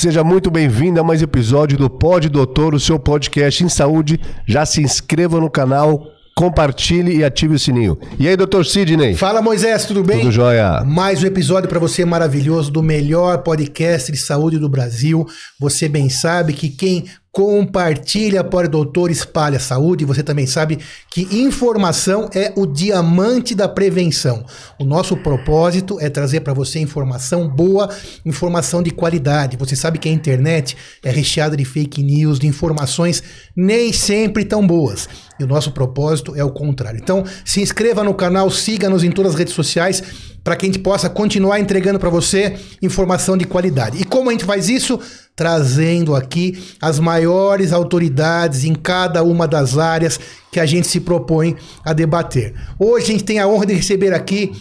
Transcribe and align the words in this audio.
Seja 0.00 0.22
muito 0.22 0.48
bem-vindo 0.48 1.00
a 1.00 1.02
mais 1.02 1.22
episódio 1.22 1.76
do 1.76 1.90
Pod 1.90 2.28
Doutor, 2.28 2.72
o 2.72 2.78
seu 2.78 3.00
podcast 3.00 3.64
em 3.64 3.68
saúde. 3.68 4.20
Já 4.46 4.64
se 4.64 4.80
inscreva 4.80 5.40
no 5.40 5.50
canal, 5.50 6.06
compartilhe 6.36 7.16
e 7.16 7.24
ative 7.24 7.56
o 7.56 7.58
sininho. 7.58 7.98
E 8.16 8.28
aí, 8.28 8.36
doutor 8.36 8.64
Sidney? 8.64 9.16
Fala, 9.16 9.42
Moisés, 9.42 9.86
tudo 9.86 10.04
bem? 10.04 10.20
Tudo 10.20 10.30
jóia. 10.30 10.84
Mais 10.84 11.20
um 11.20 11.26
episódio 11.26 11.68
para 11.68 11.80
você 11.80 12.04
maravilhoso 12.04 12.70
do 12.70 12.80
melhor 12.80 13.38
podcast 13.38 14.12
de 14.12 14.18
saúde 14.18 14.56
do 14.56 14.68
Brasil. 14.68 15.26
Você 15.58 15.88
bem 15.88 16.08
sabe 16.08 16.52
que 16.52 16.68
quem 16.68 17.06
compartilha 17.38 18.40
o 18.42 18.68
doutor 18.68 19.12
espalha 19.12 19.60
saúde. 19.60 20.04
Você 20.04 20.24
também 20.24 20.44
sabe 20.44 20.80
que 21.08 21.22
informação 21.38 22.28
é 22.34 22.52
o 22.56 22.66
diamante 22.66 23.54
da 23.54 23.68
prevenção. 23.68 24.44
O 24.76 24.84
nosso 24.84 25.16
propósito 25.16 26.00
é 26.00 26.10
trazer 26.10 26.40
para 26.40 26.52
você 26.52 26.80
informação 26.80 27.48
boa, 27.48 27.88
informação 28.26 28.82
de 28.82 28.90
qualidade. 28.90 29.56
Você 29.56 29.76
sabe 29.76 30.00
que 30.00 30.08
a 30.08 30.12
internet 30.12 30.76
é 31.00 31.10
recheada 31.12 31.56
de 31.56 31.64
fake 31.64 32.02
news, 32.02 32.40
de 32.40 32.48
informações 32.48 33.22
nem 33.54 33.92
sempre 33.92 34.44
tão 34.44 34.66
boas. 34.66 35.08
E 35.38 35.44
o 35.44 35.46
nosso 35.46 35.72
propósito 35.72 36.34
é 36.34 36.42
o 36.42 36.50
contrário. 36.50 37.00
Então, 37.00 37.24
se 37.44 37.60
inscreva 37.60 38.02
no 38.02 38.14
canal, 38.14 38.50
siga-nos 38.50 39.04
em 39.04 39.10
todas 39.10 39.32
as 39.32 39.38
redes 39.38 39.54
sociais 39.54 40.02
para 40.42 40.56
que 40.56 40.64
a 40.64 40.68
gente 40.68 40.78
possa 40.78 41.10
continuar 41.10 41.60
entregando 41.60 41.98
para 41.98 42.08
você 42.08 42.56
informação 42.80 43.36
de 43.36 43.44
qualidade. 43.44 44.00
E 44.00 44.04
como 44.04 44.30
a 44.30 44.32
gente 44.32 44.44
faz 44.44 44.68
isso? 44.68 44.98
Trazendo 45.36 46.16
aqui 46.16 46.58
as 46.80 46.98
maiores 46.98 47.72
autoridades 47.72 48.64
em 48.64 48.74
cada 48.74 49.22
uma 49.22 49.46
das 49.46 49.76
áreas 49.78 50.18
que 50.50 50.58
a 50.58 50.66
gente 50.66 50.86
se 50.86 51.00
propõe 51.00 51.56
a 51.84 51.92
debater. 51.92 52.54
Hoje 52.78 53.04
a 53.04 53.08
gente 53.12 53.24
tem 53.24 53.38
a 53.38 53.46
honra 53.46 53.66
de 53.66 53.74
receber 53.74 54.14
aqui 54.14 54.52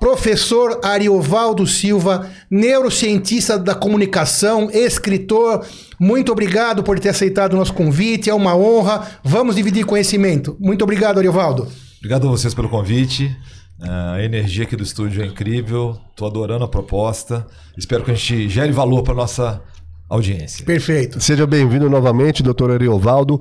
professor 0.00 0.80
Ariovaldo 0.82 1.66
Silva, 1.66 2.30
neurocientista 2.50 3.58
da 3.58 3.74
comunicação, 3.74 4.70
escritor. 4.72 5.64
Muito 6.00 6.32
obrigado 6.32 6.82
por 6.82 6.98
ter 6.98 7.10
aceitado 7.10 7.52
o 7.52 7.56
nosso 7.56 7.74
convite, 7.74 8.30
é 8.30 8.34
uma 8.34 8.56
honra. 8.56 9.06
Vamos 9.22 9.54
dividir 9.54 9.84
conhecimento. 9.84 10.56
Muito 10.58 10.82
obrigado, 10.82 11.18
Ariovaldo. 11.18 11.68
Obrigado 11.98 12.26
a 12.26 12.30
vocês 12.30 12.54
pelo 12.54 12.70
convite. 12.70 13.36
A 13.82 14.22
energia 14.22 14.64
aqui 14.64 14.74
do 14.74 14.82
estúdio 14.82 15.22
é 15.22 15.26
incrível. 15.26 15.98
Estou 16.10 16.26
adorando 16.26 16.64
a 16.64 16.68
proposta. 16.68 17.46
Espero 17.76 18.02
que 18.02 18.10
a 18.10 18.14
gente 18.14 18.48
gere 18.48 18.72
valor 18.72 19.02
para 19.02 19.14
nossa 19.14 19.62
audiência. 20.08 20.64
Perfeito. 20.64 21.20
Seja 21.20 21.46
bem-vindo 21.46 21.88
novamente, 21.88 22.42
doutor 22.42 22.70
Ariovaldo. 22.70 23.40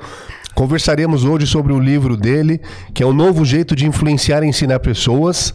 Conversaremos 0.54 1.24
hoje 1.24 1.48
sobre 1.48 1.72
o 1.72 1.80
livro 1.80 2.18
dele, 2.18 2.62
que 2.94 3.02
é 3.02 3.06
o 3.06 3.14
novo 3.14 3.46
jeito 3.46 3.76
de 3.76 3.86
influenciar 3.88 4.44
e 4.44 4.48
ensinar 4.48 4.80
pessoas, 4.80 5.54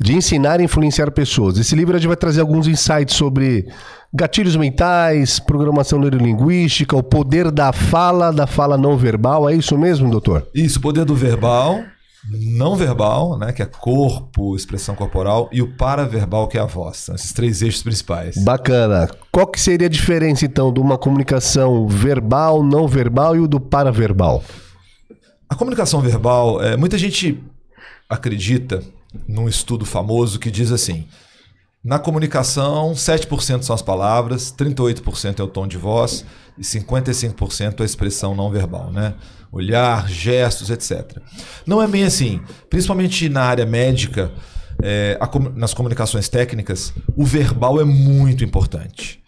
de 0.00 0.16
ensinar 0.16 0.60
e 0.60 0.64
influenciar 0.64 1.10
pessoas. 1.10 1.58
Esse 1.58 1.76
livro 1.76 1.94
a 1.94 1.98
gente 1.98 2.08
vai 2.08 2.16
trazer 2.16 2.40
alguns 2.40 2.66
insights 2.66 3.14
sobre 3.14 3.68
gatilhos 4.12 4.56
mentais, 4.56 5.38
programação 5.38 5.98
neurolinguística, 5.98 6.96
o 6.96 7.02
poder 7.02 7.50
da 7.50 7.70
fala, 7.70 8.32
da 8.32 8.46
fala 8.46 8.78
não 8.78 8.96
verbal. 8.96 9.48
É 9.48 9.54
isso 9.54 9.76
mesmo, 9.76 10.10
doutor? 10.10 10.48
Isso, 10.54 10.78
o 10.78 10.82
poder 10.82 11.04
do 11.04 11.14
verbal 11.14 11.84
não 12.28 12.76
verbal, 12.76 13.38
né, 13.38 13.52
que 13.52 13.62
é 13.62 13.66
corpo, 13.66 14.54
expressão 14.54 14.94
corporal, 14.94 15.48
e 15.50 15.62
o 15.62 15.74
paraverbal, 15.76 16.48
que 16.48 16.58
é 16.58 16.60
a 16.60 16.66
voz. 16.66 16.98
São 16.98 17.14
esses 17.14 17.32
três 17.32 17.62
eixos 17.62 17.82
principais. 17.82 18.36
Bacana. 18.36 19.08
Qual 19.32 19.46
que 19.46 19.58
seria 19.58 19.86
a 19.86 19.90
diferença, 19.90 20.44
então, 20.44 20.72
de 20.72 20.80
uma 20.80 20.98
comunicação 20.98 21.88
verbal, 21.88 22.62
não 22.62 22.86
verbal 22.86 23.36
e 23.36 23.40
o 23.40 23.48
do 23.48 23.58
paraverbal? 23.58 24.44
A 25.48 25.54
comunicação 25.54 26.00
verbal, 26.00 26.62
é, 26.62 26.76
muita 26.76 26.98
gente 26.98 27.42
acredita 28.08 28.82
num 29.26 29.48
estudo 29.48 29.84
famoso 29.84 30.38
que 30.38 30.50
diz 30.50 30.70
assim: 30.72 31.06
na 31.82 31.98
comunicação, 31.98 32.92
7% 32.92 33.62
são 33.62 33.74
as 33.74 33.82
palavras, 33.82 34.54
38% 34.56 35.40
é 35.40 35.42
o 35.42 35.48
tom 35.48 35.66
de 35.66 35.78
voz 35.78 36.24
e 36.58 36.62
55% 36.62 37.80
é 37.80 37.82
a 37.82 37.86
expressão 37.86 38.34
não 38.34 38.50
verbal, 38.50 38.92
né? 38.92 39.14
olhar, 39.52 40.08
gestos, 40.08 40.70
etc. 40.70 41.18
Não 41.66 41.82
é 41.82 41.88
bem 41.88 42.04
assim. 42.04 42.40
Principalmente 42.68 43.28
na 43.28 43.42
área 43.42 43.66
médica, 43.66 44.32
é, 44.82 45.18
a, 45.20 45.28
nas 45.54 45.74
comunicações 45.74 46.28
técnicas, 46.28 46.92
o 47.16 47.24
verbal 47.24 47.80
é 47.80 47.84
muito 47.84 48.44
importante. 48.44 49.20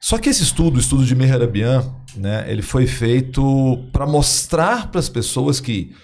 Só 0.00 0.18
que 0.18 0.28
esse 0.28 0.42
estudo, 0.42 0.76
o 0.76 0.80
estudo 0.80 1.04
de 1.04 1.14
Mehrabian, 1.14 1.84
né, 2.16 2.44
ele 2.48 2.62
foi 2.62 2.86
feito 2.86 3.88
para 3.92 4.06
mostrar 4.06 4.90
para 4.90 4.98
as 4.98 5.08
pessoas 5.08 5.60
que, 5.60 5.94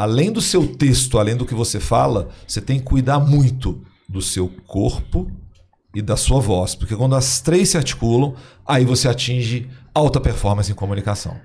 além 0.00 0.32
do 0.32 0.40
seu 0.40 0.66
texto, 0.66 1.18
além 1.18 1.36
do 1.36 1.44
que 1.44 1.54
você 1.54 1.78
fala, 1.78 2.30
você 2.46 2.58
tem 2.58 2.78
que 2.78 2.86
cuidar 2.86 3.20
muito 3.20 3.82
do 4.08 4.22
seu 4.22 4.50
corpo 4.66 5.30
e 5.94 6.00
da 6.00 6.16
sua 6.16 6.40
voz. 6.40 6.74
Porque 6.74 6.96
quando 6.96 7.14
as 7.14 7.42
três 7.42 7.68
se 7.68 7.76
articulam, 7.76 8.34
aí 8.66 8.82
você 8.82 9.08
atinge 9.08 9.68
alta 9.94 10.18
performance 10.18 10.72
em 10.72 10.74
comunicação. 10.74 11.36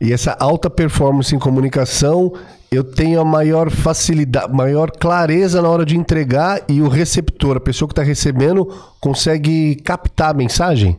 E 0.00 0.12
essa 0.12 0.36
alta 0.38 0.70
performance 0.70 1.34
em 1.34 1.38
comunicação, 1.40 2.32
eu 2.70 2.84
tenho 2.84 3.20
a 3.20 3.24
maior 3.24 3.72
facilidade, 3.72 4.52
maior 4.52 4.92
clareza 4.92 5.60
na 5.60 5.68
hora 5.68 5.84
de 5.84 5.96
entregar 5.96 6.62
e 6.68 6.80
o 6.80 6.88
receptor, 6.88 7.56
a 7.56 7.60
pessoa 7.60 7.88
que 7.88 7.92
está 7.92 8.04
recebendo, 8.04 8.66
consegue 9.00 9.74
captar 9.82 10.30
a 10.30 10.34
mensagem? 10.34 10.96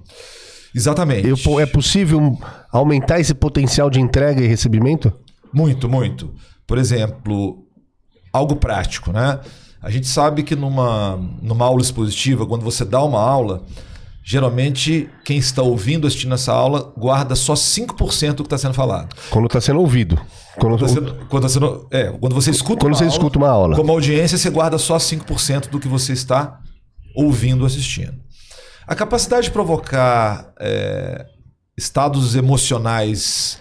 Exatamente. 0.76 1.26
Eu, 1.26 1.60
é 1.62 1.66
possível 1.66 2.38
aumentar 2.70 3.18
esse 3.22 3.34
potencial 3.34 3.90
de 3.90 4.02
entrega 4.02 4.42
e 4.42 4.48
recebimento? 4.48 5.14
Muito, 5.54 5.88
muito. 5.88 6.34
Por 6.68 6.78
exemplo, 6.78 7.66
algo 8.32 8.58
prático, 8.58 9.12
né? 9.12 9.40
A 9.82 9.90
gente 9.90 10.08
sabe 10.08 10.44
que 10.44 10.56
numa, 10.56 11.18
numa 11.42 11.66
aula 11.66 11.82
expositiva, 11.82 12.46
quando 12.46 12.64
você 12.64 12.84
dá 12.84 13.02
uma 13.02 13.22
aula, 13.22 13.64
geralmente 14.24 15.10
quem 15.24 15.38
está 15.38 15.62
ouvindo, 15.62 16.06
assistindo 16.06 16.34
essa 16.34 16.52
aula, 16.52 16.92
guarda 16.98 17.36
só 17.36 17.54
5% 17.54 18.34
do 18.34 18.44
que 18.44 18.48
está 18.48 18.58
sendo 18.58 18.74
falado. 18.74 19.16
Quando 19.30 19.46
está 19.46 19.62
sendo 19.62 19.80
ouvido. 19.80 20.20
Quando, 20.60 20.78
quando, 20.78 20.90
sendo, 20.90 21.16
quando, 21.30 21.44
tá 21.44 21.50
sendo, 21.50 21.88
é, 21.92 22.12
quando 22.20 22.34
você 22.34 22.52
escuta 22.52 22.82
quando 22.82 22.94
uma 22.94 22.98
você 22.98 23.06
aula, 23.06 23.16
escuta 23.16 23.38
uma 23.38 23.50
aula. 23.50 23.76
Como 23.76 23.92
audiência, 23.92 24.38
você 24.38 24.50
guarda 24.50 24.78
só 24.78 24.98
5% 24.98 25.70
do 25.70 25.80
que 25.80 25.88
você 25.88 26.12
está 26.12 26.60
ouvindo, 27.16 27.66
assistindo. 27.66 28.20
A 28.86 28.96
capacidade 28.96 29.46
de 29.46 29.52
provocar 29.52 30.52
é, 30.60 31.26
estados 31.78 32.36
emocionais 32.36 33.60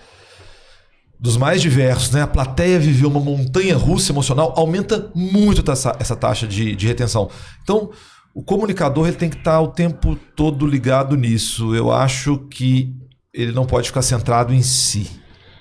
dos 1.19 1.37
mais 1.37 1.63
diversos, 1.63 2.11
né? 2.11 2.23
A 2.23 2.27
plateia 2.27 2.79
viver 2.79 3.07
uma 3.07 3.21
montanha 3.21 3.77
russa 3.77 4.13
emocional 4.13 4.53
aumenta 4.57 5.11
muito 5.15 5.71
essa, 5.71 5.97
essa 5.99 6.15
taxa 6.15 6.47
de, 6.47 6.77
de 6.77 6.87
retenção. 6.87 7.31
Então, 7.63 7.91
o 8.35 8.43
comunicador 8.43 9.09
ele 9.09 9.17
tem 9.17 9.31
que 9.31 9.37
estar 9.37 9.61
o 9.61 9.69
tempo 9.69 10.15
todo 10.37 10.67
ligado 10.67 11.17
nisso. 11.17 11.75
Eu 11.75 11.91
acho 11.91 12.39
que 12.51 12.95
ele 13.33 13.53
não 13.53 13.67
pode 13.67 13.89
ficar 13.89 14.03
centrado 14.03 14.53
em 14.53 14.63
si. 14.63 15.11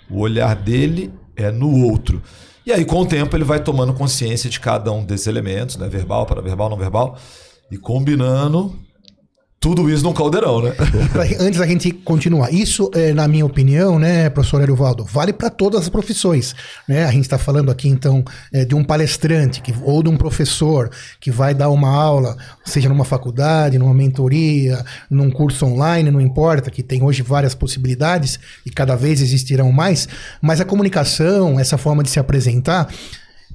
O 0.10 0.20
olhar 0.20 0.56
dele 0.56 1.14
é 1.36 1.52
no 1.52 1.86
outro. 1.86 2.22
E 2.66 2.72
aí, 2.74 2.84
com 2.84 3.02
o 3.02 3.06
tempo, 3.06 3.36
ele 3.36 3.44
vai 3.44 3.64
tomando 3.64 3.94
consciência 3.94 4.50
de 4.50 4.60
cada 4.60 4.92
um 4.92 5.06
desses 5.06 5.28
elementos, 5.28 5.78
né? 5.78 5.88
verbal, 5.88 6.26
paraverbal, 6.26 6.70
não 6.70 6.78
verbal, 6.78 7.18
e 7.72 7.78
combinando 7.78 8.78
tudo 9.66 9.90
isso 9.90 10.04
num 10.04 10.14
caldeirão, 10.14 10.62
né? 10.62 10.76
Antes 11.42 11.58
da 11.58 11.66
gente 11.66 11.90
continuar, 11.90 12.54
isso, 12.54 12.92
é, 12.94 13.12
na 13.14 13.28
minha 13.28 13.44
opinião, 13.44 13.98
né, 13.98 14.30
professor 14.30 14.62
Erivaldo, 14.62 15.04
vale 15.04 15.34
para 15.34 15.50
todas 15.50 15.82
as 15.82 15.90
profissões. 15.90 16.54
Né? 16.88 17.04
A 17.04 17.12
gente 17.12 17.24
está 17.24 17.40
falando 17.40 17.72
aqui, 17.72 17.90
então, 17.90 18.24
é, 18.54 18.64
de 18.64 18.76
um 18.76 18.84
palestrante 18.84 19.62
que, 19.62 19.74
ou 19.82 20.04
de 20.04 20.10
um 20.10 20.18
professor 20.18 20.92
que 21.20 21.32
vai 21.32 21.56
dar 21.56 21.70
uma 21.70 21.90
aula, 21.90 22.38
seja 22.64 22.88
numa 22.88 23.04
faculdade, 23.04 23.80
numa 23.80 23.92
mentoria, 23.92 24.86
num 25.10 25.32
curso 25.32 25.66
online, 25.66 26.12
não 26.12 26.22
importa, 26.22 26.70
que 26.70 26.84
tem 26.84 27.02
hoje 27.02 27.24
várias 27.24 27.56
possibilidades 27.56 28.40
e 28.68 28.70
cada 28.70 28.96
vez 28.96 29.20
existirão 29.20 29.72
mais, 29.72 30.08
mas 30.44 30.62
a 30.62 30.66
comunicação, 30.66 31.60
essa 31.60 31.76
forma 31.76 32.04
de 32.04 32.12
se 32.12 32.20
apresentar, 32.20 32.88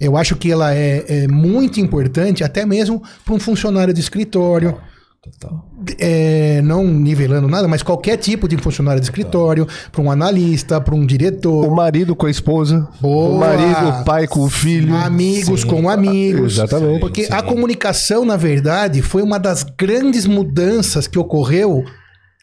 eu 0.01 0.17
acho 0.17 0.35
que 0.35 0.51
ela 0.51 0.75
é, 0.75 1.05
é 1.07 1.29
muito 1.29 1.79
importante, 1.79 2.43
até 2.43 2.67
mesmo 2.67 3.01
para 3.25 3.33
um 3.33 3.39
funcionário 3.39 3.95
de 3.95 4.01
escritório. 4.01 4.77
Total. 5.23 5.69
É, 5.99 6.63
não 6.63 6.83
nivelando 6.83 7.47
nada, 7.47 7.69
mas 7.69 7.83
qualquer 7.83 8.17
tipo 8.17 8.49
de 8.49 8.57
funcionário 8.57 9.01
de 9.01 9.07
escritório, 9.07 9.69
para 9.93 10.01
um 10.01 10.11
analista, 10.11 10.81
para 10.81 10.95
um 10.95 11.05
diretor. 11.05 11.67
O 11.67 11.75
marido 11.75 12.17
com 12.17 12.25
a 12.25 12.31
esposa. 12.31 12.89
Boa. 13.03 13.29
O 13.29 13.39
marido, 13.39 14.01
o 14.01 14.05
pai 14.05 14.27
com 14.27 14.41
o 14.41 14.49
filho. 14.49 14.97
Amigos 14.97 15.61
sim. 15.61 15.67
com 15.67 15.91
amigos. 15.91 16.55
Exatamente. 16.55 17.01
Porque 17.01 17.25
sim. 17.27 17.33
a 17.35 17.43
comunicação, 17.43 18.25
na 18.25 18.39
verdade, 18.39 19.03
foi 19.03 19.23
uma 19.23 19.39
das 19.39 19.63
grandes 19.63 20.27
mudanças 20.27 21.07
que 21.07 21.19
ocorreu 21.19 21.85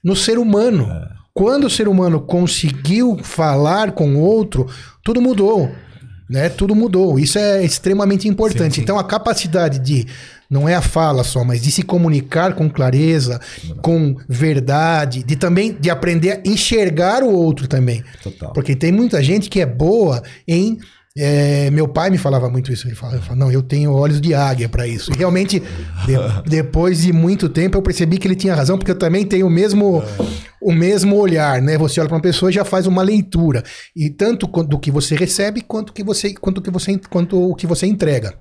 no 0.04 0.16
ser 0.16 0.38
humano. 0.38 0.84
É. 0.84 1.18
Quando 1.34 1.66
o 1.66 1.70
ser 1.72 1.88
humano 1.88 2.20
conseguiu 2.22 3.18
falar 3.24 3.94
com 3.94 4.18
o 4.18 4.20
outro, 4.20 4.68
tudo 5.04 5.20
mudou. 5.20 5.72
Né? 6.30 6.50
Tudo 6.50 6.76
mudou. 6.76 7.18
Isso 7.18 7.40
é 7.40 7.64
extremamente 7.64 8.28
importante. 8.28 8.76
Sim, 8.76 8.82
então, 8.82 9.00
a 9.00 9.04
capacidade 9.04 9.80
de 9.80 10.06
não 10.50 10.68
é 10.68 10.76
a 10.76 10.82
fala 10.82 11.24
só, 11.24 11.44
mas 11.44 11.62
de 11.62 11.72
se 11.72 11.84
comunicar 11.84 12.54
com 12.56 12.70
clareza, 12.70 13.40
com 13.82 14.16
verdade, 14.30 15.24
de 15.24 15.36
também 15.36 15.76
de 15.80 15.90
aprender 15.90 16.32
a 16.32 16.50
enxergar 16.50 17.24
o 17.24 17.32
outro 17.32 17.68
também. 17.68 18.04
Total. 18.24 18.54
Porque 18.54 18.76
tem 18.76 18.92
muita 18.92 19.22
gente 19.24 19.50
que 19.50 19.60
é 19.62 19.66
boa 19.66 20.22
em 20.48 20.78
É, 21.20 21.72
meu 21.72 21.88
pai 21.88 22.12
me 22.12 22.18
falava 22.20 22.48
muito 22.48 22.72
isso. 22.72 22.88
Ele 22.88 22.94
falava, 22.94 23.36
não, 23.36 23.52
eu 23.52 23.64
tenho 23.64 23.92
olhos 23.92 24.22
de 24.22 24.36
águia 24.36 24.70
para 24.70 24.86
isso. 24.86 25.12
E 25.12 25.18
realmente, 25.18 25.60
de- 26.06 26.14
depois 26.48 27.02
de 27.02 27.12
muito 27.12 27.50
tempo, 27.50 27.76
eu 27.76 27.82
percebi 27.82 28.20
que 28.20 28.28
ele 28.28 28.36
tinha 28.36 28.54
razão, 28.54 28.78
porque 28.78 28.92
eu 28.92 29.00
também 29.00 29.26
tenho 29.26 29.48
o 29.48 29.50
mesmo, 29.50 30.04
o 30.62 30.72
mesmo 30.72 31.16
olhar, 31.16 31.60
né? 31.60 31.76
Você 31.76 32.00
olha 32.00 32.08
para 32.08 32.18
uma 32.18 32.22
pessoa 32.22 32.52
e 32.52 32.54
já 32.54 32.64
faz 32.64 32.86
uma 32.86 33.02
leitura. 33.02 33.64
E 33.96 34.12
tanto 34.12 34.46
do 34.46 34.78
que 34.78 34.92
você 34.92 35.16
recebe, 35.16 35.62
quanto 35.62 35.92
que 35.92 36.04
você, 36.04 36.36
quanto 36.36 36.62
que 36.62 36.70
você, 36.70 37.00
quanto 37.10 37.50
o 37.50 37.56
que 37.56 37.66
você 37.66 37.88
entrega. 37.88 38.36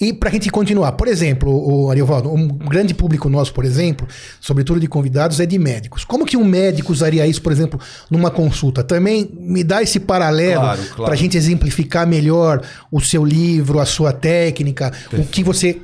E 0.00 0.12
para 0.12 0.28
a 0.28 0.32
gente 0.32 0.50
continuar, 0.50 0.92
por 0.92 1.08
exemplo, 1.08 1.50
o 1.50 1.90
Ariovaldo, 1.90 2.30
um 2.30 2.46
grande 2.48 2.94
público 2.94 3.28
nosso, 3.28 3.52
por 3.52 3.64
exemplo, 3.64 4.06
sobretudo 4.40 4.80
de 4.80 4.86
convidados, 4.86 5.40
é 5.40 5.46
de 5.46 5.58
médicos. 5.58 6.04
Como 6.04 6.26
que 6.26 6.36
um 6.36 6.44
médico 6.44 6.92
usaria 6.92 7.26
isso, 7.26 7.42
por 7.42 7.52
exemplo, 7.52 7.80
numa 8.10 8.30
consulta? 8.30 8.82
Também 8.82 9.30
me 9.32 9.64
dá 9.64 9.82
esse 9.82 10.00
paralelo 10.00 10.60
Claro, 10.60 10.82
claro. 10.82 11.04
para 11.04 11.14
a 11.14 11.16
gente 11.16 11.36
exemplificar 11.36 12.06
melhor 12.06 12.62
o 12.90 13.00
seu 13.00 13.24
livro, 13.24 13.78
a 13.78 13.86
sua 13.86 14.12
técnica, 14.12 14.92
o 15.12 15.24
que 15.24 15.42
você 15.42 15.80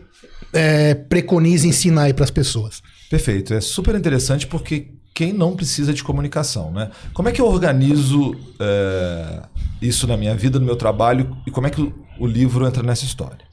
é, 0.53 0.95
preconiza 0.95 1.67
ensinar 1.67 2.03
aí 2.03 2.15
para 2.15 2.25
as 2.25 2.31
pessoas. 2.31 2.83
Perfeito. 3.11 3.55
É 3.55 3.61
super 3.61 3.95
interessante 3.95 4.47
porque 4.47 4.89
quem 5.15 5.33
não 5.33 5.55
precisa 5.55 5.93
de 5.93 6.03
comunicação, 6.03 6.73
né? 6.73 6.91
Como 7.13 7.29
é 7.29 7.33
que 7.33 7.41
eu 7.41 7.47
organizo 7.47 8.35
é, 8.59 9.43
isso 9.81 10.07
na 10.07 10.17
minha 10.17 10.35
vida, 10.35 10.59
no 10.59 10.65
meu 10.65 10.77
trabalho 10.77 11.37
e 11.47 11.51
como 11.51 11.67
é 11.67 11.71
que 11.71 11.81
o, 11.81 11.93
o 12.19 12.27
livro 12.27 12.67
entra 12.67 12.83
nessa 12.83 13.05
história? 13.05 13.52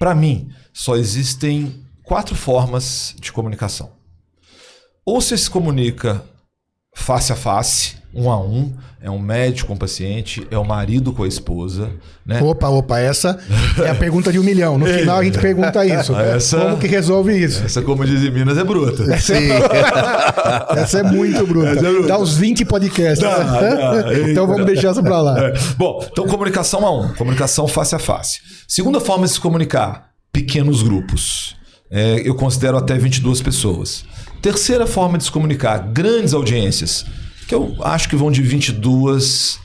Para 0.00 0.14
mim, 0.14 0.50
só 0.72 0.96
existem 0.96 1.84
quatro 2.02 2.34
formas 2.34 3.14
de 3.20 3.30
comunicação. 3.30 3.92
Ou 5.04 5.20
você 5.20 5.36
se 5.36 5.50
comunica 5.50 6.24
face 6.94 7.32
a 7.32 7.36
face, 7.36 7.94
um 8.12 8.28
a 8.30 8.38
um, 8.40 8.72
é 9.02 9.08
um 9.10 9.18
médico 9.18 9.68
com 9.68 9.74
o 9.74 9.78
paciente, 9.78 10.46
é 10.50 10.58
o 10.58 10.64
marido 10.64 11.12
com 11.12 11.22
a 11.22 11.28
esposa, 11.28 11.90
né? 12.26 12.42
Opa, 12.42 12.68
opa, 12.68 12.98
essa 12.98 13.38
é 13.84 13.88
a 13.88 13.94
pergunta 13.94 14.30
de 14.32 14.38
um 14.38 14.42
milhão. 14.42 14.76
No 14.76 14.84
final 14.92 15.18
a 15.18 15.24
gente 15.24 15.38
pergunta 15.38 15.86
isso. 15.86 16.14
Essa- 16.14 16.58
Como 16.60 16.78
que 16.78 16.86
resolve 16.86 17.32
isso? 17.36 17.64
Essa, 17.64 17.80
como 17.82 18.04
diz 18.04 18.22
em 18.22 18.30
Minas, 18.30 18.58
é 18.58 18.64
bruta. 18.64 19.04
Essa 20.76 20.98
é 20.98 21.02
muito 21.10 21.46
bruta. 21.46 21.68
Essa 21.70 21.86
é 21.86 21.92
bruta. 21.92 22.08
Dá 22.08 22.18
uns 22.18 22.36
20 22.36 22.64
podcasts. 22.64 23.20
Dá, 23.20 23.38
dá. 23.38 24.18
então 24.28 24.46
vamos 24.46 24.66
deixar 24.66 24.90
essa 24.90 25.02
pra 25.02 25.20
lá. 25.20 25.38
É. 25.40 25.52
Bom, 25.78 26.04
então 26.10 26.26
comunicação 26.26 26.84
a 26.86 27.00
um, 27.00 27.08
comunicação 27.14 27.66
face 27.68 27.94
a 27.94 27.98
face. 27.98 28.40
Segunda 28.68 29.00
forma 29.00 29.26
de 29.26 29.32
se 29.32 29.40
comunicar, 29.40 30.10
pequenos 30.32 30.82
grupos. 30.82 31.56
É, 31.90 32.20
eu 32.24 32.34
considero 32.36 32.76
até 32.76 32.96
22 32.96 33.40
pessoas. 33.42 34.04
Terceira 34.42 34.86
forma 34.86 35.18
de 35.18 35.24
se 35.24 35.30
comunicar, 35.30 35.78
grandes 35.78 36.32
audiências, 36.32 37.04
que 37.46 37.54
eu 37.54 37.76
acho 37.82 38.08
que 38.08 38.16
vão 38.16 38.30
de 38.30 38.42
22 38.42 39.58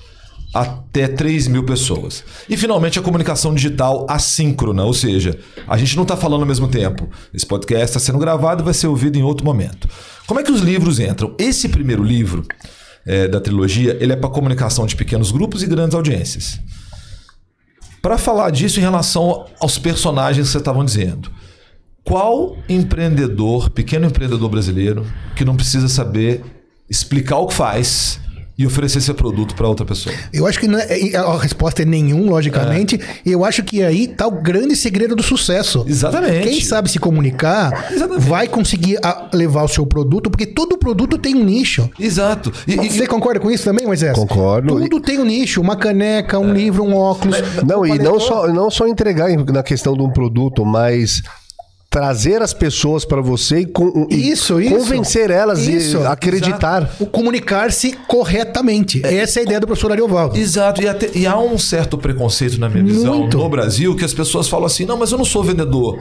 até 0.54 1.08
3 1.08 1.48
mil 1.48 1.64
pessoas. 1.66 2.24
E 2.50 2.56
finalmente 2.56 2.98
a 2.98 3.02
comunicação 3.02 3.54
digital 3.54 4.06
assíncrona, 4.10 4.86
ou 4.86 4.94
seja, 4.94 5.38
a 5.68 5.78
gente 5.78 5.96
não 5.96 6.04
está 6.04 6.16
falando 6.16 6.42
ao 6.42 6.48
mesmo 6.48 6.70
tempo. 6.70 7.10
Esse 7.34 7.46
podcast 7.46 7.86
está 7.88 8.00
sendo 8.00 8.18
gravado 8.18 8.64
e 8.64 8.66
vai 8.66 8.74
ser 8.74 8.88
ouvido 8.88 9.18
em 9.18 9.22
outro 9.22 9.46
momento. 9.46 9.88
Como 10.26 10.40
é 10.40 10.44
que 10.44 10.52
os 10.52 10.62
livros 10.62 10.98
entram? 10.98 11.36
Esse 11.38 11.68
primeiro 11.68 12.02
livro 12.02 12.46
é, 13.06 13.28
da 13.28 13.42
trilogia, 13.42 13.98
ele 14.00 14.14
é 14.14 14.16
para 14.16 14.30
comunicação 14.30 14.86
de 14.86 14.96
pequenos 14.96 15.30
grupos 15.30 15.62
e 15.62 15.68
grandes 15.68 15.94
audiências. 15.94 16.60
Para 18.02 18.18
falar 18.18 18.50
disso 18.50 18.80
em 18.80 18.84
relação 18.84 19.46
aos 19.60 19.78
personagens 19.78 20.48
que 20.48 20.52
vocês 20.52 20.62
estavam 20.62 20.86
dizendo. 20.86 21.30
Qual 22.06 22.56
empreendedor, 22.70 23.70
pequeno 23.72 24.06
empreendedor 24.06 24.48
brasileiro, 24.50 25.06
que 25.36 25.44
não 25.44 25.56
precisa 25.56 25.88
saber 25.90 26.44
explicar 26.90 27.38
o 27.40 27.48
que 27.48 27.54
faz 27.56 28.20
e 28.58 28.66
oferecer 28.66 29.02
seu 29.02 29.16
produto 29.16 29.56
para 29.56 29.68
outra 29.68 29.84
pessoa? 29.86 30.16
Eu 30.32 30.46
acho 30.46 30.60
que 30.60 30.68
não 30.68 30.78
é- 30.78 31.16
a 31.16 31.38
resposta 31.40 31.82
é 31.82 31.86
nenhum, 31.86 32.30
logicamente. 32.30 33.00
E 33.26 33.32
eu 33.32 33.44
acho 33.44 33.64
que 33.64 33.82
aí 33.84 34.08
tá 34.08 34.28
o 34.28 34.32
grande 34.40 34.76
segredo 34.76 35.16
do 35.16 35.24
sucesso. 35.24 35.84
Exatamente. 35.88 36.48
Quem 36.48 36.62
sabe 36.62 36.92
se 36.92 37.00
comunicar 37.00 37.92
Exatamente. 37.92 38.30
vai 38.30 38.48
conseguir 38.48 39.00
a- 39.04 39.28
levar 39.34 39.64
o 39.64 39.68
seu 39.68 39.86
produto, 39.86 40.30
porque 40.30 40.46
todo 40.46 40.78
produto 40.78 41.18
tem 41.18 41.34
um 41.36 41.44
nicho. 41.44 41.90
Exato. 42.00 42.54
E, 42.68 42.74
e- 42.76 42.90
Você 42.92 43.08
concorda 43.08 43.40
com 43.40 43.50
isso 43.50 43.64
também, 43.66 43.86
Moisés? 43.88 44.14
Concordo. 44.16 44.80
Tudo 44.80 45.02
tem 45.02 45.18
um 45.20 45.26
nicho, 45.26 45.60
uma 45.60 45.76
caneca, 45.76 46.38
um 46.38 46.54
livro, 46.54 46.84
um 46.84 46.96
óculos. 46.96 47.36
Não, 47.68 47.82
um 47.82 47.86
e 47.88 47.98
não 47.98 48.20
só, 48.20 48.48
não 48.48 48.70
só 48.70 48.88
entregar 48.88 49.28
na 49.52 49.64
questão 49.64 49.96
de 49.96 50.04
um 50.04 50.10
produto, 50.12 50.64
mas 50.64 51.22
trazer 51.96 52.42
as 52.42 52.54
pessoas 52.54 53.06
para 53.06 53.22
você 53.22 53.60
e, 53.60 53.66
con- 53.66 54.06
e 54.12 54.30
Isso, 54.30 54.60
isso. 54.60 54.76
convencer 54.76 55.32
elas 55.32 55.66
Isso, 55.66 55.96
e 56.00 56.06
acreditar. 56.06 56.94
O 57.00 57.06
comunicar-se 57.06 57.94
corretamente. 58.06 59.00
Essa 59.06 59.40
é 59.40 59.42
a 59.42 59.44
ideia 59.46 59.60
do 59.62 59.66
professor 59.68 59.94
Ariovaldo. 59.94 60.38
Exato, 60.38 60.82
e, 60.82 60.90
até- 60.90 61.10
e 61.16 61.26
há 61.26 61.40
um 61.40 61.58
certo 61.58 61.98
preconceito 61.98 62.60
na 62.60 62.68
minha 62.68 62.84
visão 62.84 63.20
Muito. 63.20 63.38
no 63.38 63.48
Brasil 63.48 63.96
que 63.96 64.04
as 64.04 64.14
pessoas 64.14 64.50
falam 64.50 64.66
assim: 64.66 64.84
não, 64.86 64.98
mas 64.98 65.14
eu 65.14 65.18
não 65.18 65.24
sou 65.24 65.42
vendedor. 65.42 65.98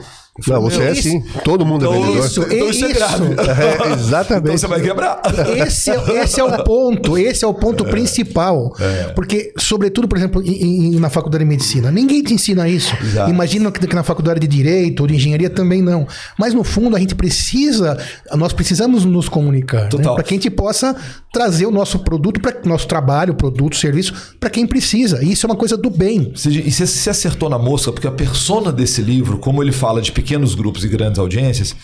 Não, 0.47 0.61
você 0.61 0.79
"Meu, 0.79 0.87
é 0.87 0.91
assim. 0.91 1.23
Todo 1.45 1.65
mundo 1.65 1.85
é 1.85 1.87
Então, 1.87 2.01
vendedor. 2.01 2.25
isso, 2.25 2.41
então 2.43 2.69
isso 2.69 2.85
é 2.85 2.93
grave. 2.93 3.25
É, 3.87 3.93
exatamente. 3.93 4.43
Então 4.45 4.57
você 4.57 4.67
vai 4.67 4.81
quebrar. 4.81 5.21
Esse 5.65 5.91
é, 5.91 6.23
esse 6.23 6.39
é 6.41 6.43
o 6.43 6.63
ponto, 6.63 7.17
esse 7.17 7.45
é 7.45 7.47
o 7.47 7.53
ponto 7.53 7.85
principal. 7.85 8.73
Porque, 9.15 9.53
sobretudo, 9.57 10.07
por 10.09 10.17
exemplo, 10.17 10.41
em- 10.43 10.95
em- 10.95 10.99
na 10.99 11.09
faculdade 11.09 11.43
de 11.43 11.49
medicina, 11.49 11.89
ninguém 11.89 12.21
te 12.21 12.33
ensina 12.33 12.67
isso. 12.67 12.93
Exato. 13.01 13.29
Imagina 13.29 13.71
que, 13.71 13.85
que 13.87 13.95
na 13.95 14.03
faculdade 14.03 14.39
de 14.41 14.47
direito 14.47 14.99
ou 15.01 15.07
de 15.07 15.15
engenharia 15.15 15.49
também 15.49 15.81
não. 15.81 16.05
Mas 16.37 16.53
no 16.53 16.63
fundo 16.65 16.95
a 16.95 16.99
gente 16.99 17.15
precisa, 17.15 17.97
nós 18.35 18.51
precisamos 18.51 19.05
nos 19.05 19.29
comunicar, 19.29 19.87
Total. 19.89 20.15
para 20.15 20.23
que 20.23 20.33
a 20.33 20.37
gente 20.37 20.49
possa 20.49 20.95
trazer 21.31 21.65
o 21.65 21.71
nosso 21.71 21.99
produto 21.99 22.39
para 22.41 22.55
nosso 22.65 22.87
trabalho, 22.87 23.35
produto, 23.35 23.75
serviço 23.75 24.13
para 24.39 24.49
quem 24.49 24.65
precisa. 24.67 25.23
E 25.23 25.31
isso 25.31 25.45
é 25.45 25.49
uma 25.49 25.55
coisa 25.55 25.77
do 25.77 25.89
bem. 25.89 26.33
E 26.45 26.71
você 26.71 26.85
se 26.87 27.09
acertou 27.09 27.49
na 27.49 27.57
mosca, 27.59 27.91
porque 27.91 28.07
a 28.07 28.11
persona 28.11 28.71
desse 28.71 29.01
livro, 29.01 29.37
como 29.37 29.61
ele 29.63 29.71
fala 29.71 30.01
de 30.01 30.11
pequenos 30.25 30.55
grupos 30.55 30.83
e 30.83 30.87
grandes 30.87 31.19
audiências, 31.19 31.75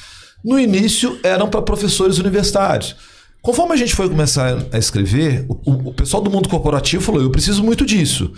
no 0.44 0.60
início 0.60 1.20
eram 1.24 1.48
para 1.48 1.62
professores 1.62 2.18
universitários. 2.18 2.96
Conforme 3.44 3.74
a 3.74 3.78
gente 3.78 3.96
foi 3.96 4.10
começar 4.10 4.66
a 4.72 4.78
escrever, 4.78 5.46
o, 5.48 5.90
o- 5.90 5.94
pessoal 5.94 6.22
do 6.24 6.30
mundo 6.32 6.50
corporativo 6.50 7.04
falou: 7.04 7.22
eu 7.22 7.30
preciso 7.30 7.64
muito 7.64 7.86
disso. 7.86 8.32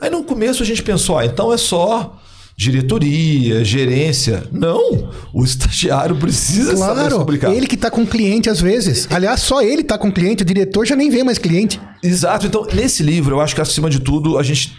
Aí 0.00 0.08
no 0.10 0.24
começo 0.24 0.62
a 0.62 0.66
gente 0.66 0.82
pensou: 0.82 1.18
ah, 1.18 1.24
então 1.26 1.52
é 1.52 1.56
só 1.58 2.18
diretoria, 2.56 3.64
gerência. 3.64 4.44
Não! 4.52 5.10
O 5.32 5.44
estagiário 5.44 6.16
precisa 6.16 6.76
saber 6.76 6.94
Claro, 6.94 7.18
comunicar. 7.20 7.52
ele 7.54 7.66
que 7.66 7.74
está 7.74 7.90
com 7.90 8.06
cliente 8.06 8.48
às 8.48 8.60
vezes. 8.60 9.06
Aliás, 9.10 9.40
só 9.40 9.60
ele 9.62 9.82
está 9.82 9.98
com 9.98 10.10
cliente, 10.12 10.42
o 10.42 10.46
diretor 10.46 10.86
já 10.86 10.94
nem 10.96 11.10
vê 11.10 11.22
mais 11.24 11.38
cliente. 11.38 11.80
Exato. 12.02 12.46
Então, 12.46 12.66
nesse 12.72 13.02
livro, 13.02 13.36
eu 13.36 13.40
acho 13.40 13.54
que 13.54 13.60
acima 13.60 13.88
de 13.90 13.98
tudo 14.00 14.38
a 14.38 14.42
gente 14.42 14.72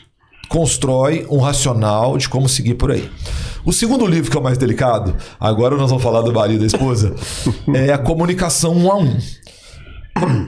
constrói 0.48 1.26
um 1.30 1.40
racional 1.40 2.18
de 2.18 2.30
como 2.30 2.48
seguir 2.48 2.76
por 2.76 2.92
aí. 2.92 3.10
O 3.64 3.74
segundo 3.74 4.06
livro, 4.06 4.30
que 4.30 4.38
é 4.38 4.40
o 4.40 4.44
mais 4.44 4.58
delicado, 4.58 5.16
agora 5.40 5.76
nós 5.76 5.90
vamos 5.90 6.04
falar 6.04 6.22
do 6.22 6.32
marido 6.32 6.58
e 6.58 6.60
da 6.60 6.66
esposa, 6.68 7.16
é 7.74 7.92
a 7.92 7.98
comunicação 7.98 8.76
um 8.76 8.92
a 8.92 8.98
um. 8.98 9.18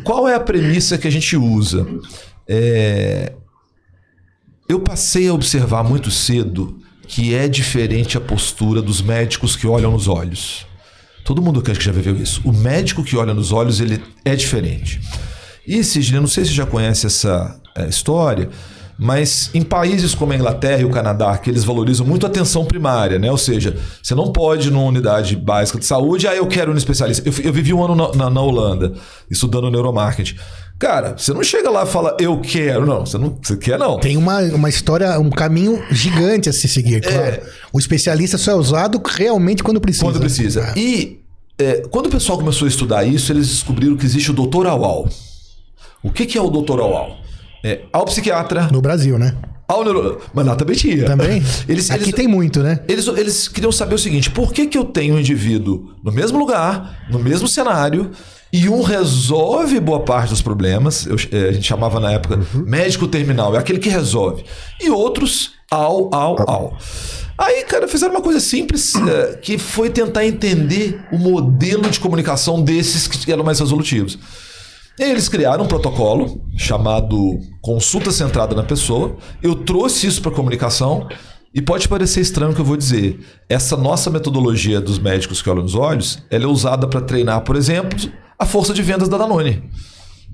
Qual 0.04 0.28
é 0.28 0.36
a 0.36 0.40
premissa 0.40 0.98
que 0.98 1.08
a 1.08 1.12
gente 1.12 1.36
usa? 1.36 1.86
É, 2.48 3.34
Eu 4.70 4.80
passei 4.80 5.28
a 5.28 5.34
observar 5.34 5.84
muito 5.84 6.12
cedo 6.12 6.80
que 7.08 7.34
é 7.34 7.48
diferente 7.48 8.18
a 8.18 8.22
postura 8.22 8.82
dos 8.82 9.02
médicos 9.02 9.56
que 9.56 9.66
olham 9.66 9.92
nos 9.92 10.08
olhos. 10.08 10.66
Todo 11.24 11.42
mundo 11.42 11.62
que 11.62 11.72
acho 11.72 11.80
que 11.80 11.86
já 11.86 11.92
viveu 11.92 12.16
isso. 12.16 12.42
O 12.46 12.54
médico 12.54 13.04
que 13.04 13.18
olha 13.18 13.34
nos 13.34 13.52
olhos, 13.52 13.82
ele 13.82 14.02
é 14.24 14.36
diferente. 14.36 15.02
E, 15.66 15.84
Sidney, 15.84 16.20
não 16.22 16.28
sei 16.28 16.46
se 16.46 16.52
você 16.52 16.56
já 16.56 16.66
conhece 16.66 17.06
essa 17.06 17.60
eh, 17.76 17.88
história, 17.88 18.50
mas 18.98 19.50
em 19.54 19.62
países 19.62 20.16
como 20.16 20.34
a 20.34 20.36
Inglaterra 20.36 20.82
e 20.82 20.86
o 20.86 20.90
Canadá, 20.90 21.38
que 21.38 21.50
eles 21.50 21.64
valorizam 21.64 22.06
muito 22.06 22.26
a 22.26 22.30
atenção 22.30 22.66
primária, 22.66 23.20
né? 23.20 23.30
Ou 23.32 23.38
seja, 23.38 23.78
você 24.02 24.16
não 24.16 24.32
pode 24.32 24.70
ir 24.70 24.72
numa 24.72 24.86
unidade 24.86 25.36
básica 25.36 25.78
de 25.80 25.86
saúde, 25.86 26.28
ah, 26.28 26.36
eu 26.36 26.48
quero 26.48 26.72
um 26.74 26.78
especialista. 26.78 27.28
Eu, 27.28 27.34
eu 27.44 27.54
vivi 27.54 27.74
um 27.74 27.84
ano 27.84 27.96
na, 27.96 28.12
na- 28.14 28.30
na 28.30 28.42
Holanda, 28.42 28.94
estudando 29.30 29.70
neuromarketing. 29.70 30.36
Cara, 30.80 31.16
você 31.18 31.34
não 31.34 31.42
chega 31.44 31.70
lá 31.72 31.84
e 31.84 31.88
fala, 31.88 32.16
eu 32.20 32.40
quero. 32.40 32.86
Não, 32.86 33.06
você 33.06 33.18
não 33.18 33.36
você 33.42 33.58
quer, 33.58 33.80
não. 33.80 34.00
Tem 34.00 34.16
uma, 34.16 34.40
uma 34.42 34.70
história, 34.70 35.20
um 35.20 35.30
caminho 35.32 35.84
gigante 35.92 36.50
a 36.50 36.54
se 36.54 36.68
seguir, 36.68 37.02
claro. 37.02 37.42
O 37.74 37.80
especialista 37.80 38.38
só 38.38 38.52
é 38.52 38.56
usado 38.56 39.02
realmente 39.04 39.64
quando 39.64 39.82
precisa. 39.82 40.06
Quando 40.06 40.20
precisa. 40.20 40.62
É. 40.76 40.80
E 40.80 41.20
é, 41.58 41.82
quando 41.90 42.06
o 42.06 42.10
pessoal 42.10 42.38
começou 42.38 42.68
a 42.68 42.70
estudar 42.70 43.04
isso, 43.06 43.32
eles 43.32 43.48
descobriram 43.48 43.98
que 43.98 44.06
existe 44.06 44.30
o 44.30 44.34
doutor 44.36 44.68
Awal. 44.68 45.10
O 46.04 46.12
que, 46.12 46.28
que 46.28 46.38
é 46.38 46.42
o 46.42 46.50
doutor 46.52 46.80
Awal? 46.80 47.18
É, 47.64 47.82
ao 47.92 48.06
psiquiatra, 48.06 48.70
No 48.72 48.82
Brasil, 48.82 49.18
né? 49.18 49.36
ao 49.68 49.84
neuro... 49.84 50.22
Mas 50.34 50.46
lá 50.46 50.56
também 50.56 50.76
tinha. 50.76 51.06
Também? 51.06 51.44
Eles, 51.68 51.92
Aqui 51.92 52.04
eles, 52.06 52.16
tem 52.16 52.28
muito, 52.28 52.64
né? 52.64 52.80
eles, 52.88 53.06
eles 53.08 53.48
queriam 53.50 53.72
saber 53.72 53.96
o 53.96 54.00
seguinte: 54.00 54.30
por 54.32 54.54
que, 54.54 54.66
que 54.68 54.78
eu 54.78 54.86
tenho 54.86 55.16
um 55.16 55.20
indivíduo 55.20 55.94
no 56.04 56.12
mesmo 56.12 56.40
lugar, 56.40 57.06
no 57.10 57.20
mesmo 57.20 57.48
cenário, 57.50 58.12
e 58.54 58.70
um 58.70 58.82
resolve 58.82 59.78
boa 59.82 60.00
parte 60.02 60.30
dos 60.30 60.42
problemas? 60.42 61.06
Eu- 61.06 61.18
eh, 61.32 61.50
a 61.50 61.52
gente 61.52 61.68
chamava 61.68 62.00
na 62.00 62.12
época 62.14 62.40
médico 62.54 63.08
terminal, 63.08 63.54
é 63.56 63.60
aquele 63.60 63.80
que 63.80 63.90
resolve. 63.90 64.46
E 64.82 64.90
outros, 64.90 65.52
ao, 65.70 66.14
ao, 66.16 66.50
ao. 66.50 66.78
Aí, 67.38 67.64
cara, 67.66 67.88
fizeram 67.90 68.14
uma 68.16 68.22
coisa 68.22 68.40
simples, 68.40 68.94
eh, 68.96 69.38
que 69.42 69.58
foi 69.58 69.90
tentar 69.90 70.26
entender 70.26 71.02
o 71.12 71.18
modelo 71.18 71.90
de 71.90 72.00
comunicação 72.00 72.62
desses 72.62 73.06
que 73.08 73.30
eram 73.32 73.44
mais 73.44 73.60
resolutivos. 73.60 74.18
Eles 75.00 75.30
criaram 75.30 75.64
um 75.66 75.68
protocolo 75.68 76.42
chamado 76.58 77.40
consulta 77.62 78.12
centrada 78.12 78.56
na 78.56 78.64
pessoa. 78.64 79.16
Eu 79.44 79.54
trouxe 79.56 80.08
isso 80.08 80.22
para 80.22 80.32
comunicação 80.32 81.08
e 81.54 81.62
pode 81.62 81.88
parecer 81.88 82.22
estranho 82.22 82.52
o 82.52 82.56
que 82.56 82.62
eu 82.62 82.66
vou 82.66 82.76
dizer. 82.78 83.20
Essa 83.48 83.78
nossa 83.78 84.10
metodologia 84.10 84.82
dos 84.82 84.98
médicos 84.98 85.42
que 85.42 85.50
olham 85.50 85.64
nos 85.64 85.76
olhos, 85.76 86.24
ela 86.32 86.46
é 86.46 86.48
usada 86.48 86.88
para 86.88 87.02
treinar, 87.02 87.42
por 87.42 87.56
exemplo, 87.56 87.98
a 88.40 88.46
força 88.46 88.74
de 88.74 88.82
vendas 88.82 89.08
da 89.08 89.18
Danone. 89.18 89.64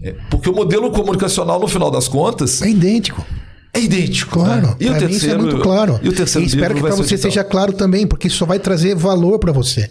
É, 0.02 0.16
porque 0.30 0.50
o 0.50 0.54
modelo 0.56 0.92
comunicacional, 0.92 1.60
no 1.60 1.68
final 1.68 1.92
das 1.92 2.08
contas, 2.08 2.62
É 2.62 2.70
idêntico. 2.70 3.26
é 3.74 3.80
idêntico. 3.82 4.32
Claro, 4.32 4.68
né? 4.68 4.76
E 4.80 4.88
o 4.88 4.92
mim 4.92 4.96
isso 4.98 5.06
é 5.06 5.08
terceiro, 5.08 5.42
muito 5.44 5.60
claro. 5.60 6.00
E 6.02 6.10
o 6.10 6.14
terceiro 6.14 6.46
E 6.46 6.48
espero 6.48 6.76
que 6.76 6.82
para 6.82 6.96
você 6.96 7.18
seja 7.18 7.44
claro 7.44 7.74
também, 7.74 8.08
porque 8.08 8.28
isso 8.28 8.38
só 8.38 8.46
vai 8.46 8.60
trazer 8.60 8.96
valor 8.96 9.40
para 9.40 9.52
você. 9.52 9.90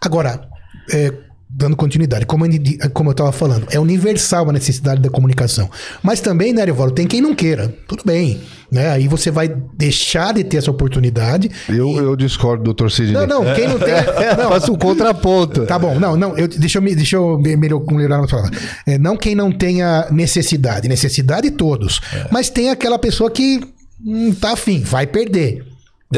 Agora, 0.00 0.48
é, 0.92 1.12
dando 1.54 1.76
continuidade, 1.76 2.24
como, 2.24 2.46
eu- 2.46 2.52
como 2.94 3.10
eu 3.10 3.12
estava 3.12 3.30
falando, 3.30 3.66
é 3.70 3.78
universal 3.78 4.48
a 4.48 4.52
necessidade 4.52 5.00
da 5.02 5.10
comunicação. 5.10 5.70
Mas 6.02 6.20
também, 6.20 6.52
né, 6.52 6.62
Arevalo, 6.62 6.90
tem 6.90 7.06
quem 7.06 7.20
não 7.20 7.34
queira. 7.34 7.74
Tudo 7.86 8.02
bem. 8.04 8.40
Né? 8.70 8.88
Aí 8.90 9.06
você 9.06 9.30
vai 9.30 9.54
deixar 9.76 10.32
de 10.32 10.42
ter 10.44 10.56
essa 10.56 10.70
oportunidade. 10.70 11.50
Eu, 11.68 11.94
eu 11.98 12.16
discordo, 12.16 12.64
doutor 12.64 12.90
Sidney. 12.90 13.12
Não, 13.12 13.26
não, 13.26 13.54
quem 13.54 13.68
não 13.68 13.78
tem. 13.78 13.92
Não, 14.38 14.48
Faço 14.48 14.72
um 14.72 14.76
contraponto. 14.78 15.66
Tá 15.66 15.78
bom, 15.78 15.98
não, 16.00 16.16
não, 16.16 16.36
eu, 16.38 16.48
deixa, 16.48 16.78
eu, 16.78 16.82
deixa 16.82 17.16
eu 17.16 17.38
me- 17.38 17.54
melhor- 17.56 17.84
melhorar 17.90 18.18
na 18.22 18.26
palavra. 18.26 18.58
É, 18.86 18.96
não 18.96 19.14
quem 19.16 19.34
não 19.34 19.52
tenha 19.52 20.06
necessidade, 20.10 20.88
necessidade 20.88 21.50
todos. 21.50 22.00
É. 22.14 22.28
Mas 22.30 22.48
tem 22.48 22.70
aquela 22.70 22.98
pessoa 22.98 23.30
que 23.30 23.60
hum, 24.04 24.32
tá 24.40 24.52
afim, 24.52 24.80
vai 24.80 25.06
perder. 25.06 25.64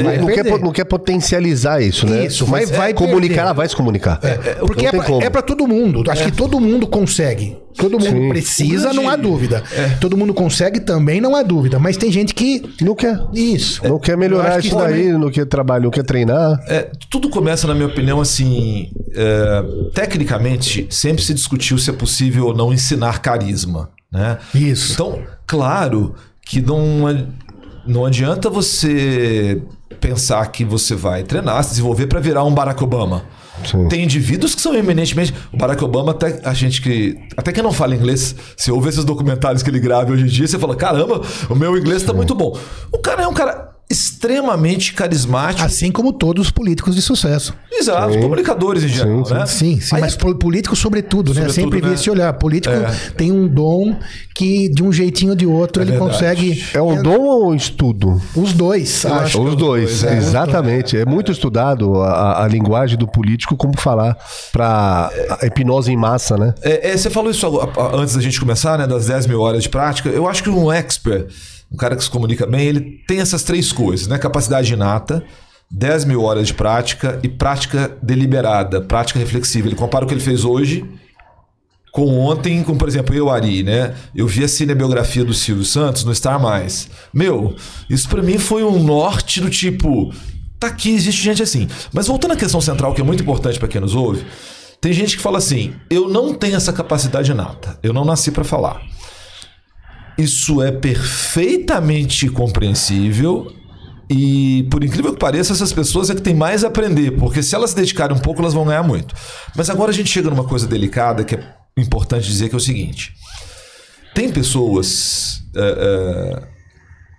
Vai 0.03 0.19
não, 0.19 0.27
quer, 0.27 0.45
não 0.61 0.73
quer 0.73 0.85
potencializar 0.85 1.81
isso, 1.81 2.07
né? 2.07 2.27
Isso, 2.27 2.45
vai- 2.47 2.63
Mas 2.63 2.71
vai 2.71 2.93
comunicar, 2.95 3.29
perder. 3.29 3.41
ela 3.41 3.53
vai 3.53 3.69
se 3.69 3.77
comunicar. 3.77 4.19
Porque 4.61 4.83
Não 4.83 4.89
é 4.89 4.91
tem 4.91 5.01
pra, 5.01 5.09
como. 5.09 5.23
é 5.23 5.31
todo 5.43 5.69
mundo. 5.69 6.11
Acho 6.11 6.25
que 6.25 6.33
todo 6.33 6.59
mundo 6.61 6.87
consegue. 6.87 7.57
Todo 7.77 7.99
mundo 7.99 8.09
Sim. 8.23 8.29
precisa, 8.29 8.93
não 8.93 9.09
há 9.09 9.17
dúvida. 9.17 9.63
Todo 10.01 10.17
mundo 10.17 10.33
consegue 10.33 10.81
também, 10.81 11.21
não 11.21 11.35
há 11.35 11.43
dúvida. 11.43 11.79
Mas 11.79 11.97
tem 11.97 12.11
gente 12.11 12.33
que. 12.35 12.63
Não 12.81 12.95
quer. 12.95 13.19
Isso. 13.33 13.87
Não 13.87 13.99
quer 13.99 14.17
melhorar 14.17 14.59
isso 14.61 14.71
também- 14.77 15.09
daí, 15.11 15.13
não 15.19 15.31
quer 15.31 15.45
trabalhar, 15.47 15.83
não 15.85 15.91
quer 15.91 16.05
treinar. 16.05 16.59
É, 16.69 16.91
tudo 17.11 17.29
começa, 17.29 17.67
na 17.67 17.75
minha 17.75 17.87
opinião, 17.89 18.21
assim. 18.21 18.91
é, 19.17 19.63
tecnicamente, 19.93 20.87
sempre 20.91 21.23
se 21.23 21.33
discutiu 21.35 21.79
se 21.79 21.91
é 21.91 21.93
possível 21.93 22.47
ou 22.47 22.55
não 22.57 22.73
ensinar 22.73 23.21
carisma. 23.21 23.91
Né? 24.13 24.39
Isso. 24.55 24.93
Então, 24.93 25.19
claro 25.47 26.15
que 26.47 26.61
não, 26.61 27.27
não 27.87 28.05
adianta 28.07 28.49
você 28.51 29.61
pensar 30.01 30.47
que 30.47 30.65
você 30.65 30.95
vai 30.95 31.23
treinar, 31.23 31.63
se 31.63 31.71
desenvolver 31.71 32.07
para 32.07 32.21
virar 32.21 32.45
um 32.45 32.53
Barack 32.53 32.83
Obama. 32.83 33.25
Sim. 33.65 33.89
Tem 33.89 34.03
indivíduos 34.03 34.55
que 34.55 34.61
são 34.61 34.75
eminentemente. 34.75 35.33
O 35.53 35.57
Barack 35.57 35.83
Obama, 35.85 36.11
até 36.11 36.41
a 36.45 36.53
gente 36.53 36.83
que. 36.83 37.17
Até 37.37 37.53
quem 37.53 37.63
não 37.63 37.73
fala 37.73 37.95
inglês, 37.95 38.35
você 38.57 38.71
ouve 38.71 38.89
esses 38.89 39.05
documentários 39.05 39.63
que 39.63 39.71
ele 39.71 39.79
grava 39.79 40.13
hoje 40.13 40.25
em 40.25 40.29
dia, 40.29 40.47
você 40.47 40.59
fala: 40.59 40.75
caramba, 40.75 41.21
o 41.49 41.55
meu 41.55 41.77
inglês 41.79 42.03
tá 42.03 42.13
muito 42.13 42.35
bom. 42.35 42.59
O 42.93 42.99
cara 42.99 43.23
é 43.23 43.29
um 43.29 43.35
cara 43.35 43.74
extremamente 43.91 44.93
carismático. 44.95 45.65
Assim 45.65 45.93
como 45.93 46.13
todos 46.13 46.47
os 46.47 46.51
políticos 46.51 46.95
de 46.95 47.03
sucesso. 47.03 47.55
Exato, 47.73 48.19
comunicadores 48.19 48.83
em 48.85 48.89
geral, 48.89 49.25
sim. 49.27 49.35
né? 49.35 49.47
Sim, 49.47 49.81
sim, 49.81 49.95
Aí- 49.97 50.01
mas 50.01 50.17
po- 50.17 50.35
político 50.37 50.75
sobretudo, 50.77 51.29
né? 51.35 51.41
Sobretudo, 51.49 51.55
Sempre 51.55 51.81
vi 51.81 51.89
né? 51.89 51.95
esse 51.95 52.09
olhar. 52.09 52.33
Político 52.35 52.75
É. 52.75 52.87
tem 53.17 53.31
um 53.33 53.47
dom 53.49 53.97
que, 54.35 54.69
de 54.69 54.83
um 54.83 54.93
jeitinho 54.93 55.31
ou 55.33 55.37
de 55.37 55.47
outro, 55.47 55.83
ele 55.83 55.91
verdade. 55.93 56.13
consegue. 56.13 56.65
É 56.73 56.81
um 56.81 57.03
dom 57.03 57.21
ou 57.21 57.51
um 57.51 57.55
estudo? 57.55 58.21
Os 58.35 58.53
dois, 58.53 59.05
acho. 59.05 59.43
Os 59.43 59.55
dois, 59.57 60.01
dois, 60.01 60.05
é. 60.05 60.17
exatamente. 60.17 60.97
É 60.97 61.05
muito 61.05 61.31
estudado 61.33 62.01
a, 62.01 62.45
a 62.45 62.49
linguagem 62.49 62.97
do 62.97 63.07
político, 63.09 63.57
como 63.57 63.79
falar 63.79 64.17
para 64.53 65.11
hipnose 65.43 65.93
em 65.93 65.97
massa, 65.97 66.37
né? 66.37 66.55
É, 66.63 66.91
é, 66.91 66.97
você 66.97 67.11
falou 67.11 67.31
isso 67.31 67.47
antes 67.95 68.15
da 68.15 68.21
gente 68.23 68.39
começar, 68.41 68.79
né? 68.79 68.87
Das 68.87 69.07
10 69.07 69.27
mil 69.27 69.41
horas 69.41 69.63
de 69.65 69.69
prática. 69.69 70.09
Eu 70.09 70.27
acho 70.29 70.43
que 70.43 70.49
um 70.51 70.73
expert, 70.73 71.27
um 71.75 71.77
cara 71.77 71.97
que 71.97 72.05
se 72.05 72.11
comunica 72.11 72.47
bem, 72.47 72.69
ele 72.69 73.03
tem 73.07 73.19
essas 73.19 73.43
três 73.43 73.73
coisas, 73.73 74.07
né? 74.07 74.17
Capacidade 74.17 74.73
inata, 74.73 75.25
10 75.71 76.05
mil 76.05 76.23
horas 76.23 76.47
de 76.47 76.55
prática 76.55 77.19
e 77.23 77.29
prática 77.29 77.99
deliberada, 78.01 78.81
prática 78.81 79.19
reflexiva. 79.19 79.67
Ele 79.67 79.75
compara 79.75 80.05
o 80.05 80.09
que 80.09 80.15
ele 80.15 80.21
fez 80.21 80.45
hoje 80.45 80.85
com 81.91 82.19
ontem, 82.21 82.63
com, 82.63 82.77
por 82.77 82.89
exemplo, 82.89 83.15
eu, 83.15 83.29
Ari, 83.29 83.65
né? 83.65 83.95
Eu 84.15 84.27
vi 84.27 84.45
a 84.45 84.49
cinebiografia 84.49 85.25
do 85.25 85.35
Silvio 85.35 85.65
Santos 85.65 86.05
no 86.05 86.15
Star 86.15 86.41
Mais. 86.41 86.89
Meu, 87.13 87.57
isso 87.91 88.09
pra 88.09 88.23
mim 88.23 88.39
foi 88.39 88.63
um 88.63 88.83
norte 88.83 89.41
do 89.41 89.51
tipo. 89.51 90.13
Tá 90.61 90.69
aqui, 90.69 90.91
existe 90.91 91.23
gente 91.23 91.43
assim. 91.43 91.69
Mas 91.93 92.07
voltando 92.07 92.33
à 92.33 92.37
questão 92.37 92.61
central, 92.61 92.95
que 92.95 93.01
é 93.01 93.05
muito 93.05 93.23
importante 93.23 93.59
pra 93.59 93.69
quem 93.69 93.81
nos 93.81 93.97
ouve, 93.97 94.25
tem 94.81 94.93
gente 94.93 95.17
que 95.17 95.23
fala 95.23 95.39
assim: 95.39 95.75
eu 95.91 96.09
não 96.09 96.35
tenho 96.35 96.57
essa 96.57 96.73
capacidade 96.73 97.33
inata, 97.33 97.79
eu 97.83 97.93
não 97.93 98.05
nasci 98.05 98.31
pra 98.31 98.45
falar. 98.45 98.81
Isso 100.17 100.63
é 100.63 100.71
perfeitamente 100.71 102.29
compreensível. 102.29 103.53
E 104.09 104.67
por 104.71 104.85
incrível 104.85 105.13
que 105.13 105.19
pareça, 105.19 105.53
essas 105.53 105.73
pessoas 105.73 106.11
é 106.11 106.15
que 106.15 106.21
têm 106.21 106.35
mais 106.35 106.63
a 106.63 106.69
aprender, 106.69 107.13
porque 107.13 107.43
se 107.43 107.55
elas 107.55 107.71
se 107.71 107.77
dedicarem 107.77 108.17
um 108.17 108.21
pouco, 108.21 108.41
elas 108.41 108.53
vão 108.53 108.67
ganhar 108.67 108.83
muito. 108.83 109.15
Mas 109.57 109.71
agora 109.71 109.91
a 109.91 109.95
gente 109.95 110.11
chega 110.11 110.29
numa 110.29 110.45
coisa 110.45 110.67
delicada 110.67 111.25
que 111.25 111.35
é 111.35 111.55
importante 111.77 112.27
dizer 112.27 112.49
que 112.49 112.55
é 112.55 112.59
o 112.59 112.61
seguinte: 112.61 113.15
tem 114.15 114.31
pessoas 114.31 115.43
é, 115.57 115.61
é, 115.61 116.43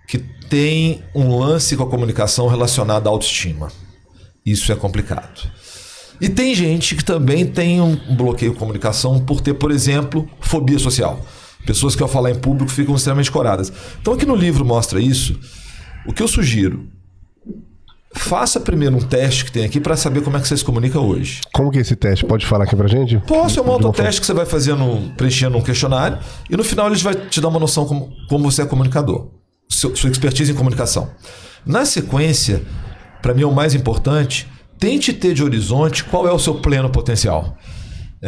que 0.06 0.18
têm 0.48 1.02
um 1.14 1.36
lance 1.36 1.76
com 1.76 1.82
a 1.82 1.90
comunicação 1.90 2.46
relacionado 2.46 3.08
à 3.08 3.10
autoestima. 3.10 3.68
Isso 4.44 4.70
é 4.70 4.76
complicado. 4.76 5.50
E 6.20 6.28
tem 6.28 6.54
gente 6.54 6.94
que 6.94 7.04
também 7.04 7.44
tem 7.44 7.80
um 7.80 7.96
bloqueio 8.14 8.52
de 8.52 8.58
comunicação 8.58 9.18
por 9.18 9.40
ter, 9.40 9.54
por 9.54 9.70
exemplo, 9.70 10.26
fobia 10.40 10.78
social. 10.78 11.20
Pessoas 11.66 11.94
que 11.96 12.02
ao 12.02 12.08
falar 12.08 12.30
em 12.30 12.36
público 12.36 12.70
ficam 12.70 12.94
extremamente 12.94 13.30
coradas. 13.30 13.72
Então 14.00 14.14
aqui 14.14 14.24
no 14.24 14.34
livro 14.36 14.64
mostra 14.64 15.00
isso. 15.00 15.38
O 16.06 16.12
que 16.12 16.22
eu 16.22 16.28
sugiro? 16.28 16.86
Faça 18.14 18.58
primeiro 18.58 18.96
um 18.96 19.00
teste 19.00 19.44
que 19.44 19.52
tem 19.52 19.64
aqui 19.64 19.78
para 19.78 19.94
saber 19.96 20.22
como 20.22 20.36
é 20.36 20.40
que 20.40 20.48
você 20.48 20.56
se 20.56 20.64
comunica 20.64 20.98
hoje. 20.98 21.42
Como 21.52 21.70
que 21.70 21.78
é 21.78 21.80
esse 21.82 21.94
teste? 21.94 22.24
Pode 22.24 22.46
falar 22.46 22.64
aqui 22.64 22.74
pra 22.74 22.88
gente? 22.88 23.18
Posso, 23.26 23.60
é 23.60 23.62
um 23.62 23.70
autoteste 23.70 24.20
que 24.20 24.26
você 24.26 24.32
vai 24.32 24.46
fazendo, 24.46 25.12
preenchendo 25.16 25.58
um 25.58 25.62
questionário, 25.62 26.18
e 26.48 26.56
no 26.56 26.64
final 26.64 26.86
ele 26.86 26.96
vai 26.96 27.14
te 27.14 27.40
dar 27.42 27.48
uma 27.48 27.58
noção 27.60 27.84
como, 27.84 28.10
como 28.28 28.50
você 28.50 28.62
é 28.62 28.66
comunicador, 28.66 29.28
seu- 29.68 29.94
sua 29.94 30.08
expertise 30.08 30.50
em 30.50 30.54
comunicação. 30.54 31.10
Na 31.66 31.84
sequência, 31.84 32.62
para 33.20 33.34
mim 33.34 33.42
é 33.42 33.46
o 33.46 33.52
mais 33.52 33.74
importante, 33.74 34.48
tente 34.78 35.12
ter 35.12 35.34
de 35.34 35.42
horizonte 35.44 36.02
qual 36.04 36.26
é 36.26 36.32
o 36.32 36.38
seu 36.38 36.54
pleno 36.54 36.88
potencial. 36.88 37.58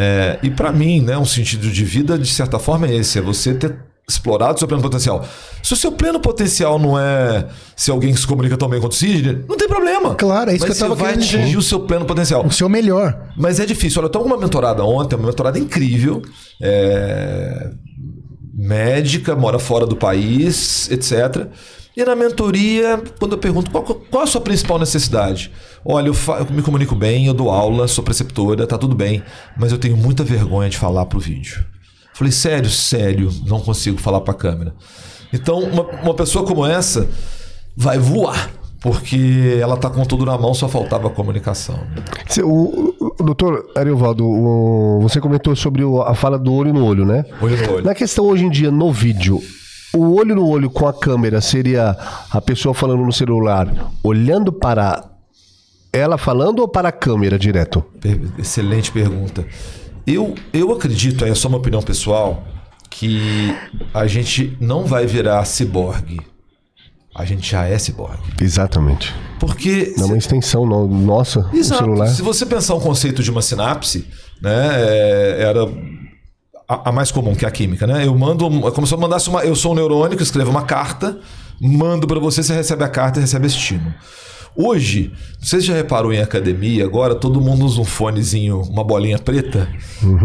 É, 0.00 0.38
e 0.44 0.48
para 0.50 0.70
mim, 0.70 1.00
né, 1.00 1.18
um 1.18 1.24
sentido 1.24 1.68
de 1.68 1.84
vida, 1.84 2.16
de 2.16 2.28
certa 2.32 2.56
forma, 2.56 2.86
é 2.86 2.94
esse: 2.94 3.18
é 3.18 3.20
você 3.20 3.52
ter 3.52 3.74
explorado 4.08 4.54
o 4.54 4.58
seu 4.60 4.68
pleno 4.68 4.80
potencial. 4.80 5.26
Se 5.60 5.72
o 5.72 5.76
seu 5.76 5.90
pleno 5.90 6.20
potencial 6.20 6.78
não 6.78 6.96
é 6.96 7.48
ser 7.74 7.90
alguém 7.90 8.14
que 8.14 8.20
se 8.20 8.26
comunica 8.26 8.56
tão 8.56 8.68
bem 8.68 8.80
quanto 8.80 8.92
o 8.92 8.94
Sidney, 8.94 9.44
não 9.48 9.56
tem 9.56 9.66
problema. 9.66 10.14
Claro, 10.14 10.50
é 10.50 10.54
isso 10.54 10.64
Mas 10.66 10.78
que 10.78 10.82
eu 10.84 10.88
tava 10.88 10.94
você 10.94 11.02
vai 11.02 11.12
querendo 11.14 11.26
dizer. 11.26 11.38
atingir 11.40 11.56
o 11.56 11.62
seu 11.62 11.80
pleno 11.80 12.04
potencial. 12.06 12.46
O 12.46 12.50
seu 12.52 12.68
melhor. 12.68 13.32
Mas 13.36 13.58
é 13.58 13.66
difícil. 13.66 13.98
Olha, 14.00 14.06
eu 14.06 14.10
tô 14.12 14.20
com 14.20 14.26
uma 14.26 14.38
mentorada 14.38 14.84
ontem, 14.84 15.16
uma 15.16 15.26
mentorada 15.26 15.58
incrível. 15.58 16.22
é, 16.62 17.70
Médica, 18.54 19.36
mora 19.36 19.58
fora 19.58 19.86
do 19.86 19.94
país, 19.94 20.90
etc. 20.90 21.46
E 21.98 22.04
na 22.04 22.14
mentoria, 22.14 23.02
quando 23.18 23.32
eu 23.32 23.38
pergunto 23.38 23.72
qual, 23.72 23.82
qual 23.82 24.22
a 24.22 24.26
sua 24.28 24.40
principal 24.40 24.78
necessidade? 24.78 25.50
Olha, 25.84 26.06
eu, 26.06 26.14
eu 26.38 26.46
me 26.54 26.62
comunico 26.62 26.94
bem, 26.94 27.26
eu 27.26 27.34
dou 27.34 27.50
aula, 27.50 27.88
sou 27.88 28.04
preceptora, 28.04 28.68
tá 28.68 28.78
tudo 28.78 28.94
bem, 28.94 29.20
mas 29.58 29.72
eu 29.72 29.78
tenho 29.78 29.96
muita 29.96 30.22
vergonha 30.22 30.70
de 30.70 30.78
falar 30.78 31.06
pro 31.06 31.18
vídeo. 31.18 31.64
Falei, 32.14 32.30
sério, 32.32 32.70
sério, 32.70 33.32
não 33.48 33.58
consigo 33.60 33.98
falar 33.98 34.20
pra 34.20 34.32
câmera. 34.32 34.74
Então, 35.32 35.58
uma, 35.58 35.82
uma 36.04 36.14
pessoa 36.14 36.44
como 36.46 36.64
essa 36.64 37.08
vai 37.76 37.98
voar, 37.98 38.48
porque 38.80 39.58
ela 39.60 39.76
tá 39.76 39.90
com 39.90 40.04
tudo 40.04 40.24
na 40.24 40.38
mão, 40.38 40.54
só 40.54 40.68
faltava 40.68 41.08
a 41.08 41.10
comunicação. 41.10 41.74
né? 41.78 42.04
O, 42.44 42.94
o 43.18 43.24
doutor 43.24 43.70
Ariovaldo, 43.74 44.24
o- 44.24 45.00
você 45.02 45.20
comentou 45.20 45.56
sobre 45.56 45.82
o- 45.82 46.00
a 46.02 46.14
fala 46.14 46.38
do 46.38 46.52
olho 46.52 46.72
no 46.72 46.84
olho, 46.84 47.04
né? 47.04 47.24
Olho 47.42 47.56
no 47.56 47.72
olho. 47.74 47.84
Na 47.84 47.92
questão 47.94 48.24
hoje 48.26 48.44
em 48.44 48.50
dia, 48.50 48.70
no 48.70 48.92
vídeo, 48.92 49.42
o 49.95 50.14
olho 50.16 50.35
no 50.35 50.47
olho 50.47 50.71
com 50.71 50.87
a 50.87 50.92
câmera 50.92 51.40
seria 51.40 51.97
a 52.30 52.40
pessoa 52.40 52.75
falando 52.75 53.04
no 53.04 53.12
celular, 53.12 53.92
olhando 54.02 54.52
para 54.52 55.04
ela 55.92 56.18
falando 56.18 56.61
ou 56.61 56.68
para 56.68 56.88
a 56.90 56.92
câmera 56.92 57.38
direto? 57.38 57.85
Excelente 58.38 58.92
pergunta. 58.92 59.47
Eu, 60.07 60.35
eu 60.52 60.73
acredito, 60.73 61.25
aí 61.25 61.30
é 61.30 61.35
só 61.35 61.49
uma 61.49 61.59
opinião 61.59 61.83
pessoal, 61.83 62.42
que 62.90 63.54
a 63.92 64.07
gente 64.07 64.57
não 64.61 64.85
vai 64.85 65.07
virar 65.07 65.45
ciborgue. 65.45 66.21
A 67.14 67.25
gente 67.25 67.50
já 67.50 67.64
é 67.66 67.76
ciborgue. 67.78 68.23
Exatamente. 68.40 69.12
Porque. 69.40 69.92
Não 69.97 70.04
é 70.04 70.07
uma 70.09 70.16
extensão 70.18 70.64
no- 70.64 70.87
nossa, 70.87 71.49
Exato. 71.52 71.83
celular. 71.85 72.07
Se 72.07 72.23
você 72.23 72.47
pensar 72.47 72.75
um 72.75 72.80
conceito 72.80 73.23
de 73.23 73.30
uma 73.30 73.42
sinapse, 73.42 74.07
né, 74.40 74.71
é, 74.76 75.37
era 75.42 75.66
a, 76.68 76.90
a 76.90 76.92
mais 76.92 77.10
comum, 77.10 77.34
que 77.34 77.44
é 77.44 77.48
a 77.48 77.50
química, 77.50 77.87
né? 77.87 78.06
Eu 78.06 78.14
mando, 78.16 78.46
é 78.66 78.70
como 78.70 78.87
se 78.87 78.92
eu 78.94 78.98
mandasse 78.98 79.28
uma, 79.28 79.42
eu 79.44 79.56
sou 79.56 79.72
um 79.72 79.75
neurônio 79.75 80.16
que 80.16 80.22
escreve 80.22 80.50
uma 80.50 80.62
carta, 80.62 81.18
mando 81.60 82.06
para 82.06 82.20
você, 82.20 82.42
você 82.42 82.54
recebe 82.54 82.84
a 82.84 82.88
carta 82.88 83.18
e 83.18 83.22
recebe 83.22 83.46
esse 83.46 83.56
estímulo. 83.56 83.94
Hoje, 84.56 85.12
você 85.40 85.60
já 85.60 85.72
reparou 85.75 86.12
em 86.12 86.18
academia, 86.20 86.84
agora 86.84 87.14
todo 87.14 87.40
mundo 87.40 87.64
usa 87.64 87.80
um 87.80 87.84
fonezinho, 87.84 88.60
uma 88.62 88.82
bolinha 88.82 89.18
preta, 89.18 89.68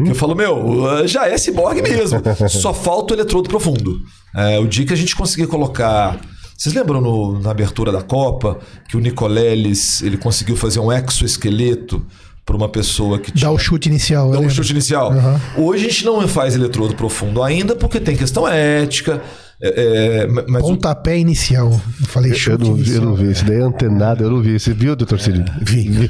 que 0.04 0.10
eu 0.12 0.16
falo, 0.16 0.34
meu, 0.36 1.08
já 1.08 1.28
é 1.28 1.38
ciborgue 1.38 1.82
mesmo. 1.84 2.20
Só 2.50 2.74
falta 2.74 3.14
o 3.14 3.16
eletrodo 3.18 3.48
profundo. 3.48 4.00
É, 4.36 4.58
o 4.60 4.68
dia 4.68 4.86
que 4.88 4.94
a 4.94 4.96
gente 4.96 5.16
conseguir 5.16 5.46
colocar 5.48 6.20
vocês 6.58 6.74
lembram 6.74 7.02
no- 7.02 7.40
na 7.40 7.52
abertura 7.52 7.92
da 7.92 8.02
Copa 8.02 8.60
que 8.88 8.96
o 8.96 9.00
Nicoleles 9.00 10.02
ele 10.02 10.18
conseguiu 10.18 10.56
fazer 10.56 10.80
um 10.80 10.92
exoesqueleto 10.92 12.06
para 12.46 12.56
uma 12.56 12.68
pessoa 12.70 13.20
que 13.20 13.32
tinha 13.32 13.48
Dá 13.48 13.52
o 13.52 13.58
chute 13.58 13.88
inicial. 13.90 14.32
Dá 14.32 14.38
um 14.38 14.42
lembro. 14.42 14.56
chute 14.56 14.72
inicial. 14.72 15.12
Aham. 15.12 15.40
Hoje 15.58 15.86
a 15.86 15.90
gente 15.90 16.06
não 16.06 16.28
faz 16.28 16.56
eletrodo 16.56 16.96
profundo 16.96 17.42
ainda 17.42 17.76
porque 17.76 18.00
tem 18.00 18.16
questão 18.16 18.48
ética. 18.48 19.22
É, 19.64 20.24
é, 20.24 20.28
mas 20.28 20.64
o- 20.64 20.68
Pontapé 20.68 21.18
inicial. 21.18 21.72
Eu 21.72 22.08
falei 22.08 22.32
Eu 22.32 22.36
chute 22.36 22.64
não, 22.64 22.74
vi- 22.76 22.82
eu 22.82 22.86
inicial. 22.86 23.06
não 23.06 23.16
vi, 23.16 23.32
isso 23.32 23.46
daí 23.46 23.58
é 23.58 23.62
antenado, 23.62 24.24
eu 24.24 24.30
não 24.30 24.42
vi. 24.42 24.60
Você 24.60 24.74
viu, 24.74 24.96
doutor 24.96 25.20
Cid? 25.20 25.44
vi. 25.62 25.90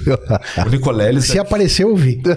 o 0.66 0.70
Nicoleles. 0.70 1.26
Se 1.26 1.40
apareceu, 1.40 1.90
eu 1.90 1.96
vi. 1.96 2.22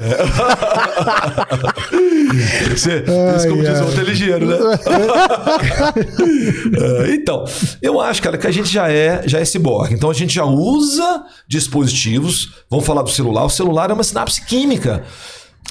Você, 2.71 3.05
isso 3.37 3.49
como 3.49 3.63
Ai, 3.63 3.69
diz 3.71 3.79
o 3.79 3.83
ai. 3.83 3.87
outro 3.87 4.01
é 4.01 4.05
ligeiro, 4.05 4.47
né? 4.47 4.57
É, 7.07 7.15
então, 7.15 7.45
eu 7.81 8.01
acho, 8.01 8.21
cara, 8.23 8.37
que 8.37 8.47
a 8.47 8.51
gente 8.51 8.69
já 8.71 8.91
é, 8.91 9.23
já 9.27 9.39
é 9.39 9.45
ciborgue. 9.45 9.95
Então 9.95 10.11
a 10.11 10.15
gente 10.15 10.35
já 10.35 10.45
usa 10.45 11.25
dispositivos. 11.49 12.53
Vamos 12.71 12.85
falar 12.85 13.03
do 13.03 13.11
celular. 13.11 13.45
O 13.45 13.51
celular 13.51 13.91
é 13.91 13.95
uma 13.95 14.05
sinapse 14.05 14.45
química. 14.45 15.05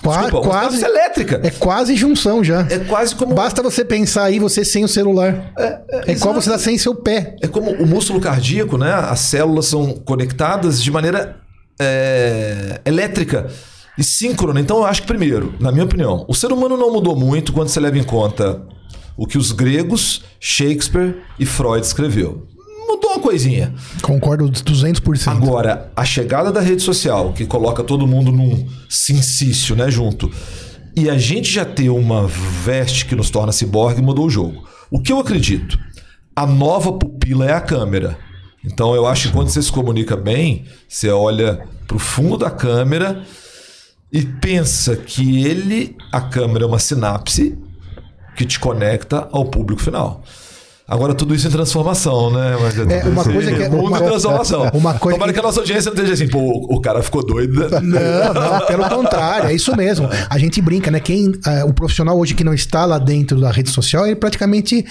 Qua- 0.04 0.22
Desculpa, 0.24 0.48
quase- 0.48 0.84
elétrica. 0.86 1.42
É 1.44 1.50
quase 1.50 1.96
junção 1.96 2.44
já. 2.44 2.68
É 2.70 2.78
quase 2.80 3.16
como. 3.16 3.34
Basta 3.34 3.64
você 3.64 3.84
pensar 3.84 4.24
aí, 4.26 4.40
você 4.40 4.64
sem 4.64 4.84
o 4.84 4.88
celular. 4.88 5.52
É, 5.58 6.12
igual 6.12 6.34
você 6.34 6.50
tá 6.50 6.60
sem 6.60 6.78
seu 6.78 6.94
pé. 6.94 7.36
É 7.42 7.48
como 7.48 7.72
o 7.72 7.88
músculo 7.88 8.20
cardíaco, 8.22 8.78
né? 8.78 8.94
As 8.94 9.20
células 9.22 9.66
são 9.66 9.94
conectadas 9.94 10.82
de 10.84 10.92
maneira 10.92 11.38
é, 11.80 12.82
elétrica 12.86 13.48
e 13.98 14.04
síncrona. 14.04 14.60
Então, 14.60 14.78
eu 14.78 14.86
acho 14.86 15.02
que, 15.02 15.08
primeiro, 15.08 15.54
na 15.60 15.72
minha 15.72 15.86
opinião, 15.86 16.26
o 16.28 16.34
ser 16.36 16.52
humano 16.52 16.78
não 16.78 16.92
mudou 16.92 17.16
muito 17.16 17.52
quando 17.54 17.70
você 17.70 17.80
leva 17.80 17.98
em 17.98 18.04
conta 18.04 18.62
o 19.18 19.26
que 19.26 19.38
os 19.38 19.52
gregos, 19.54 20.24
Shakespeare 20.40 21.16
e 21.40 21.46
Freud 21.46 21.86
escreveu. 21.86 22.46
Mudou 22.96 23.12
uma 23.12 23.20
coisinha. 23.20 23.74
Concordo 24.02 24.50
200%. 24.50 25.28
Agora, 25.28 25.92
a 25.94 26.06
chegada 26.06 26.50
da 26.50 26.62
rede 26.62 26.82
social, 26.82 27.34
que 27.34 27.46
coloca 27.46 27.84
todo 27.84 28.08
mundo 28.08 28.32
num 28.32 28.66
sincício, 28.90 29.76
né, 29.76 29.92
junto, 29.92 30.32
e 30.96 31.10
a 31.10 31.18
gente 31.18 31.52
já 31.52 31.66
ter 31.66 31.90
uma 31.90 32.26
veste 32.26 33.06
que 33.06 33.14
nos 33.14 33.30
torna 33.30 33.52
ciborgue, 33.52 34.02
mudou 34.02 34.28
o 34.28 34.30
jogo. 34.30 34.66
O 34.90 35.02
que 35.02 35.12
eu 35.12 35.20
acredito? 35.20 35.78
A 36.34 36.46
nova 36.46 36.94
pupila 36.94 37.46
é 37.46 37.52
a 37.52 37.60
câmera. 37.60 38.18
Então 38.64 38.96
eu 38.96 39.06
acho 39.06 39.28
que 39.28 39.34
quando 39.34 39.50
você 39.50 39.62
se 39.62 39.72
comunica 39.72 40.16
bem, 40.16 40.64
você 40.88 41.10
olha 41.10 41.68
para 41.86 41.98
o 41.98 42.00
fundo 42.00 42.38
da 42.38 42.50
câmera 42.50 43.26
e 44.10 44.24
pensa 44.24 44.96
que 44.96 45.46
ele, 45.46 45.98
a 46.14 46.22
câmera 46.22 46.64
é 46.64 46.68
uma 46.68 46.80
sinapse 46.80 47.58
que 48.38 48.46
te 48.46 48.58
conecta 48.58 49.28
ao 49.34 49.44
público 49.44 49.82
final. 49.82 50.24
Agora 50.88 51.16
tudo 51.16 51.34
isso 51.34 51.48
em 51.48 51.52
transformação, 51.52 52.30
né? 52.32 52.56
Mas 52.62 52.78
É, 52.78 53.04
uma 53.06 53.24
coisa 53.24 53.52
que 53.52 53.64
é- 53.64 53.70
mundo 53.70 53.88
uma- 53.88 53.98
em 54.00 54.04
transformação. 54.04 54.70
uma 54.74 54.94
coisa 54.94 55.18
Tomara 55.18 55.34
que- 55.34 55.40
que... 55.40 55.44
a 55.44 55.48
nossa 55.48 55.60
audiência 55.60 55.90
não 55.90 55.96
esteja 55.96 56.14
assim, 56.14 56.28
pô, 56.32 56.40
o 56.70 56.80
cara 56.80 57.02
ficou 57.02 57.26
doido. 57.26 57.68
né? 57.70 57.80
Não, 57.82 58.34
não, 58.34 58.66
pelo 58.68 58.88
contrário, 58.90 59.50
é 59.50 59.54
isso 59.56 59.76
mesmo. 59.76 60.08
A 60.30 60.38
gente 60.38 60.62
brinca, 60.62 60.92
né? 60.92 61.00
Quem, 61.00 61.32
ah, 61.46 61.66
o 61.66 61.74
profissional 61.74 62.16
hoje 62.20 62.36
que 62.36 62.44
não 62.44 62.54
está 62.54 62.86
lá 62.86 63.00
dentro 63.00 63.42
da 63.42 63.50
rede 63.52 63.72
social, 63.72 64.06
ele 64.06 64.16
praticamente 64.16 64.86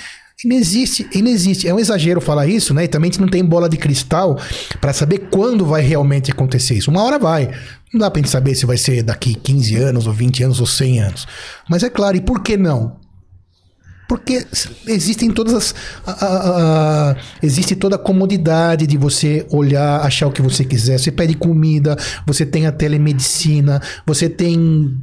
inexiste, 0.45 1.07
inexiste. 1.15 1.69
É 1.69 1.73
um 1.73 1.79
exagero 1.79 2.21
falar 2.21 2.47
isso, 2.49 2.75
né? 2.75 2.85
E 2.85 2.89
também 2.89 3.09
a 3.09 3.13
gente 3.13 3.21
não 3.21 3.29
tem 3.29 3.45
bola 3.45 3.69
de 3.69 3.77
cristal 3.77 4.37
para 4.81 4.93
saber 4.93 5.29
quando 5.31 5.65
vai 5.65 5.81
realmente 5.81 6.31
acontecer 6.33 6.75
isso. 6.75 6.91
Uma 6.91 7.05
hora 7.05 7.21
vai. 7.21 7.51
Não 7.93 8.01
dá 8.01 8.11
pra 8.11 8.21
gente 8.21 8.31
saber 8.31 8.57
se 8.57 8.67
vai 8.67 8.77
ser 8.77 9.03
daqui 9.05 9.35
15 9.37 9.77
anos, 9.77 10.09
ou 10.09 10.13
20 10.13 10.43
anos, 10.43 10.59
ou 10.59 10.67
100 10.67 11.01
anos. 11.01 11.27
Mas 11.71 11.85
é 11.85 11.89
claro, 11.89 12.17
e 12.17 12.21
por 12.21 12.43
que 12.43 12.57
não? 12.57 12.97
Porque 14.09 14.47
existem 14.87 15.31
todas 15.31 15.55
as. 15.55 15.75
a- 16.07 16.13
a- 16.13 17.11
a- 17.11 17.17
existe 17.43 17.75
toda 17.75 17.97
a 17.97 17.99
comodidade 17.99 18.87
de 18.87 18.97
você 18.97 19.47
olhar, 19.51 20.01
achar 20.01 20.27
o 20.27 20.33
que 20.33 20.43
você 20.43 20.65
quiser. 20.65 20.99
Você 20.99 21.11
pede 21.11 21.35
comida, 21.35 21.97
você 22.27 22.45
tem 22.45 22.67
a 22.67 22.73
telemedicina, 22.73 23.81
você 24.07 24.29
tem 24.29 24.95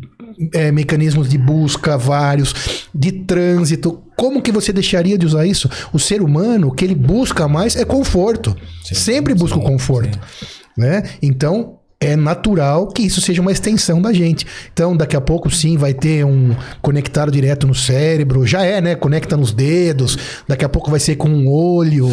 é, 0.53 0.71
mecanismos 0.71 1.29
de 1.29 1.37
busca 1.37 1.97
vários, 1.97 2.87
de 2.95 3.11
trânsito. 3.11 4.01
Como 4.15 4.41
que 4.41 4.51
você 4.51 4.71
deixaria 4.71 5.17
de 5.17 5.25
usar 5.25 5.45
isso? 5.45 5.69
O 5.93 5.99
ser 5.99 6.21
humano, 6.21 6.69
o 6.69 6.71
que 6.71 6.85
ele 6.85 6.95
busca 6.95 7.47
mais 7.47 7.75
é 7.75 7.83
conforto. 7.83 8.55
Sempre 8.83 9.33
busca 9.33 9.57
o 9.57 9.61
conforto. 9.61 10.17
Né? 10.77 11.03
Então, 11.21 11.79
é 12.01 12.15
natural 12.15 12.87
que 12.87 13.03
isso 13.03 13.21
seja 13.21 13.41
uma 13.41 13.51
extensão 13.51 14.01
da 14.01 14.11
gente. 14.11 14.45
Então, 14.73 14.97
daqui 14.97 15.15
a 15.15 15.21
pouco, 15.21 15.51
sim, 15.51 15.77
vai 15.77 15.93
ter 15.93 16.25
um 16.25 16.55
conectado 16.81 17.31
direto 17.31 17.67
no 17.67 17.75
cérebro. 17.75 18.45
Já 18.45 18.63
é, 18.65 18.81
né? 18.81 18.95
Conecta 18.95 19.37
nos 19.37 19.51
dedos. 19.53 20.17
Daqui 20.47 20.65
a 20.65 20.69
pouco 20.69 20.89
vai 20.89 20.99
ser 20.99 21.15
com 21.15 21.29
um 21.29 21.47
olho. 21.47 22.09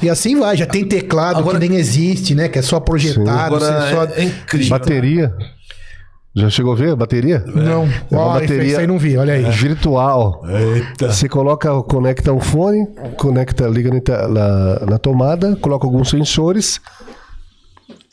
E, 0.00 0.08
assim 0.08 0.38
vai. 0.38 0.56
Já 0.56 0.66
tem 0.66 0.84
teclado 0.86 1.40
Agora- 1.40 1.58
que 1.58 1.68
nem 1.68 1.76
existe, 1.76 2.32
né? 2.34 2.48
Que 2.48 2.60
é 2.60 2.62
só 2.62 2.78
projetado. 2.78 3.56
Agora 3.56 3.60
você 3.82 3.90
só... 3.94 4.04
é, 4.04 4.20
é 4.20 4.24
incrível. 4.24 4.70
Bateria. 4.70 5.34
Já 6.36 6.50
chegou 6.50 6.72
a 6.72 6.76
ver 6.76 6.90
a 6.90 6.96
bateria? 6.96 7.44
Não. 7.46 7.84
É 8.10 8.16
uma 8.16 8.20
Ó, 8.20 8.32
bateria 8.34 8.64
isso 8.64 8.78
aí 8.80 8.86
não 8.88 8.98
vi. 8.98 9.16
Olha 9.16 9.34
aí. 9.34 9.44
virtual. 9.50 10.42
Eita. 10.48 11.12
Você 11.12 11.28
coloca, 11.28 11.72
conecta 11.82 12.32
um 12.32 12.40
fone, 12.40 12.86
conecta, 13.16 13.68
liga 13.68 13.90
na- 14.28 14.80
na 14.86 14.98
tomada, 14.98 15.54
coloca 15.56 15.86
alguns 15.86 16.10
sensores. 16.10 16.80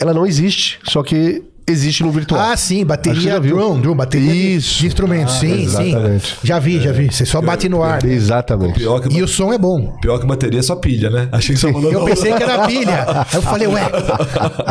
Ela 0.01 0.13
não 0.13 0.25
existe, 0.25 0.79
só 0.83 1.03
que 1.03 1.43
existe 1.67 2.01
no 2.03 2.11
virtual. 2.11 2.41
Ah, 2.41 2.57
sim, 2.57 2.83
bateria 2.83 3.39
viu. 3.39 3.55
drone, 3.55 3.81
drone, 3.81 3.95
bateria 3.97 4.31
de- 4.33 4.55
Isso. 4.57 4.79
de 4.79 4.87
instrumentos. 4.87 5.35
sim, 5.35 5.61
exatamente. 5.63 6.27
sim. 6.27 6.33
Já 6.43 6.57
vi, 6.59 6.81
já 6.81 6.91
vi. 6.91 7.05
Você 7.11 7.23
só 7.25 7.39
bate 7.39 7.69
no 7.69 7.81
ar. 7.83 8.03
Exatamente. 8.03 8.79
Pior 8.79 8.99
que, 8.99 9.15
E 9.15 9.21
o 9.21 9.27
som 9.27 9.53
é 9.53 9.57
bom. 9.59 9.95
pior 10.01 10.19
que 10.19 10.25
bateria 10.25 10.59
é 10.59 10.63
só 10.63 10.75
pilha, 10.75 11.09
né? 11.11 11.29
Achei 11.31 11.53
que 11.55 11.61
você 11.61 11.71
mandou. 11.71 11.91
Eu 11.91 12.03
pensei 12.03 12.33
que 12.33 12.43
era 12.43 12.65
pilha. 12.67 13.05
Aí 13.07 13.25
eu 13.35 13.41
falei, 13.43 13.67
ué, 13.67 13.89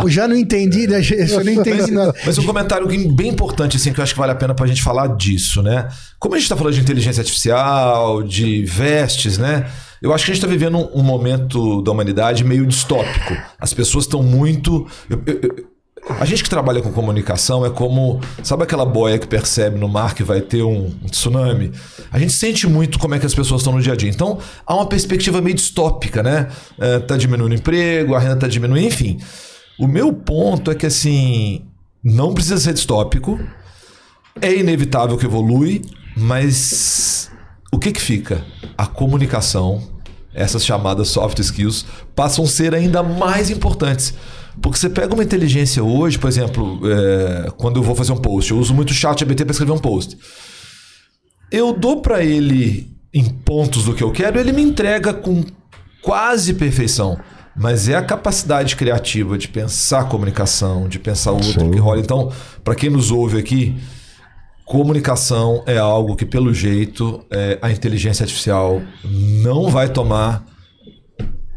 eu 0.03 0.11
já 0.11 0.27
não 0.27 0.37
entendi, 0.37 0.87
né? 0.89 1.01
eu 1.01 1.45
não 1.45 1.53
entendi 1.53 1.91
nada. 1.93 2.13
Mas 2.27 2.37
um 2.39 2.45
comentário 2.45 2.87
bem 3.13 3.29
importante, 3.29 3.77
assim, 3.77 3.93
que 3.93 4.01
eu 4.01 4.03
acho 4.03 4.13
que 4.13 4.19
vale 4.21 4.33
a 4.33 4.37
pena 4.37 4.53
pra 4.53 4.67
gente 4.67 4.83
falar 4.83 5.07
disso, 5.17 5.63
né? 5.63 5.87
Como 6.19 6.35
a 6.35 6.39
gente 6.39 6.49
tá 6.49 6.57
falando 6.57 6.75
de 6.75 6.81
inteligência 6.81 7.21
artificial, 7.21 8.23
de 8.23 8.65
vestes, 8.65 9.39
né? 9.39 9.67
Eu 10.03 10.13
acho 10.15 10.25
que 10.25 10.31
a 10.31 10.35
gente 10.35 10.43
tá 10.43 10.49
vivendo 10.49 10.79
um, 10.79 11.01
um 11.01 11.03
momento 11.03 11.83
da 11.83 11.91
humanidade 11.93 12.43
meio 12.45 12.67
distópico. 12.67 13.37
As 13.59 13.75
pessoas 13.75 14.05
estão 14.05 14.23
muito. 14.23 14.87
eu- 15.09 15.23
eu- 15.27 15.41
eu- 15.43 15.71
a 16.19 16.25
gente 16.25 16.43
que 16.43 16.49
trabalha 16.49 16.81
com 16.81 16.91
comunicação 16.91 17.65
é 17.65 17.71
como. 17.71 18.21
Sabe 18.43 18.63
aquela 18.63 18.87
boia 18.87 19.19
que 19.19 19.27
percebe 19.27 19.79
no 19.79 19.87
mar 19.89 20.15
que 20.15 20.25
vai 20.25 20.41
ter 20.41 20.63
um, 20.63 20.91
tsunami? 21.11 21.71
A 22.11 22.19
gente 22.19 22.33
sente 22.33 22.67
muito 22.67 22.99
como 22.99 23.15
é 23.15 23.19
que 23.19 23.27
as 23.27 23.35
pessoas 23.35 23.61
estão 23.61 23.75
no 23.75 23.83
dia 23.83 23.93
a 23.93 23.97
dia. 23.97 24.09
Então, 24.09 24.39
há 24.67 24.75
uma 24.75 24.87
perspectiva 24.87 25.41
meio 25.43 25.55
distópica, 25.55 26.23
né? 26.23 26.49
É, 26.79 26.99
tá 27.01 27.17
diminuindo 27.17 27.53
o 27.53 27.55
emprego, 27.55 28.15
a 28.15 28.19
renda 28.19 28.37
tá 28.37 28.49
diminuindo, 28.49 28.87
enfim. 28.87 29.19
O 29.79 29.87
meu 29.87 30.13
ponto 30.13 30.71
é 30.71 30.75
que, 30.75 30.87
assim, 30.87 31.67
não 32.03 32.33
precisa 32.33 32.59
ser 32.59 32.73
distópico. 32.73 33.39
É 34.41 34.55
inevitável 34.55 35.19
que 35.19 35.27
evolui, 35.27 35.83
mas 36.17 37.31
o 37.73 37.79
que 37.79 37.93
que 37.93 38.01
fica? 38.01 38.45
A 38.77 38.87
comunicação, 38.87 39.83
essas 40.35 40.65
chamadas 40.65 41.09
soft 41.09 41.39
skills, 41.39 41.87
passam 42.15 42.45
a 42.45 42.49
ser 42.49 42.75
ainda 42.75 43.03
mais 43.03 43.51
importantes. 43.51 44.15
Porque 44.61 44.79
você 44.79 44.91
pega 44.91 45.15
uma 45.15 45.23
inteligência 45.23 45.83
hoje, 45.83 46.19
por 46.19 46.29
exemplo, 46.29 46.81
é, 46.85 47.51
quando 47.57 47.77
eu 47.79 47.83
vou 47.83 47.95
fazer 47.95 48.13
um 48.13 48.17
post, 48.17 48.51
eu 48.51 48.59
uso 48.59 48.75
muito 48.75 48.91
o 48.91 48.95
chat 48.95 49.23
ABT 49.23 49.45
para 49.45 49.53
escrever 49.53 49.73
um 49.73 49.79
post. 49.79 50.19
Eu 51.51 51.73
dou 51.73 52.01
para 52.01 52.23
ele 52.23 52.91
em 53.13 53.25
pontos 53.25 53.85
do 53.85 53.95
que 53.95 54.03
eu 54.03 54.11
quero, 54.13 54.39
ele 54.39 54.53
me 54.53 54.63
entrega 54.63 55.13
com 55.13 55.45
quase 56.03 56.55
perfeição. 56.55 57.19
Mas 57.57 57.89
é 57.89 57.95
a 57.95 58.03
capacidade 58.03 58.77
criativa 58.77 59.37
de 59.37 59.49
pensar 59.49 60.01
a 60.01 60.05
comunicação, 60.05 60.89
de 60.89 60.99
pensar 60.99 61.33
o 61.33 61.37
outro 61.37 61.61
Sim. 61.61 61.71
que 61.71 61.79
rola. 61.79 62.01
Então, 62.01 62.33
para 62.63 62.75
quem 62.75 62.89
nos 62.89 63.11
ouve 63.11 63.39
aqui, 63.39 63.77
comunicação 64.71 65.65
é 65.67 65.79
algo 65.79 66.15
que, 66.15 66.25
pelo 66.25 66.55
jeito, 66.55 67.25
é, 67.29 67.59
a 67.61 67.73
inteligência 67.73 68.23
artificial 68.23 68.81
não 69.05 69.69
vai 69.69 69.89
tomar 69.89 70.45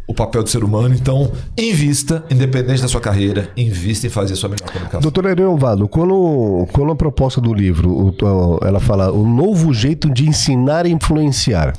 o 0.07 0.15
papel 0.15 0.41
do 0.41 0.49
ser 0.49 0.63
humano. 0.63 0.95
Então, 0.95 1.31
invista, 1.55 2.25
independente 2.27 2.81
da 2.81 2.87
sua 2.87 2.99
carreira, 2.99 3.51
invista 3.55 4.07
em 4.07 4.09
fazer 4.09 4.33
a 4.33 4.35
sua 4.35 4.49
melhor 4.49 4.67
comunicação. 4.67 4.99
Doutor 4.99 5.27
Ariovaldo, 5.27 5.87
quando, 5.87 6.67
quando 6.73 6.91
a 6.91 6.95
proposta 6.95 7.39
do 7.39 7.53
livro, 7.53 8.15
ela 8.63 8.79
fala 8.79 9.11
o 9.11 9.27
novo 9.27 9.71
jeito 9.75 10.09
de 10.09 10.27
ensinar 10.27 10.87
e 10.87 10.91
influenciar. 10.91 11.73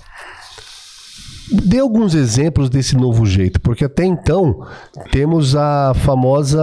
Dê 1.50 1.80
alguns 1.80 2.14
exemplos 2.14 2.70
desse 2.70 2.96
novo 2.96 3.26
jeito, 3.26 3.60
porque 3.60 3.84
até 3.84 4.04
então 4.04 4.64
temos 5.10 5.56
a 5.56 5.94
famosa 5.96 6.62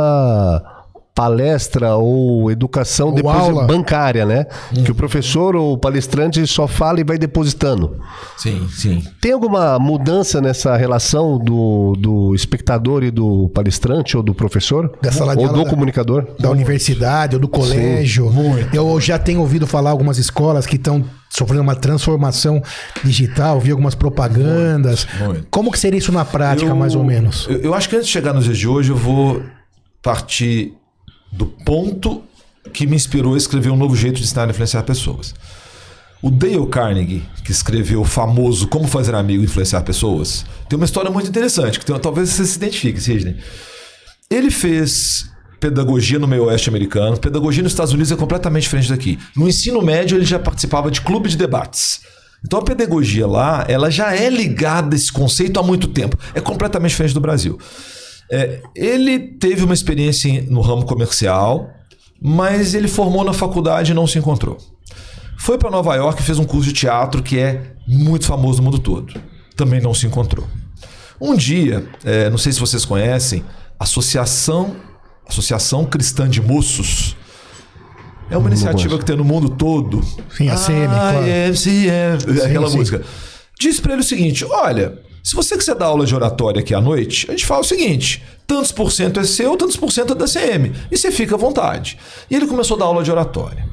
palestra 1.22 1.96
ou 1.96 2.50
educação 2.50 3.10
Ou 3.10 3.14
depois 3.16 3.36
aula. 3.38 3.66
bancária, 3.66 4.26
né? 4.26 4.46
Que 4.84 4.92
o 4.92 4.96
professor 4.96 5.56
ou 5.56 5.74
o 5.74 5.78
palestrante 5.78 6.46
só 6.48 6.68
fala 6.68 7.00
e 7.00 7.04
vai 7.04 7.18
depositando. 7.18 7.98
Sim, 8.38 8.68
sim. 8.70 9.04
Tem 9.22 9.32
alguma 9.34 9.78
mudança 9.78 10.42
nessa 10.42 10.76
relação 10.76 11.38
do, 11.38 11.96
do 12.00 12.34
espectador 12.34 13.04
e 13.04 13.12
do 13.12 13.50
palestrante 13.54 14.18
ou 14.18 14.24
do 14.24 14.34
professor? 14.34 14.92
Da 15.02 15.12
sala 15.12 15.36
de 15.36 15.46
ou 15.46 15.54
do 15.54 15.64
da- 15.64 15.70
comunicador? 15.70 16.28
da 16.40 16.50
universidade 16.50 17.36
ou 17.36 17.40
do 17.42 17.48
colégio. 17.48 18.32
muito. 18.32 18.76
Eu 18.76 19.00
já 19.00 19.20
tenho 19.20 19.42
ouvido 19.42 19.68
falar 19.68 19.92
algumas 19.92 20.18
escolas 20.18 20.66
que 20.66 20.76
estão 20.76 21.04
sofrendo 21.30 21.62
uma 21.62 21.76
transformação 21.76 22.62
digital, 23.04 23.60
vi 23.60 23.70
algumas 23.72 23.94
propagandas. 23.94 25.08
muito. 25.24 25.46
Como 25.52 25.72
que 25.72 25.78
seria 25.80 26.00
isso 26.00 26.12
na 26.12 26.26
prática, 26.26 26.70
Eu- 26.72 26.76
mais 26.76 26.96
ou 26.96 27.04
menos? 27.04 27.48
Eu, 27.48 27.58
eu 27.62 27.74
acho 27.76 27.88
que 27.88 27.96
antes 27.96 28.08
de 28.08 28.12
chegar 28.14 28.34
nos 28.34 28.46
dias 28.46 28.58
de 28.58 28.68
hoje, 28.68 28.90
eu 28.92 28.96
vou 28.98 29.42
partir 30.02 30.74
do 31.32 31.46
ponto 31.46 32.22
que 32.74 32.86
me 32.86 32.96
inspirou 32.96 33.34
a 33.34 33.38
escrever 33.38 33.70
um 33.72 33.78
novo 33.78 33.96
jeito 33.96 34.18
de 34.18 34.24
ensinar 34.24 34.48
e 34.48 34.52
influenciar 34.52 34.84
pessoas. 34.84 35.34
O 36.22 36.30
Dale 36.30 36.68
Carnegie, 36.68 37.24
que 37.44 37.52
escreveu 37.52 38.02
o 38.02 38.06
famoso 38.06 38.68
Como 38.68 38.88
Fazer 38.88 39.16
Amigo 39.16 39.42
e 39.42 39.46
Influenciar 39.46 39.82
Pessoas, 39.82 40.46
tem 40.70 40.78
uma 40.78 40.86
história 40.86 41.10
muito 41.10 41.28
interessante, 41.28 41.80
que 41.80 41.86
tem- 41.86 41.98
talvez 42.00 42.30
você 42.30 42.46
se 42.46 42.58
identifique, 42.58 43.02
Sidney. 43.02 43.38
Ele 44.30 44.52
fez 44.52 45.26
pedagogia 45.60 46.20
no 46.20 46.28
meio 46.28 46.46
oeste 46.46 46.70
americano. 46.70 47.18
Pedagogia 47.18 47.62
nos 47.64 47.72
Estados 47.72 47.94
Unidos 47.94 48.12
é 48.12 48.16
completamente 48.16 48.64
diferente 48.64 48.90
daqui. 48.90 49.18
No 49.36 49.48
ensino 49.48 49.82
médio, 49.82 50.16
ele 50.18 50.26
já 50.26 50.38
participava 50.40 50.90
de 50.92 51.02
clube 51.02 51.28
de 51.30 51.38
debates. 51.38 52.02
Então 52.46 52.60
a 52.60 52.64
pedagogia 52.64 53.28
lá, 53.28 53.66
ela 53.68 53.90
já 53.92 54.16
é 54.16 54.30
ligada 54.30 54.96
a 54.96 54.98
esse 54.98 55.12
conceito 55.12 55.60
há 55.60 55.64
muito 55.64 55.88
tempo. 55.88 56.18
É 56.34 56.42
completamente 56.42 56.92
diferente 56.92 57.14
do 57.14 57.20
Brasil. 57.20 57.60
É, 58.32 58.62
ele 58.74 59.20
teve 59.20 59.66
uma 59.66 59.74
experiência 59.74 60.46
no 60.50 60.62
ramo 60.62 60.86
comercial, 60.86 61.70
mas 62.22 62.74
ele 62.74 62.88
formou 62.88 63.26
na 63.26 63.34
faculdade 63.34 63.92
e 63.92 63.94
não 63.94 64.08
se 64.08 64.18
encontrou. 64.18 64.58
Foi 65.38 65.58
para 65.58 65.70
Nova 65.70 65.96
York 65.96 66.22
e 66.22 66.24
fez 66.24 66.40
um 66.40 66.46
curso 66.46 66.70
de 66.70 66.74
teatro 66.74 67.22
que 67.22 67.38
é 67.38 67.74
muito 67.86 68.26
famoso 68.26 68.60
no 68.60 68.66
mundo 68.66 68.80
todo. 68.80 69.20
Também 69.56 69.82
não 69.82 69.94
se 69.94 70.08
encontrou. 70.08 70.48
Um 71.20 71.36
dia, 71.36 71.86
é, 72.06 72.30
não 72.30 72.38
sei 72.38 72.54
se 72.54 72.60
vocês 72.60 72.86
conhecem, 72.86 73.44
Associação, 73.78 74.76
Associação 75.28 75.84
Cristã 75.86 76.30
de 76.30 76.42
Moços. 76.42 77.18
É 78.30 78.38
uma 78.38 78.48
iniciativa 78.48 78.98
que 78.98 79.04
tem 79.04 79.18
no 79.18 79.26
mundo 79.26 79.50
todo. 79.50 80.02
Sim, 80.38 80.48
a 80.48 80.56
CM, 80.56 80.88
claro. 80.88 81.28
IMCM, 81.28 82.42
aquela 82.46 82.70
sim. 82.70 82.78
música. 82.78 83.02
Disse 83.60 83.82
para 83.82 83.94
ele 83.94 84.02
o 84.02 84.06
seguinte: 84.06 84.46
olha, 84.46 85.00
se 85.24 85.36
você 85.36 85.58
quiser 85.58 85.76
dar 85.76 85.86
aula 85.86 86.06
de 86.06 86.16
oratória 86.16 86.62
aqui 86.62 86.74
à 86.74 86.82
noite, 86.82 87.28
a 87.30 87.32
gente 87.32 87.46
fala 87.46 87.62
o 87.62 87.66
seguinte: 87.66 88.24
tantos 88.48 88.72
por 88.72 88.92
cento 88.92 89.20
é 89.20 89.24
seu, 89.24 89.56
tantos 89.56 89.78
por 89.78 89.92
cento 89.92 90.14
é 90.14 90.16
da 90.16 90.26
CM. 90.26 90.72
E 90.92 90.98
você 90.98 91.12
fica 91.12 91.36
à 91.36 91.38
vontade. 91.38 91.98
E 92.30 92.36
ele 92.36 92.48
começou 92.48 92.76
a 92.76 92.80
dar 92.80 92.86
aula 92.86 93.04
de 93.04 93.12
oratória. 93.12 93.70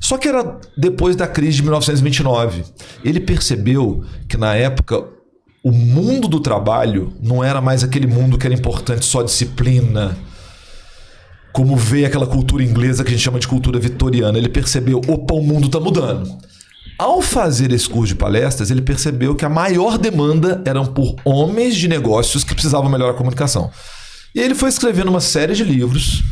Só 0.00 0.18
que 0.18 0.28
era 0.28 0.58
depois 0.76 1.16
da 1.16 1.26
crise 1.26 1.56
de 1.56 1.62
1929. 1.62 2.64
Ele 3.04 3.20
percebeu 3.20 4.04
que 4.28 4.36
na 4.36 4.54
época 4.54 5.06
o 5.64 5.70
mundo 5.70 6.26
do 6.26 6.40
trabalho 6.40 7.12
não 7.22 7.42
era 7.42 7.60
mais 7.60 7.84
aquele 7.84 8.06
mundo 8.06 8.36
que 8.36 8.46
era 8.46 8.54
importante 8.54 9.04
só 9.06 9.22
disciplina, 9.22 10.16
como 11.52 11.76
veio 11.76 12.06
aquela 12.06 12.26
cultura 12.26 12.64
inglesa 12.64 13.04
que 13.04 13.10
a 13.10 13.12
gente 13.12 13.22
chama 13.22 13.38
de 13.38 13.46
cultura 13.46 13.78
vitoriana. 13.78 14.36
Ele 14.36 14.48
percebeu, 14.48 15.00
opa, 15.06 15.34
o 15.34 15.42
mundo 15.42 15.66
está 15.66 15.78
mudando. 15.78 16.28
Ao 17.02 17.20
fazer 17.20 17.72
esse 17.72 17.88
curso 17.88 18.14
de 18.14 18.14
palestras, 18.14 18.70
ele 18.70 18.80
percebeu 18.80 19.34
que 19.34 19.44
a 19.44 19.48
maior 19.48 19.98
demanda 19.98 20.62
eram 20.64 20.86
por 20.86 21.16
homens 21.24 21.74
de 21.74 21.88
negócios 21.88 22.44
que 22.44 22.54
precisavam 22.54 22.88
melhorar 22.88 23.10
a 23.10 23.16
comunicação. 23.16 23.72
E 24.32 24.38
ele 24.38 24.54
foi 24.54 24.68
escrevendo 24.68 25.08
uma 25.08 25.20
série 25.20 25.52
de 25.52 25.64
livros 25.64 26.22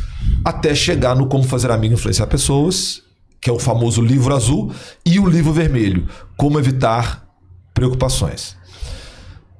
até 0.45 0.73
chegar 0.73 1.13
no 1.13 1.27
Como 1.27 1.43
Fazer 1.43 1.69
Amigo 1.71 1.93
e 1.93 1.95
Influenciar 1.95 2.25
Pessoas, 2.27 3.01
que 3.41 3.49
é 3.49 3.53
o 3.53 3.59
famoso 3.59 4.01
livro 4.01 4.33
azul, 4.33 4.71
e 5.05 5.19
o 5.19 5.27
livro 5.27 5.51
vermelho, 5.51 6.07
Como 6.37 6.57
Evitar 6.57 7.27
Preocupações. 7.73 8.55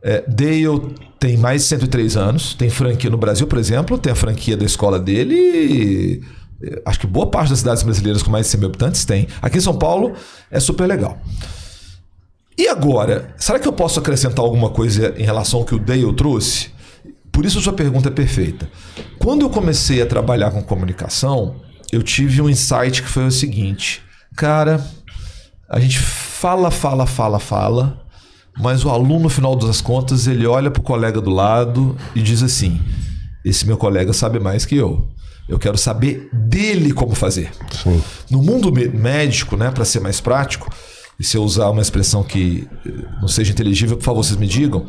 É, 0.02 0.24
Dale 0.26 0.96
tem 1.20 1.36
mais 1.36 1.64
de 1.64 1.68
103 1.68 2.16
anos, 2.16 2.54
tem 2.54 2.70
franquia 2.70 3.10
no 3.10 3.18
Brasil, 3.18 3.48
por 3.48 3.60
exemplo, 3.60 3.98
tem 3.98 4.14
a 4.14 4.16
franquia 4.16 4.56
da 4.56 4.64
escola 4.64 4.98
dele. 4.98 5.36
e, 5.36 6.22
acho 6.86 7.00
que 7.00 7.08
boa 7.08 7.28
parte 7.28 7.50
das 7.50 7.60
cidades 7.60 7.84
brasileiras 7.84 8.22
com 8.22 8.32
mais 8.32 8.46
de 8.46 8.52
100 8.52 8.60
mil 8.60 8.70
habitantes 8.70 9.06
tem. 9.06 9.28
Aqui 9.42 9.58
em 9.58 9.62
São 9.62 9.78
Paulo 9.78 10.14
é 10.50 10.60
super 10.60 10.88
legal. 10.88 11.18
E 12.58 12.68
agora, 12.68 13.34
será 13.38 13.60
que 13.60 13.68
eu 13.68 13.74
posso 13.74 14.00
acrescentar 14.00 14.44
alguma 14.44 14.70
coisa 14.70 15.14
em 15.18 15.24
relação 15.24 15.60
ao 15.62 15.66
que 15.66 15.74
o 15.74 15.80
Dale 15.80 16.14
trouxe? 16.14 16.70
Por 17.32 17.46
isso 17.46 17.62
sua 17.62 17.74
pergunta 17.74 18.10
é 18.10 18.12
perfeita. 18.12 18.70
Quando 19.18 19.42
eu 19.42 19.50
comecei 19.50 20.02
a 20.02 20.06
trabalhar 20.06 20.52
com 20.52 20.62
comunicação, 20.62 21.56
eu 21.92 22.04
tive 22.04 22.42
um 22.42 22.50
insight 22.50 23.02
que 23.02 23.08
foi 23.08 23.26
o 23.26 23.32
seguinte: 23.32 24.02
cara, 24.36 24.86
a 25.70 25.80
gente 25.80 25.98
fala, 26.00 26.70
fala, 26.70 27.08
fala, 27.08 27.40
fala, 27.40 28.06
mas 28.60 28.84
o 28.84 28.90
aluno, 28.90 29.22
no 29.22 29.30
final 29.30 29.56
das 29.56 29.82
contas, 29.82 30.28
ele 30.28 30.46
olha 30.46 30.70
para 30.70 30.82
o 30.82 30.84
colega 30.84 31.22
do 31.22 31.30
lado 31.30 31.98
e 32.14 32.22
diz 32.22 32.44
assim: 32.44 32.82
esse 33.44 33.66
meu 33.66 33.78
colega 33.78 34.14
sabe 34.14 34.40
mais 34.40 34.66
que 34.66 34.76
eu. 34.76 35.08
Eu 35.52 35.60
quero 35.60 35.78
saber 35.78 36.30
dele 36.32 36.94
como 36.94 37.14
fazer. 37.14 37.52
Sim. 37.84 38.02
No 38.30 38.42
mundo 38.42 38.72
médico, 38.72 39.58
né, 39.58 39.70
para 39.70 39.84
ser 39.84 40.00
mais 40.00 40.22
prático, 40.22 40.74
e 41.20 41.26
se 41.26 41.36
eu 41.36 41.44
usar 41.44 41.70
uma 41.70 41.82
expressão 41.82 42.24
que 42.24 42.70
eh, 42.86 42.90
não 43.20 43.28
seja 43.28 43.52
inteligível, 43.52 43.98
por 43.98 44.04
favor, 44.04 44.24
vocês 44.24 44.40
me 44.40 44.48
digam. 44.48 44.88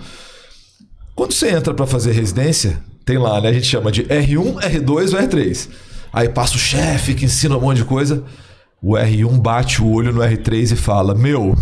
Quando 1.17 1.33
você 1.33 1.51
entra 1.51 1.75
para 1.75 1.85
fazer 1.85 2.13
residência, 2.13 2.79
tem 3.05 3.19
lá, 3.19 3.41
né, 3.41 3.49
a 3.49 3.53
gente 3.53 3.67
chama 3.67 3.91
de 3.91 4.05
R1, 4.05 4.61
R2 4.61 5.13
ou 5.13 5.21
R3. 5.21 5.69
Aí 6.13 6.29
passa 6.29 6.55
o 6.55 6.59
chefe 6.59 7.13
que 7.15 7.25
ensina 7.25 7.57
um 7.57 7.61
monte 7.61 7.79
de 7.79 7.85
coisa. 7.85 8.23
O 8.81 8.93
R1 8.93 9.41
bate 9.41 9.83
o 9.83 9.91
olho 9.91 10.13
no 10.13 10.21
R3 10.21 10.73
e 10.73 10.77
fala: 10.77 11.13
Meu, 11.13 11.57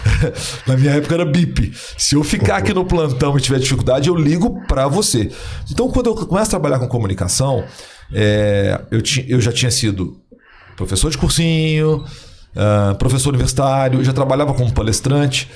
na 0.66 0.78
minha 0.78 0.92
época 0.92 1.14
era 1.14 1.26
bip. 1.26 1.72
Se 1.98 2.14
eu 2.14 2.24
ficar 2.24 2.56
aqui 2.56 2.72
no 2.72 2.86
plantão 2.86 3.36
e 3.36 3.40
tiver 3.40 3.58
dificuldade, 3.58 4.08
eu 4.08 4.16
ligo 4.16 4.62
para 4.66 4.88
você. 4.88 5.30
Então, 5.70 5.90
quando 5.90 6.06
eu 6.06 6.14
começo 6.14 6.48
a 6.48 6.58
trabalhar 6.58 6.78
com 6.78 6.88
comunicação, 6.88 7.64
é, 8.12 8.80
eu, 8.90 9.00
ti- 9.02 9.24
eu 9.28 9.40
já 9.40 9.52
tinha 9.52 9.70
sido 9.70 10.20
professor 10.76 11.10
de 11.10 11.18
cursinho, 11.18 12.04
ah, 12.56 12.94
professor 12.98 13.30
universitário, 13.30 14.02
já 14.04 14.12
trabalhava 14.12 14.54
como 14.54 14.72
palestrante. 14.72 15.48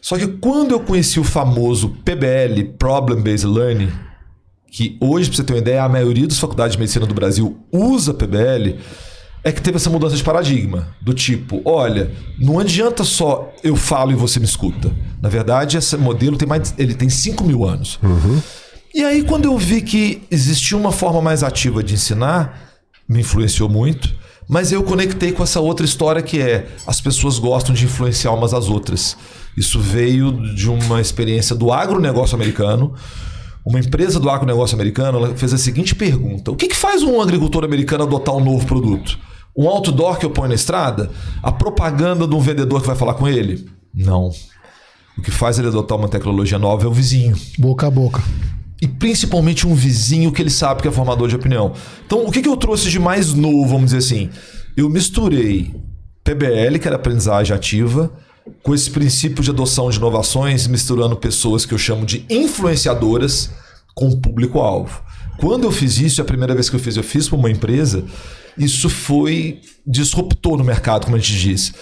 Só 0.00 0.16
que 0.16 0.26
quando 0.26 0.72
eu 0.72 0.80
conheci 0.80 1.20
o 1.20 1.24
famoso 1.24 1.90
PBL, 2.04 2.64
Problem 2.78 3.20
Based 3.22 3.46
Learning, 3.46 3.90
que 4.72 4.96
hoje, 5.00 5.28
para 5.28 5.36
você 5.36 5.44
ter 5.44 5.52
uma 5.52 5.58
ideia, 5.58 5.82
a 5.82 5.88
maioria 5.88 6.26
das 6.26 6.38
faculdades 6.38 6.72
de 6.74 6.78
medicina 6.80 7.04
do 7.04 7.12
Brasil 7.14 7.58
usa 7.72 8.14
PBL, 8.14 8.76
é 9.42 9.50
que 9.52 9.60
teve 9.60 9.76
essa 9.76 9.90
mudança 9.90 10.14
de 10.16 10.22
paradigma. 10.22 10.88
Do 11.02 11.12
tipo, 11.12 11.60
olha, 11.64 12.10
não 12.38 12.58
adianta 12.58 13.04
só 13.04 13.52
eu 13.64 13.74
falo 13.74 14.12
e 14.12 14.14
você 14.14 14.38
me 14.38 14.44
escuta. 14.46 14.90
Na 15.20 15.28
verdade, 15.28 15.76
esse 15.76 15.96
modelo 15.96 16.36
tem 16.36 16.46
mais. 16.48 16.74
Ele 16.78 16.94
tem 16.94 17.08
5 17.08 17.42
mil 17.44 17.64
anos. 17.66 17.98
E 18.92 19.04
aí, 19.04 19.22
quando 19.22 19.44
eu 19.44 19.56
vi 19.56 19.82
que 19.82 20.22
existia 20.30 20.76
uma 20.76 20.90
forma 20.90 21.22
mais 21.22 21.42
ativa 21.42 21.82
de 21.82 21.94
ensinar, 21.94 22.70
me 23.08 23.20
influenciou 23.20 23.68
muito. 23.68 24.12
Mas 24.48 24.72
eu 24.72 24.82
conectei 24.82 25.30
com 25.30 25.44
essa 25.44 25.60
outra 25.60 25.86
história 25.86 26.20
que 26.20 26.40
é 26.40 26.66
as 26.84 27.00
pessoas 27.00 27.38
gostam 27.38 27.72
de 27.72 27.84
influenciar 27.84 28.32
umas 28.32 28.52
às 28.52 28.68
outras. 28.68 29.16
Isso 29.56 29.78
veio 29.78 30.32
de 30.56 30.68
uma 30.68 31.00
experiência 31.00 31.54
do 31.54 31.72
agronegócio 31.72 32.34
americano. 32.34 32.92
Uma 33.64 33.78
empresa 33.78 34.18
do 34.18 34.28
agronegócio 34.28 34.74
americano 34.74 35.36
fez 35.36 35.54
a 35.54 35.58
seguinte 35.58 35.94
pergunta: 35.94 36.50
O 36.50 36.56
que, 36.56 36.66
que 36.66 36.74
faz 36.74 37.04
um 37.04 37.20
agricultor 37.20 37.64
americano 37.64 38.02
adotar 38.02 38.34
um 38.34 38.44
novo 38.44 38.66
produto? 38.66 39.16
Um 39.56 39.68
outdoor 39.68 40.18
que 40.18 40.26
eu 40.26 40.30
ponho 40.30 40.48
na 40.48 40.54
estrada? 40.56 41.12
A 41.40 41.52
propaganda 41.52 42.26
de 42.26 42.34
um 42.34 42.40
vendedor 42.40 42.80
que 42.80 42.88
vai 42.88 42.96
falar 42.96 43.14
com 43.14 43.28
ele? 43.28 43.68
Não. 43.94 44.30
O 45.16 45.22
que 45.22 45.30
faz 45.30 45.60
ele 45.60 45.68
adotar 45.68 45.96
uma 45.96 46.08
tecnologia 46.08 46.58
nova 46.58 46.84
é 46.84 46.88
o 46.88 46.92
vizinho 46.92 47.36
Boca 47.58 47.86
a 47.86 47.90
boca. 47.90 48.20
E 48.80 48.88
principalmente 48.88 49.66
um 49.66 49.74
vizinho 49.74 50.32
que 50.32 50.40
ele 50.40 50.50
sabe 50.50 50.82
que 50.82 50.88
é 50.88 50.90
formador 50.90 51.28
de 51.28 51.36
opinião. 51.36 51.74
Então, 52.06 52.26
o 52.26 52.32
que, 52.32 52.40
que 52.40 52.48
eu 52.48 52.56
trouxe 52.56 52.88
de 52.90 52.98
mais 52.98 53.34
novo, 53.34 53.66
vamos 53.66 53.86
dizer 53.86 53.98
assim? 53.98 54.30
Eu 54.76 54.88
misturei 54.88 55.74
PBL, 56.24 56.78
que 56.80 56.86
era 56.86 56.96
aprendizagem 56.96 57.54
ativa, 57.54 58.10
com 58.62 58.74
esse 58.74 58.90
princípio 58.90 59.42
de 59.42 59.50
adoção 59.50 59.90
de 59.90 59.98
inovações, 59.98 60.66
misturando 60.66 61.16
pessoas 61.16 61.66
que 61.66 61.74
eu 61.74 61.78
chamo 61.78 62.06
de 62.06 62.24
influenciadoras 62.30 63.50
com 63.94 64.08
o 64.08 64.20
público-alvo. 64.20 65.02
Quando 65.38 65.64
eu 65.64 65.72
fiz 65.72 65.98
isso, 65.98 66.20
a 66.20 66.24
primeira 66.24 66.54
vez 66.54 66.70
que 66.70 66.76
eu 66.76 66.80
fiz, 66.80 66.96
eu 66.96 67.02
fiz 67.02 67.28
para 67.28 67.38
uma 67.38 67.50
empresa, 67.50 68.04
isso 68.56 68.88
foi 68.88 69.60
disruptor 69.86 70.56
no 70.56 70.64
mercado, 70.64 71.04
como 71.04 71.16
a 71.16 71.18
gente 71.18 71.38
diz. 71.38 71.72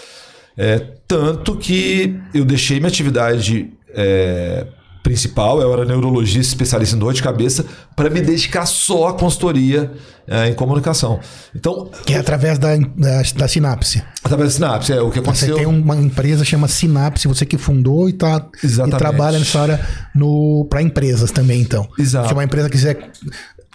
É, 0.56 0.78
tanto 1.06 1.56
que 1.56 2.18
eu 2.34 2.44
deixei 2.44 2.78
minha 2.78 2.88
atividade 2.88 3.70
é, 3.90 4.66
principal, 5.08 5.60
eu 5.62 5.72
era 5.72 5.86
neurologista 5.86 6.52
especialista 6.52 6.94
em 6.94 6.98
dor 6.98 7.14
de 7.14 7.22
cabeça, 7.22 7.64
para 7.96 8.10
me 8.10 8.20
dedicar 8.20 8.66
só 8.66 9.08
à 9.08 9.12
consultoria 9.14 9.90
é, 10.26 10.48
em 10.48 10.54
comunicação. 10.54 11.18
Então, 11.56 11.90
Que 12.04 12.12
é 12.12 12.18
através 12.18 12.58
da, 12.58 12.76
da, 12.76 13.22
da 13.34 13.48
Sinapse. 13.48 14.02
através 14.22 14.50
da 14.50 14.54
Sinapse, 14.66 14.92
é 14.92 15.00
o 15.00 15.08
que 15.10 15.18
Você 15.20 15.46
aconteceu. 15.46 15.56
tem 15.56 15.64
uma 15.66 15.96
empresa 15.96 16.44
chama 16.44 16.68
Sinapse, 16.68 17.26
você 17.26 17.46
que 17.46 17.56
fundou 17.56 18.06
e, 18.08 18.12
tá, 18.12 18.46
e 18.62 18.66
Exatamente. 18.66 18.98
trabalha 18.98 19.38
nessa 19.38 19.60
área 19.60 19.80
para 20.68 20.82
empresas 20.82 21.30
também, 21.30 21.62
então. 21.62 21.88
Exato. 21.98 22.28
Se 22.28 22.34
uma 22.34 22.44
empresa 22.44 22.68
quiser 22.68 23.10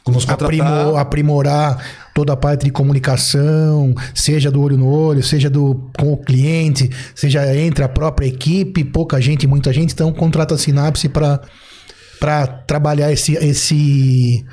Nos 0.07 0.25
contratar. 0.25 0.45
aprimo- 0.45 0.97
aprimorar 0.97 1.83
toda 2.13 2.33
a 2.33 2.37
parte 2.37 2.65
de 2.65 2.71
comunicação, 2.71 3.93
seja 4.13 4.51
do 4.51 4.61
olho 4.61 4.77
no 4.77 4.87
olho, 4.87 5.23
seja 5.23 5.49
do 5.49 5.89
com 5.97 6.13
o 6.13 6.17
cliente, 6.17 6.89
seja 7.15 7.55
entre 7.55 7.83
a 7.83 7.89
própria 7.89 8.27
equipe, 8.27 8.83
pouca 8.83 9.19
gente, 9.19 9.47
muita 9.47 9.73
gente, 9.73 9.93
então 9.93 10.11
contrata 10.13 10.55
a 10.55 10.57
Sinapse 10.57 11.09
para 11.09 11.41
para 12.19 12.47
trabalhar 12.47 13.11
esse 13.11 13.33
esse 13.33 14.45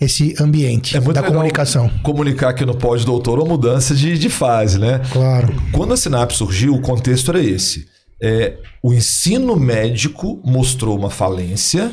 esse 0.00 0.34
ambiente 0.40 0.96
É 0.96 1.00
da 1.00 1.24
comunicação. 1.24 1.90
Comunicar 2.02 2.50
aqui 2.50 2.64
no 2.64 2.76
pós-doutor 2.76 3.40
uma 3.40 3.48
mudança 3.48 3.96
de, 3.96 4.16
de 4.16 4.28
fase, 4.28 4.78
né? 4.78 5.00
Claro. 5.10 5.52
Quando 5.72 5.92
a 5.92 5.96
Sinapse 5.96 6.38
surgiu, 6.38 6.74
o 6.74 6.80
contexto 6.80 7.30
era 7.32 7.42
esse. 7.42 7.88
É, 8.22 8.58
o 8.82 8.94
ensino 8.94 9.56
médico 9.56 10.40
mostrou 10.44 10.96
uma 10.96 11.10
falência 11.10 11.90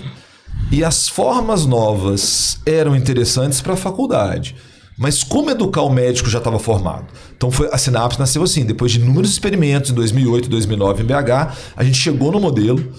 e 0.71 0.83
as 0.83 1.09
formas 1.09 1.65
novas 1.65 2.59
eram 2.65 2.95
interessantes 2.95 3.59
para 3.59 3.73
a 3.73 3.77
faculdade. 3.77 4.55
Mas 4.97 5.23
como 5.23 5.49
educar 5.49 5.81
o 5.81 5.89
médico 5.89 6.29
já 6.29 6.37
estava 6.37 6.59
formado? 6.59 7.07
Então 7.35 7.51
foi, 7.51 7.67
a 7.71 7.77
Sinapse 7.77 8.19
nasceu 8.19 8.43
assim, 8.43 8.63
depois 8.63 8.91
de 8.91 8.99
inúmeros 8.99 9.31
experimentos 9.31 9.91
em 9.91 9.93
2008 9.93 10.45
e 10.45 10.49
2009 10.49 11.03
em 11.03 11.05
BH, 11.05 11.57
a 11.75 11.83
gente 11.83 11.97
chegou 11.97 12.31
no 12.31 12.39
modelo 12.39 12.93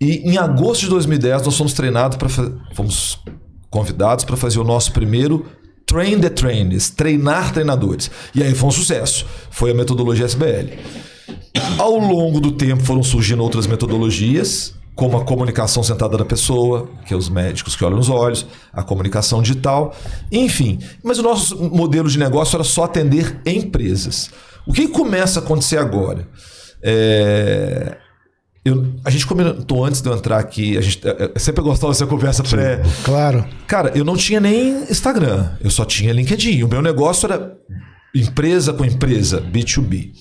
e 0.00 0.30
em 0.30 0.36
agosto 0.36 0.82
de 0.82 0.90
2010 0.90 1.42
nós 1.42 1.56
fomos 1.56 1.72
treinados 1.72 2.16
para 2.16 2.28
fomos 2.74 3.18
convidados 3.70 4.24
para 4.24 4.36
fazer 4.36 4.60
o 4.60 4.64
nosso 4.64 4.92
primeiro 4.92 5.46
Train 5.86 6.20
the 6.20 6.30
Trainers, 6.30 6.90
treinar 6.90 7.52
treinadores. 7.52 8.10
E 8.34 8.42
aí 8.42 8.54
foi 8.54 8.68
um 8.68 8.72
sucesso. 8.72 9.26
Foi 9.50 9.70
a 9.70 9.74
metodologia 9.74 10.24
SBL. 10.24 10.72
Ao 11.78 11.98
longo 11.98 12.40
do 12.40 12.52
tempo 12.52 12.82
foram 12.82 13.02
surgindo 13.02 13.42
outras 13.42 13.66
metodologias, 13.66 14.73
como 14.94 15.16
a 15.16 15.24
comunicação 15.24 15.82
sentada 15.82 16.16
na 16.16 16.24
pessoa, 16.24 16.88
que 17.06 17.12
é 17.12 17.16
os 17.16 17.28
médicos 17.28 17.74
que 17.74 17.84
olham 17.84 17.96
nos 17.96 18.08
olhos, 18.08 18.46
a 18.72 18.82
comunicação 18.82 19.42
digital, 19.42 19.94
enfim. 20.30 20.78
Mas 21.02 21.18
o 21.18 21.22
nosso 21.22 21.56
modelo 21.70 22.08
de 22.08 22.18
negócio 22.18 22.56
era 22.56 22.64
só 22.64 22.84
atender 22.84 23.40
empresas. 23.44 24.30
O 24.66 24.72
que 24.72 24.86
começa 24.88 25.40
a 25.40 25.42
acontecer 25.42 25.78
agora? 25.78 26.28
É, 26.82 27.96
eu- 28.64 28.94
a 29.04 29.10
gente 29.10 29.26
comentou 29.26 29.84
antes 29.84 30.00
de 30.00 30.08
eu 30.08 30.14
entrar 30.14 30.38
aqui, 30.38 30.78
a 30.78 30.80
gente 30.80 31.00
é, 31.06 31.32
é 31.34 31.38
sempre 31.38 31.62
gostava 31.62 31.92
dessa 31.92 32.06
conversa 32.06 32.42
pré. 32.44 32.80
Claro. 33.02 33.44
Cara, 33.66 33.90
eu 33.96 34.04
não 34.04 34.16
tinha 34.16 34.38
nem 34.40 34.84
Instagram, 34.90 35.50
eu 35.60 35.70
só 35.70 35.84
tinha 35.84 36.12
LinkedIn. 36.12 36.62
O 36.62 36.68
meu 36.68 36.80
negócio 36.80 37.26
era 37.26 37.56
empresa 38.14 38.72
com 38.72 38.84
empresa, 38.84 39.40
B2B. 39.40 40.12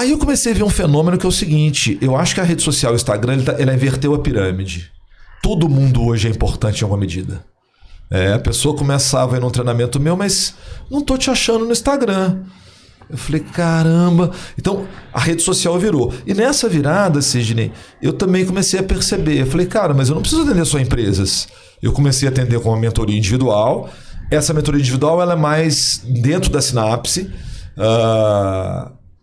Aí 0.00 0.12
eu 0.12 0.18
comecei 0.18 0.52
a 0.52 0.54
ver 0.54 0.62
um 0.62 0.70
fenômeno 0.70 1.18
que 1.18 1.26
é 1.26 1.28
o 1.28 1.32
seguinte: 1.32 1.98
eu 2.00 2.16
acho 2.16 2.34
que 2.34 2.40
a 2.40 2.44
rede 2.44 2.62
social, 2.62 2.94
o 2.94 2.96
Instagram, 2.96 3.34
ele 3.34 3.42
tá- 3.42 3.56
ela 3.58 3.74
inverteu 3.74 4.14
a 4.14 4.18
pirâmide. 4.18 4.90
Todo 5.42 5.68
mundo 5.68 6.02
hoje 6.02 6.26
é 6.26 6.30
importante 6.30 6.80
em 6.80 6.84
alguma 6.84 6.98
medida. 6.98 7.44
É, 8.10 8.32
a 8.32 8.38
pessoa 8.38 8.74
começava 8.74 9.36
ir 9.36 9.40
num 9.40 9.50
treinamento 9.50 10.00
meu, 10.00 10.16
mas 10.16 10.54
não 10.90 11.02
tô 11.02 11.18
te 11.18 11.30
achando 11.30 11.66
no 11.66 11.72
Instagram. 11.72 12.38
Eu 13.10 13.18
falei, 13.18 13.40
caramba. 13.42 14.30
Então, 14.58 14.86
a 15.12 15.20
rede 15.20 15.42
social 15.42 15.78
virou. 15.78 16.14
E 16.26 16.32
nessa 16.32 16.66
virada, 16.66 17.20
Sidney, 17.20 17.70
eu 18.00 18.14
também 18.14 18.46
comecei 18.46 18.80
a 18.80 18.82
perceber. 18.82 19.38
Eu 19.38 19.46
falei, 19.46 19.66
cara, 19.66 19.92
mas 19.92 20.08
eu 20.08 20.14
não 20.14 20.22
preciso 20.22 20.42
atender 20.44 20.64
só 20.64 20.78
empresas. 20.78 21.46
Eu 21.82 21.92
comecei 21.92 22.26
a 22.26 22.30
atender 22.30 22.58
com 22.60 22.70
uma 22.70 22.78
mentoria 22.80 23.18
individual. 23.18 23.90
Essa 24.30 24.54
mentoria 24.54 24.80
individual 24.80 25.20
ela 25.20 25.34
é 25.34 25.36
mais 25.36 26.00
dentro 26.06 26.50
da 26.50 26.62
sinapse 26.62 27.30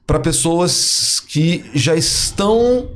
para 0.08 0.20
pessoas 0.20 1.20
que 1.20 1.64
já 1.76 1.94
estão 1.96 2.88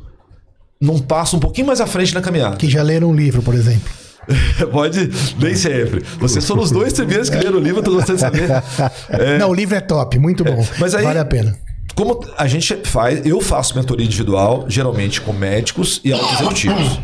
num 0.80 0.98
passo 0.98 1.36
um 1.36 1.40
pouquinho 1.40 1.68
mais 1.68 1.80
à 1.82 1.86
frente 1.86 2.14
na 2.14 2.22
caminhada. 2.22 2.56
Que 2.56 2.70
já 2.70 2.82
leram 2.82 3.10
um 3.10 3.14
livro, 3.14 3.42
por 3.44 3.54
exemplo. 3.54 3.90
Pode, 4.72 5.12
nem 5.40 5.54
sempre. 5.56 6.04
Vocês 6.20 6.48
foram 6.48 6.64
os 6.64 6.72
dois 6.72 6.94
primeiros 6.94 7.30
que 7.30 7.36
leram 7.38 7.58
o 7.58 7.60
livro, 7.60 7.80
eu 7.80 7.84
tô 7.84 7.92
gostando 7.92 8.16
de 8.16 8.22
saber. 8.22 8.50
É, 9.10 9.38
Não, 9.38 9.50
o 9.50 9.54
livro 9.54 9.76
é 9.76 9.82
top, 9.82 10.18
muito 10.18 10.44
bom. 10.44 10.66
mas 10.80 10.96
aí- 10.96 11.04
vale 11.04 11.20
a 11.20 11.26
pena. 11.26 11.56
Como 11.94 12.24
a 12.38 12.48
gente 12.48 12.74
faz, 12.86 13.26
eu 13.26 13.42
faço 13.42 13.76
mentoria 13.76 14.06
individual, 14.06 14.64
geralmente 14.70 15.20
com 15.20 15.34
médicos 15.34 16.00
e 16.06 16.14
altos 16.14 16.32
executivos. 16.36 17.00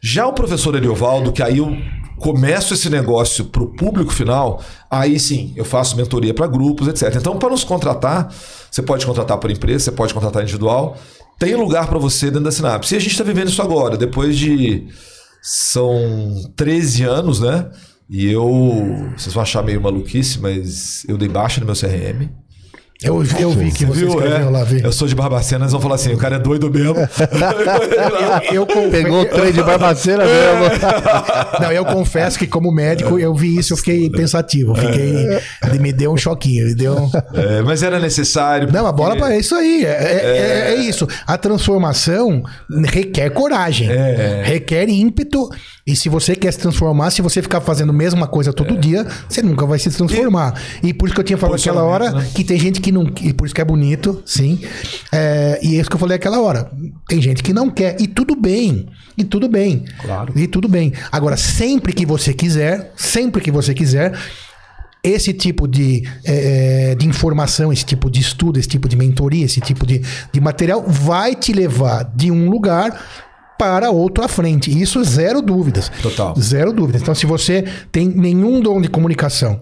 Já 0.00 0.24
o 0.28 0.32
professor 0.32 0.76
Eliovaldo, 0.76 1.32
que 1.32 1.42
aí 1.42 1.58
eu 1.58 1.76
começo 2.18 2.74
esse 2.74 2.88
negócio 2.88 3.44
para 3.46 3.62
o 3.62 3.66
público 3.66 4.12
final, 4.12 4.62
aí 4.90 5.18
sim, 5.18 5.52
eu 5.56 5.64
faço 5.64 5.96
mentoria 5.96 6.32
para 6.32 6.46
grupos, 6.46 6.88
etc. 6.88 7.14
Então, 7.16 7.38
para 7.38 7.50
nos 7.50 7.64
contratar, 7.64 8.32
você 8.70 8.82
pode 8.82 9.04
contratar 9.04 9.38
por 9.38 9.50
empresa, 9.50 9.84
você 9.84 9.92
pode 9.92 10.14
contratar 10.14 10.42
individual, 10.42 10.96
tem 11.38 11.54
lugar 11.54 11.88
para 11.88 11.98
você 11.98 12.26
dentro 12.26 12.44
da 12.44 12.52
Sinapse. 12.52 12.94
E 12.94 12.96
a 12.96 13.00
gente 13.00 13.12
está 13.12 13.24
vivendo 13.24 13.48
isso 13.48 13.62
agora, 13.62 13.96
depois 13.96 14.36
de. 14.36 14.86
São 15.42 16.50
13 16.56 17.02
anos, 17.04 17.40
né? 17.40 17.70
E 18.08 18.30
eu. 18.30 19.12
Vocês 19.16 19.34
vão 19.34 19.42
achar 19.42 19.62
meio 19.62 19.80
maluquice, 19.80 20.38
mas 20.38 21.04
eu 21.06 21.18
dei 21.18 21.28
baixa 21.28 21.60
no 21.60 21.66
meu 21.66 21.74
CRM. 21.74 22.30
Eu, 23.02 23.22
eu 23.38 23.50
vi 23.50 23.70
que 23.72 23.84
você 23.84 24.06
escreveu 24.06 24.48
É, 24.48 24.50
lá, 24.50 24.64
vi. 24.64 24.82
Eu 24.82 24.92
sou 24.92 25.06
de 25.06 25.14
Barbacena, 25.14 25.64
eles 25.64 25.72
vão 25.72 25.80
falar 25.80 25.96
assim: 25.96 26.12
o 26.14 26.16
cara 26.16 26.36
é 26.36 26.38
doido 26.38 26.70
mesmo. 26.70 26.94
Eu, 28.52 28.66
eu 28.66 28.90
Pegou 28.90 29.22
o 29.22 29.24
trem 29.26 29.52
de 29.52 29.62
Barbacena 29.62 30.24
mesmo. 30.24 31.60
Não, 31.60 31.72
eu 31.72 31.84
confesso 31.84 32.38
que 32.38 32.46
como 32.46 32.70
médico 32.72 33.18
eu 33.18 33.34
vi 33.34 33.58
isso, 33.58 33.72
eu 33.72 33.76
fiquei 33.76 34.08
pensativo, 34.10 34.74
fiquei, 34.74 35.38
me 35.80 35.92
deu 35.92 36.12
um 36.12 36.16
choquinho, 36.16 36.66
me 36.66 36.74
deu. 36.74 37.10
É, 37.34 37.62
mas 37.62 37.82
era 37.82 37.98
necessário. 37.98 38.70
Não, 38.72 38.86
a 38.86 38.92
bola 38.92 39.10
porque- 39.10 39.22
para 39.24 39.34
é 39.34 39.38
isso 39.38 39.54
aí, 39.54 39.84
é, 39.84 39.88
é- 39.88 40.70
é- 40.70 40.74
é 40.74 40.74
isso. 40.76 41.06
A 41.26 41.36
transformação 41.36 42.42
requer 42.86 43.30
coragem, 43.30 43.90
É. 43.90 44.42
requer 44.44 44.88
ímpeto. 44.88 45.48
E 45.86 45.94
se 45.94 46.08
você 46.08 46.34
quer 46.34 46.50
se 46.52 46.58
transformar, 46.58 47.10
se 47.10 47.20
você 47.20 47.42
ficar 47.42 47.60
fazendo 47.60 47.90
a 47.90 47.92
mesma 47.92 48.26
coisa 48.26 48.52
todo 48.52 48.76
dia, 48.78 49.06
você 49.28 49.42
nunca 49.42 49.66
vai 49.66 49.78
se 49.78 49.90
transformar. 49.90 50.54
E, 50.82 50.94
por 50.94 51.06
isso 51.06 51.14
que 51.14 51.20
eu 51.20 51.24
tinha 51.24 51.36
falado 51.36 51.58
aquela 51.58 51.82
hora 51.84 52.10
né? 52.10 52.26
que 52.34 52.42
tem 52.42 52.58
gente 52.58 52.80
que 52.80 52.90
não. 52.94 53.10
E 53.20 53.32
por 53.32 53.44
isso 53.44 53.54
que 53.54 53.60
é 53.60 53.64
bonito, 53.64 54.22
sim. 54.24 54.60
É, 55.12 55.58
e 55.62 55.76
é 55.76 55.80
isso 55.80 55.90
que 55.90 55.96
eu 55.96 56.00
falei 56.00 56.16
aquela 56.16 56.40
hora. 56.40 56.70
Tem 57.06 57.20
gente 57.20 57.42
que 57.42 57.52
não 57.52 57.68
quer. 57.70 58.00
E 58.00 58.06
tudo 58.06 58.34
bem. 58.36 58.86
E 59.16 59.24
tudo 59.24 59.48
bem. 59.48 59.84
Claro. 60.00 60.32
E 60.36 60.46
tudo 60.46 60.68
bem. 60.68 60.92
Agora, 61.12 61.36
sempre 61.36 61.92
que 61.92 62.06
você 62.06 62.32
quiser, 62.32 62.92
sempre 62.96 63.42
que 63.42 63.50
você 63.50 63.74
quiser, 63.74 64.16
esse 65.02 65.34
tipo 65.34 65.68
de, 65.68 66.02
eh, 66.24 66.94
de 66.98 67.06
informação, 67.06 67.70
esse 67.72 67.84
tipo 67.84 68.10
de 68.10 68.20
estudo, 68.20 68.58
esse 68.58 68.68
tipo 68.68 68.88
de 68.88 68.96
mentoria, 68.96 69.44
esse 69.44 69.60
tipo 69.60 69.86
de, 69.86 70.00
de 70.32 70.40
material 70.40 70.82
vai 70.86 71.34
te 71.34 71.52
levar 71.52 72.04
de 72.04 72.30
um 72.30 72.48
lugar 72.48 72.98
para 73.58 73.90
outro 73.90 74.24
à 74.24 74.28
frente. 74.28 74.70
Isso 74.70 75.04
zero 75.04 75.42
dúvidas. 75.42 75.90
Total. 76.02 76.34
Zero 76.40 76.72
dúvidas. 76.72 77.02
Então, 77.02 77.14
se 77.14 77.26
você 77.26 77.64
tem 77.92 78.08
nenhum 78.08 78.60
dom 78.60 78.80
de 78.80 78.88
comunicação 78.88 79.60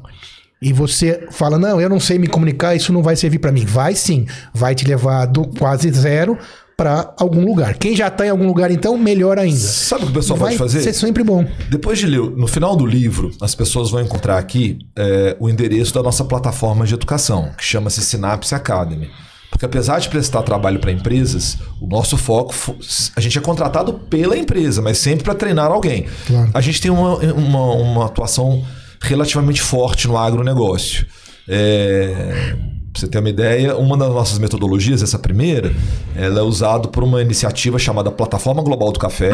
e 0.62 0.72
você 0.72 1.27
fala, 1.33 1.59
não, 1.59 1.81
eu 1.81 1.88
não 1.88 1.98
sei 1.98 2.18
me 2.18 2.27
comunicar, 2.29 2.75
isso 2.77 2.92
não 2.92 3.03
vai 3.03 3.16
servir 3.16 3.38
para 3.40 3.51
mim. 3.51 3.64
Vai 3.66 3.94
sim. 3.96 4.27
Vai 4.55 4.75
te 4.75 4.87
levar 4.87 5.27
do 5.27 5.44
quase 5.59 5.90
zero 5.90 6.38
para 6.77 7.12
algum 7.18 7.44
lugar. 7.44 7.75
Quem 7.75 7.94
já 7.96 8.07
está 8.09 8.27
em 8.27 8.31
algum 8.31 8.46
lugar, 8.46 8.70
então, 8.70 8.96
melhor 8.96 9.38
ainda. 9.38 9.57
Sabe 9.59 10.03
o 10.03 10.07
que 10.07 10.12
o 10.12 10.14
pessoal 10.14 10.38
vai 10.38 10.48
pode 10.57 10.59
fazer? 10.59 10.81
ser 10.83 10.92
sempre 10.92 11.22
bom. 11.22 11.44
Depois 11.68 11.98
de 11.98 12.07
ler, 12.07 12.20
no 12.20 12.46
final 12.46 12.75
do 12.77 12.87
livro, 12.87 13.31
as 13.40 13.55
pessoas 13.55 13.90
vão 13.90 14.01
encontrar 14.01 14.38
aqui 14.38 14.79
é, 14.96 15.37
o 15.38 15.48
endereço 15.51 15.92
da 15.92 16.03
nossa 16.03 16.25
plataforma 16.25 16.87
de 16.87 16.94
educação, 16.94 17.51
que 17.59 17.64
chama-se 17.64 18.01
Synapse 18.01 18.55
Academy. 18.55 19.11
Porque 19.51 19.66
apesar 19.66 19.98
de 19.98 20.09
prestar 20.09 20.42
trabalho 20.42 20.79
para 20.81 20.90
empresas, 20.90 21.59
o 21.79 21.87
nosso 21.87 22.16
foco, 22.16 22.55
fo- 22.55 22.75
a 23.14 23.20
gente 23.20 23.37
é 23.37 23.40
contratado 23.40 23.92
pela 23.92 24.35
empresa, 24.37 24.81
mas 24.81 24.96
sempre 24.96 25.25
para 25.25 25.35
treinar 25.35 25.70
alguém. 25.70 26.07
Claro. 26.27 26.51
A 26.55 26.61
gente 26.62 26.81
tem 26.81 26.90
uma, 26.90 27.16
uma, 27.16 27.75
uma 27.75 28.07
atuação 28.07 28.64
relativamente 29.03 29.61
forte 29.61 30.09
no 30.09 30.17
agronegócio. 30.17 31.07
É, 31.49 32.55
pra 32.93 33.01
você 33.01 33.09
ter 33.09 33.19
uma 33.19 33.29
ideia, 33.29 33.77
uma 33.77 33.97
das 33.97 34.09
nossas 34.11 34.38
metodologias, 34.38 35.03
essa 35.03 35.19
primeira, 35.19 35.75
ela 36.15 36.41
é 36.41 36.43
usada 36.43 36.88
por 36.88 37.03
uma 37.03 37.21
iniciativa 37.21 37.79
chamada 37.79 38.11
Plataforma 38.11 38.62
Global 38.62 38.93
do 38.93 38.99
Café, 38.99 39.33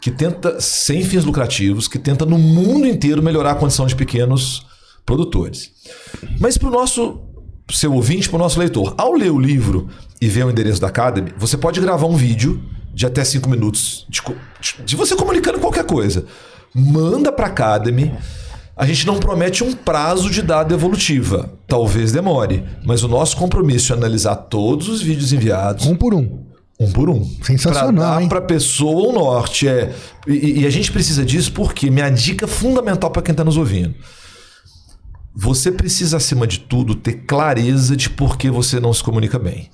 que 0.00 0.10
tenta, 0.10 0.60
sem 0.60 1.04
fins 1.04 1.24
lucrativos, 1.24 1.86
que 1.86 1.98
tenta 1.98 2.24
no 2.24 2.38
mundo 2.38 2.86
inteiro 2.86 3.22
melhorar 3.22 3.52
a 3.52 3.54
condição 3.56 3.86
de 3.86 3.94
pequenos 3.94 4.66
produtores. 5.04 5.70
Mas 6.38 6.56
para 6.56 6.68
o 6.68 6.72
nosso 6.72 7.20
seu 7.70 7.92
ouvinte, 7.92 8.28
para 8.28 8.36
o 8.36 8.40
nosso 8.40 8.58
leitor, 8.58 8.94
ao 8.96 9.12
ler 9.12 9.30
o 9.30 9.38
livro 9.38 9.88
e 10.20 10.28
ver 10.28 10.44
o 10.44 10.50
endereço 10.50 10.80
da 10.80 10.88
Academy, 10.88 11.32
você 11.36 11.56
pode 11.56 11.80
gravar 11.80 12.06
um 12.06 12.16
vídeo 12.16 12.60
de 12.92 13.06
até 13.06 13.24
cinco 13.24 13.48
minutos 13.48 14.06
de, 14.08 14.20
de 14.84 14.96
você 14.96 15.14
comunicando 15.14 15.58
qualquer 15.58 15.84
coisa. 15.84 16.24
Manda 16.74 17.30
para 17.32 17.46
a 17.46 17.48
Academy. 17.48 18.12
A 18.76 18.86
gente 18.86 19.06
não 19.06 19.18
promete 19.18 19.62
um 19.62 19.72
prazo 19.72 20.30
de 20.30 20.40
data 20.42 20.72
evolutiva. 20.72 21.52
Talvez 21.66 22.12
demore, 22.12 22.64
mas 22.84 23.02
o 23.02 23.08
nosso 23.08 23.36
compromisso 23.36 23.92
é 23.92 23.96
analisar 23.96 24.36
todos 24.36 24.88
os 24.88 25.02
vídeos 25.02 25.32
enviados, 25.32 25.86
Um 25.86 25.94
por 25.94 26.14
um. 26.14 26.46
um 26.80 26.90
por 26.90 27.10
um. 27.10 27.22
Sensacional, 27.42 28.26
pra 28.28 28.40
pessoa 28.40 29.08
o 29.08 29.12
norte. 29.12 29.68
É. 29.68 29.92
E, 30.26 30.60
e 30.62 30.66
a 30.66 30.70
gente 30.70 30.90
precisa 30.90 31.24
disso 31.24 31.52
porque 31.52 31.90
minha 31.90 32.08
dica 32.08 32.46
fundamental 32.46 33.10
para 33.10 33.20
quem 33.22 33.32
está 33.32 33.44
nos 33.44 33.56
ouvindo. 33.58 33.94
Você 35.34 35.70
precisa, 35.70 36.16
acima 36.16 36.46
de 36.46 36.58
tudo, 36.60 36.94
ter 36.94 37.24
clareza 37.26 37.96
de 37.96 38.10
por 38.10 38.36
que 38.36 38.50
você 38.50 38.80
não 38.80 38.92
se 38.92 39.02
comunica 39.02 39.38
bem. 39.38 39.68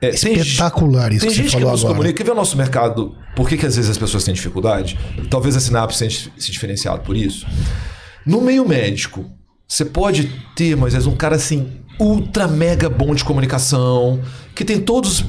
É, 0.00 0.10
tem 0.10 0.34
Espetacular 0.34 1.12
isso 1.12 1.20
tem 1.20 1.30
que 1.30 1.34
você 1.36 1.42
gente 1.42 1.50
que 1.50 1.52
falou 1.56 1.70
não 1.70 1.76
se 1.76 1.84
agora. 1.84 1.96
comunica. 1.98 2.16
Quer 2.18 2.24
ver 2.24 2.32
o 2.32 2.34
nosso 2.34 2.56
mercado? 2.56 3.14
Por 3.36 3.48
que, 3.48 3.56
que 3.56 3.66
às 3.66 3.76
vezes 3.76 3.90
as 3.90 3.98
pessoas 3.98 4.24
têm 4.24 4.32
dificuldade? 4.34 4.98
Talvez 5.30 5.56
a 5.56 5.60
Sinapse 5.60 5.98
tenha 5.98 6.10
se 6.10 6.50
diferenciado 6.52 7.00
por 7.02 7.16
isso. 7.16 7.46
No 8.26 8.40
meio 8.40 8.66
médico, 8.66 9.30
Você 9.66 9.84
pode 9.84 10.30
ter, 10.54 10.76
mas 10.76 10.94
é 10.94 10.98
um 11.08 11.16
cara 11.16 11.36
assim, 11.36 11.80
ultra 11.98 12.46
mega 12.46 12.88
bom 12.88 13.14
de 13.14 13.24
comunicação, 13.24 14.20
que 14.54 14.64
tem 14.64 14.78
todas 14.78 15.24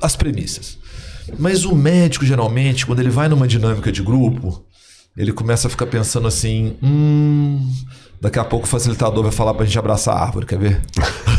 as 0.00 0.16
premissas. 0.16 0.76
Mas 1.38 1.64
o 1.64 1.74
médico, 1.74 2.26
geralmente, 2.26 2.84
quando 2.84 3.00
ele 3.00 3.10
vai 3.10 3.28
numa 3.28 3.46
dinâmica 3.46 3.90
de 3.92 4.02
grupo, 4.02 4.64
ele 5.16 5.32
começa 5.32 5.68
a 5.68 5.70
ficar 5.70 5.86
pensando 5.86 6.26
assim: 6.26 6.76
hum, 6.82 7.70
daqui 8.20 8.38
a 8.38 8.44
pouco 8.44 8.66
o 8.66 8.68
facilitador 8.68 9.22
vai 9.22 9.32
falar 9.32 9.54
pra 9.54 9.64
gente 9.64 9.78
abraçar 9.78 10.16
a 10.16 10.20
árvore, 10.20 10.46
quer 10.46 10.58
ver? 10.58 10.82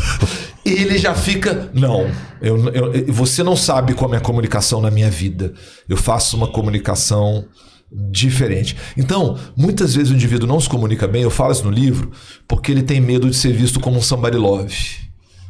ele 0.64 0.98
já 0.98 1.14
fica. 1.14 1.70
Não, 1.72 2.10
eu, 2.40 2.68
eu, 2.70 3.12
você 3.12 3.42
não 3.42 3.54
sabe 3.54 3.94
como 3.94 4.14
é 4.14 4.18
a 4.18 4.20
comunicação 4.20 4.80
na 4.80 4.90
minha 4.90 5.10
vida. 5.10 5.52
Eu 5.88 5.96
faço 5.96 6.36
uma 6.36 6.48
comunicação 6.48 7.46
diferente. 7.90 8.76
Então, 8.96 9.38
muitas 9.56 9.94
vezes 9.94 10.10
o 10.10 10.14
indivíduo 10.14 10.48
não 10.48 10.60
se 10.60 10.68
comunica 10.68 11.06
bem, 11.06 11.22
eu 11.22 11.30
falo 11.30 11.52
isso 11.52 11.64
no 11.64 11.70
livro, 11.70 12.10
porque 12.46 12.72
ele 12.72 12.82
tem 12.82 13.00
medo 13.00 13.30
de 13.30 13.36
ser 13.36 13.52
visto 13.52 13.80
como 13.80 13.98
um 13.98 14.02
somebody 14.02 14.36
love. 14.36 14.74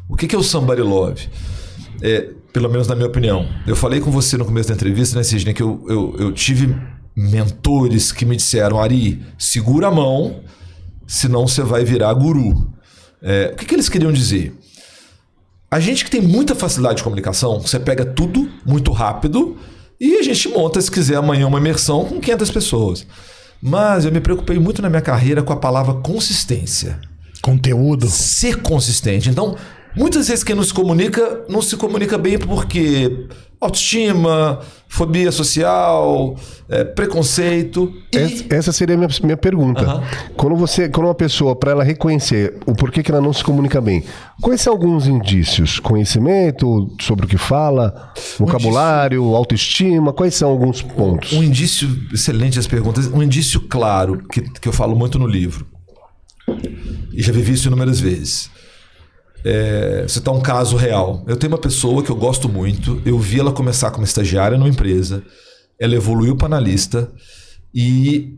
O 0.07 0.15
que 0.15 0.33
é 0.33 0.37
o 0.37 0.43
somebody 0.43 0.81
love? 0.81 1.27
É, 2.01 2.29
pelo 2.53 2.69
menos 2.69 2.87
na 2.87 2.95
minha 2.95 3.07
opinião. 3.07 3.47
Eu 3.65 3.75
falei 3.75 3.99
com 3.99 4.11
você 4.11 4.37
no 4.37 4.45
começo 4.45 4.69
da 4.69 4.75
entrevista, 4.75 5.17
né, 5.17 5.23
Sidney, 5.23 5.53
que 5.53 5.63
eu, 5.63 5.83
eu, 5.87 6.15
eu 6.19 6.31
tive 6.31 6.75
mentores 7.15 8.11
que 8.11 8.25
me 8.25 8.35
disseram, 8.35 8.79
Ari, 8.79 9.23
segura 9.37 9.87
a 9.87 9.91
mão, 9.91 10.41
senão 11.07 11.47
você 11.47 11.63
vai 11.63 11.83
virar 11.83 12.13
guru. 12.13 12.71
É, 13.21 13.51
o 13.53 13.57
que, 13.57 13.65
que 13.65 13.75
eles 13.75 13.89
queriam 13.89 14.11
dizer? 14.11 14.55
A 15.69 15.79
gente 15.79 16.05
que 16.05 16.11
tem 16.11 16.21
muita 16.21 16.55
facilidade 16.55 16.97
de 16.97 17.03
comunicação, 17.03 17.59
você 17.59 17.79
pega 17.79 18.05
tudo 18.05 18.49
muito 18.65 18.91
rápido 18.91 19.57
e 19.99 20.17
a 20.17 20.21
gente 20.21 20.47
monta, 20.49 20.79
se 20.79 20.91
quiser, 20.91 21.15
amanhã 21.15 21.47
uma 21.47 21.59
imersão 21.59 22.05
com 22.05 22.19
500 22.19 22.51
pessoas. 22.51 23.07
Mas 23.61 24.05
eu 24.05 24.11
me 24.11 24.19
preocupei 24.19 24.59
muito 24.59 24.81
na 24.81 24.89
minha 24.89 25.01
carreira 25.01 25.41
com 25.41 25.51
a 25.51 25.57
palavra 25.57 25.95
consistência. 25.95 26.99
Conteúdo. 27.41 28.07
Ser 28.07 28.61
consistente. 28.61 29.29
Então, 29.29 29.55
muitas 29.95 30.27
vezes 30.27 30.43
quem 30.43 30.55
não 30.55 30.63
se 30.63 30.73
comunica, 30.73 31.45
não 31.49 31.61
se 31.61 31.75
comunica 31.75 32.17
bem 32.17 32.37
porque 32.37 33.27
autoestima, 33.59 34.59
fobia 34.87 35.31
social, 35.31 36.35
é, 36.69 36.83
preconceito. 36.83 37.91
E... 38.13 38.45
Essa 38.53 38.71
seria 38.71 38.95
a 38.95 38.97
minha, 38.97 39.09
minha 39.23 39.37
pergunta. 39.37 39.95
Uhum. 39.95 40.03
Quando 40.35 40.55
você, 40.55 40.89
quando 40.89 41.07
uma 41.07 41.15
pessoa, 41.15 41.55
para 41.55 41.71
ela 41.71 41.83
reconhecer 41.83 42.57
o 42.65 42.73
porquê 42.73 43.01
que 43.01 43.11
ela 43.11 43.21
não 43.21 43.33
se 43.33 43.43
comunica 43.43 43.81
bem, 43.81 44.03
quais 44.41 44.61
são 44.61 44.73
alguns 44.73 45.07
indícios? 45.07 45.79
Conhecimento 45.79 46.95
sobre 47.01 47.25
o 47.25 47.29
que 47.29 47.37
fala, 47.37 48.13
vocabulário, 48.37 49.21
um 49.21 49.25
indício... 49.25 49.37
autoestima, 49.37 50.13
quais 50.13 50.35
são 50.35 50.49
alguns 50.49 50.81
pontos? 50.81 51.33
Um 51.33 51.43
indício, 51.43 51.89
excelente 52.13 52.59
as 52.59 52.67
perguntas, 52.67 53.07
um 53.07 53.21
indício 53.21 53.61
claro 53.61 54.23
que, 54.31 54.41
que 54.41 54.67
eu 54.67 54.73
falo 54.73 54.95
muito 54.95 55.17
no 55.17 55.27
livro. 55.27 55.65
E 57.11 57.21
já 57.21 57.33
vivi 57.33 57.53
isso 57.53 57.67
inúmeras 57.67 57.99
vezes 57.99 58.49
é, 59.49 60.05
citar 60.09 60.33
um 60.33 60.41
caso 60.41 60.75
real. 60.75 61.23
Eu 61.25 61.37
tenho 61.37 61.53
uma 61.53 61.57
pessoa 61.57 62.03
que 62.03 62.09
eu 62.09 62.15
gosto 62.17 62.49
muito, 62.49 63.01
eu 63.05 63.17
vi 63.17 63.39
ela 63.39 63.53
começar 63.53 63.91
como 63.91 64.03
estagiária 64.03 64.57
numa 64.57 64.67
empresa, 64.67 65.23
ela 65.79 65.95
evoluiu 65.95 66.35
para 66.35 66.47
analista 66.47 67.09
e 67.73 68.35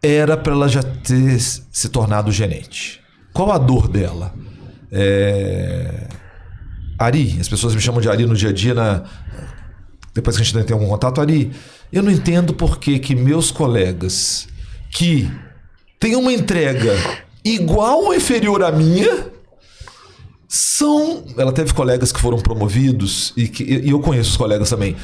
era 0.00 0.36
para 0.36 0.52
ela 0.52 0.68
já 0.68 0.84
ter 0.84 1.40
se 1.40 1.88
tornado 1.88 2.30
gerente. 2.30 3.00
Qual 3.32 3.50
a 3.50 3.58
dor 3.58 3.88
dela? 3.88 4.32
É... 4.92 6.06
Ari, 6.96 7.36
as 7.40 7.48
pessoas 7.48 7.74
me 7.74 7.80
chamam 7.80 8.00
de 8.00 8.08
Ari 8.08 8.24
no 8.24 8.36
dia 8.36 8.50
a 8.50 8.52
dia, 8.52 8.72
na... 8.72 9.02
depois 10.14 10.36
que 10.36 10.42
a 10.42 10.44
gente 10.44 10.64
tem 10.64 10.74
algum 10.74 10.86
contato. 10.88 11.20
Ari, 11.20 11.50
eu 11.92 12.04
não 12.04 12.10
entendo 12.12 12.54
por 12.54 12.78
que, 12.78 13.00
que 13.00 13.16
meus 13.16 13.50
colegas 13.50 14.46
que 14.92 15.28
têm 15.98 16.14
uma 16.14 16.32
entrega 16.32 16.94
igual 17.44 18.04
ou 18.04 18.14
inferior 18.14 18.62
à 18.62 18.70
minha 18.70 19.39
são. 20.50 21.22
Ela 21.38 21.52
teve 21.52 21.72
colegas 21.72 22.10
que 22.10 22.20
foram 22.20 22.38
promovidos, 22.38 23.32
e, 23.36 23.46
que, 23.46 23.62
e 23.62 23.90
eu 23.90 24.00
conheço 24.00 24.30
os 24.30 24.36
colegas 24.36 24.68
também, 24.68 24.96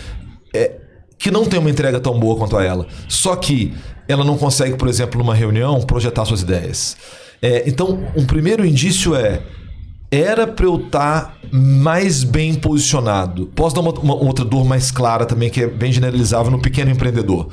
é, 0.53 0.73
que 1.17 1.31
não 1.31 1.45
tem 1.47 1.61
uma 1.61 1.71
entrega 1.71 2.01
tão 2.01 2.19
boa 2.19 2.37
quanto 2.37 2.57
a 2.57 2.65
ela. 2.65 2.87
Só 3.09 3.37
que 3.37 3.73
ela 4.09 4.25
não 4.25 4.37
consegue, 4.37 4.77
por 4.77 4.89
exemplo, 4.89 5.19
numa 5.19 5.35
reunião, 5.35 5.81
projetar 5.83 6.25
suas 6.25 6.43
ideias. 6.43 6.97
É, 7.41 7.63
então, 7.69 8.05
um 8.17 8.27
primeiro 8.27 8.67
indício 8.67 9.15
é. 9.15 9.41
Era 10.09 10.47
para 10.47 10.67
eu 10.67 10.77
estar 10.77 11.25
tá 11.25 11.37
mais 11.53 12.23
bem 12.23 12.55
posicionado. 12.55 13.47
Posso 13.57 13.75
dar 13.75 13.81
uma, 13.81 13.91
uma, 13.91 14.15
outra 14.15 14.45
dor 14.45 14.65
mais 14.65 14.93
clara 14.93 15.27
também, 15.27 15.51
que 15.51 15.63
é 15.63 15.67
bem 15.67 15.93
generalizável 15.93 16.51
no 16.51 16.61
pequeno 16.61 16.93
empreendedor. 16.93 17.49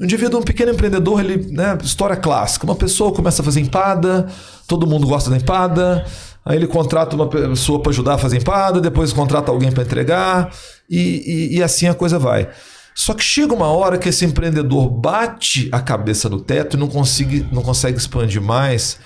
Um 0.00 0.04
indivíduo, 0.04 0.40
um 0.40 0.42
pequeno 0.42 0.72
empreendedor, 0.72 1.20
ele, 1.20 1.52
né, 1.52 1.76
história 1.82 2.16
clássica. 2.16 2.64
Uma 2.64 2.74
pessoa 2.74 3.12
começa 3.12 3.42
a 3.42 3.44
fazer 3.44 3.60
empada, 3.60 4.26
todo 4.66 4.86
mundo 4.86 5.06
gosta 5.06 5.28
da 5.28 5.36
empada, 5.36 6.06
Aí 6.44 6.56
ele 6.56 6.66
contrata 6.66 7.16
uma 7.16 7.26
pessoa 7.26 7.80
para 7.80 7.90
ajudar 7.90 8.14
a 8.14 8.18
fazer 8.18 8.36
empada, 8.36 8.80
depois 8.80 9.12
contrata 9.12 9.50
alguém 9.50 9.72
para 9.72 9.82
entregar, 9.82 10.52
e, 10.88 10.98
e, 10.98 11.56
e, 11.56 11.62
assim 11.62 11.86
a 11.86 11.94
coisa 11.94 12.18
vai. 12.18 12.48
Só 12.94 13.14
que 13.14 13.24
chega 13.24 13.54
uma 13.54 13.66
hora 13.68 13.96
que 13.96 14.08
esse 14.08 14.24
empreendedor 14.24 14.88
bate 14.88 15.68
a 15.72 15.80
cabeça 15.80 16.28
no 16.28 16.40
teto 16.40 16.76
e 16.76 16.80
não 16.80 16.86
consegue, 16.86 17.46
não 17.50 17.62
consegue 17.62 17.96
expandir 17.96 18.42
mais, 18.42 18.98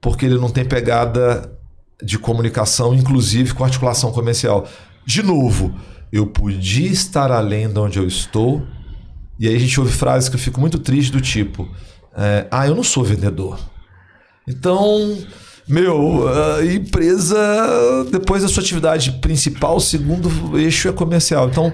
porque 0.00 0.26
ele 0.26 0.38
não 0.38 0.50
tem 0.50 0.64
pegada 0.64 1.50
de 2.02 2.18
comunicação, 2.18 2.94
inclusive 2.94 3.54
com 3.54 3.64
articulação 3.64 4.12
comercial. 4.12 4.68
De 5.06 5.22
novo, 5.22 5.74
eu 6.12 6.26
podia 6.26 6.90
estar 6.90 7.32
além 7.32 7.72
de 7.72 7.78
onde 7.78 7.98
eu 7.98 8.06
estou, 8.06 8.62
e 9.40 9.48
aí 9.48 9.56
a 9.56 9.58
gente 9.58 9.80
ouve 9.80 9.92
frases 9.92 10.28
que 10.28 10.36
eu 10.36 10.40
fico 10.40 10.60
muito 10.60 10.78
triste 10.78 11.10
do 11.10 11.20
tipo: 11.20 11.68
é, 12.14 12.46
Ah, 12.50 12.66
eu 12.66 12.74
não 12.74 12.84
sou 12.84 13.02
vendedor. 13.02 13.58
Então 14.46 15.16
meu, 15.68 16.28
a 16.28 16.64
empresa, 16.64 17.36
depois 18.10 18.42
da 18.42 18.48
sua 18.48 18.62
atividade 18.62 19.12
principal, 19.20 19.76
o 19.76 19.80
segundo 19.80 20.58
eixo 20.58 20.88
é 20.88 20.92
comercial. 20.92 21.48
Então, 21.48 21.72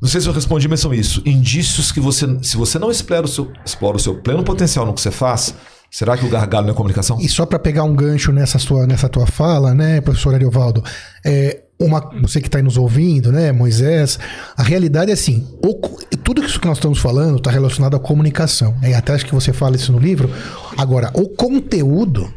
não 0.00 0.08
sei 0.08 0.20
se 0.20 0.28
eu 0.28 0.32
respondi, 0.32 0.66
mas 0.66 0.80
são 0.80 0.94
isso. 0.94 1.22
Indícios 1.26 1.92
que 1.92 2.00
você, 2.00 2.26
se 2.42 2.56
você 2.56 2.78
não 2.78 2.90
explora 2.90 3.26
o 3.26 3.28
seu, 3.28 3.52
explora 3.64 3.96
o 3.96 4.00
seu 4.00 4.14
pleno 4.14 4.42
potencial 4.42 4.86
no 4.86 4.94
que 4.94 5.00
você 5.00 5.10
faz, 5.10 5.54
será 5.90 6.16
que 6.16 6.24
o 6.24 6.28
gargalo 6.30 6.66
não 6.66 6.72
é 6.72 6.76
comunicação? 6.76 7.18
E 7.20 7.28
só 7.28 7.44
para 7.44 7.58
pegar 7.58 7.84
um 7.84 7.94
gancho 7.94 8.32
nessa, 8.32 8.58
sua, 8.58 8.86
nessa 8.86 9.08
tua 9.08 9.26
fala, 9.26 9.74
né, 9.74 10.00
professor 10.00 10.34
Ariovaldo, 10.34 10.82
é, 11.24 11.64
uma, 11.78 12.00
você 12.22 12.40
que 12.40 12.48
está 12.48 12.58
aí 12.58 12.62
nos 12.62 12.76
ouvindo, 12.76 13.32
né, 13.32 13.52
Moisés, 13.52 14.18
a 14.56 14.62
realidade 14.62 15.10
é 15.10 15.14
assim: 15.14 15.46
o, 15.62 15.74
tudo 16.22 16.44
isso 16.44 16.60
que 16.60 16.66
nós 16.66 16.78
estamos 16.78 16.98
falando 16.98 17.38
está 17.38 17.50
relacionado 17.50 17.96
à 17.96 17.98
comunicação. 17.98 18.74
Né, 18.80 18.94
até 18.94 19.14
acho 19.14 19.26
que 19.26 19.34
você 19.34 19.52
fala 19.52 19.76
isso 19.76 19.90
no 19.92 19.98
livro. 19.98 20.30
Agora, 20.78 21.10
o 21.14 21.28
conteúdo 21.28 22.32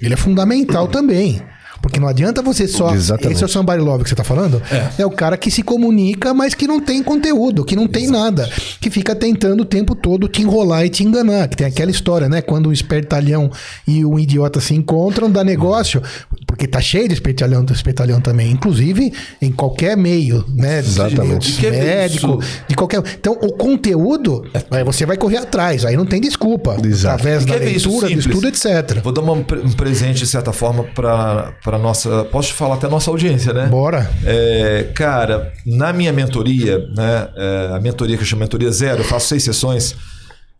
ele 0.00 0.14
é 0.14 0.16
fundamental 0.16 0.88
também. 0.88 1.42
Porque 1.82 1.98
não 1.98 2.08
adianta 2.08 2.42
você 2.42 2.68
só. 2.68 2.94
Exatamente. 2.94 3.34
Esse 3.34 3.42
é 3.42 3.46
o 3.46 3.48
somebody 3.48 3.80
love 3.80 4.02
que 4.02 4.08
você 4.08 4.14
está 4.14 4.24
falando? 4.24 4.62
É. 4.70 5.02
é. 5.02 5.06
o 5.06 5.10
cara 5.10 5.36
que 5.36 5.50
se 5.50 5.62
comunica, 5.62 6.34
mas 6.34 6.54
que 6.54 6.66
não 6.66 6.80
tem 6.80 7.02
conteúdo, 7.02 7.64
que 7.64 7.74
não 7.74 7.86
tem 7.86 8.04
Exato. 8.04 8.18
nada. 8.18 8.50
Que 8.80 8.90
fica 8.90 9.14
tentando 9.14 9.62
o 9.62 9.64
tempo 9.64 9.94
todo 9.94 10.28
te 10.28 10.42
enrolar 10.42 10.84
e 10.84 10.88
te 10.88 11.04
enganar. 11.04 11.48
Que 11.48 11.56
tem 11.56 11.66
aquela 11.66 11.90
história, 11.90 12.28
né? 12.28 12.42
Quando 12.42 12.68
um 12.68 12.72
espertalhão 12.72 13.50
e 13.86 14.04
um 14.04 14.18
idiota 14.18 14.60
se 14.60 14.74
encontram, 14.74 15.30
dá 15.30 15.42
negócio. 15.42 16.02
Porque 16.46 16.66
tá 16.66 16.80
cheio 16.80 17.08
de 17.08 17.14
espertalhão, 17.14 17.64
de 17.64 17.72
espertalhão 17.72 18.20
também. 18.20 18.50
Inclusive 18.50 19.12
em 19.40 19.50
qualquer 19.50 19.96
meio, 19.96 20.44
né? 20.54 20.78
Exatamente. 20.80 21.52
De, 21.52 21.70
médico, 21.70 22.40
de 22.68 22.74
qualquer. 22.74 23.02
Então, 23.18 23.32
o 23.40 23.52
conteúdo, 23.52 24.44
aí 24.70 24.84
você 24.84 25.06
vai 25.06 25.16
correr 25.16 25.38
atrás. 25.38 25.84
Aí 25.84 25.96
não 25.96 26.06
tem 26.06 26.20
desculpa. 26.20 26.76
Exato. 26.84 27.14
Através 27.14 27.44
da 27.44 27.54
leitura, 27.56 28.08
do 28.08 28.18
estudo, 28.18 28.48
etc. 28.48 29.00
Vou 29.02 29.12
dar 29.12 29.22
um 29.22 29.42
presente, 29.72 30.20
de 30.20 30.26
certa 30.26 30.52
forma, 30.52 30.84
para 30.84 31.69
para 31.70 31.78
nossa, 31.78 32.24
posso 32.24 32.52
falar 32.52 32.74
até 32.74 32.88
nossa 32.88 33.12
audiência, 33.12 33.52
né? 33.52 33.66
Bora. 33.66 34.10
É, 34.24 34.90
cara, 34.92 35.52
na 35.64 35.92
minha 35.92 36.12
mentoria, 36.12 36.80
né, 36.96 37.28
é, 37.36 37.70
a 37.76 37.80
mentoria 37.80 38.16
que 38.16 38.24
eu 38.24 38.26
chamo 38.26 38.40
mentoria 38.40 38.72
zero, 38.72 39.02
eu 39.02 39.04
faço 39.04 39.28
seis 39.28 39.44
sessões. 39.44 39.94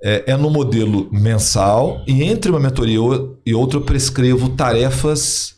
É, 0.03 0.23
é, 0.29 0.37
no 0.37 0.49
modelo 0.49 1.11
mensal 1.13 2.01
e 2.07 2.23
entre 2.23 2.51
uma 2.51 2.61
mentoria 2.61 2.97
e 3.45 3.53
outra 3.53 3.79
eu 3.79 3.83
prescrevo 3.83 4.49
tarefas 4.51 5.57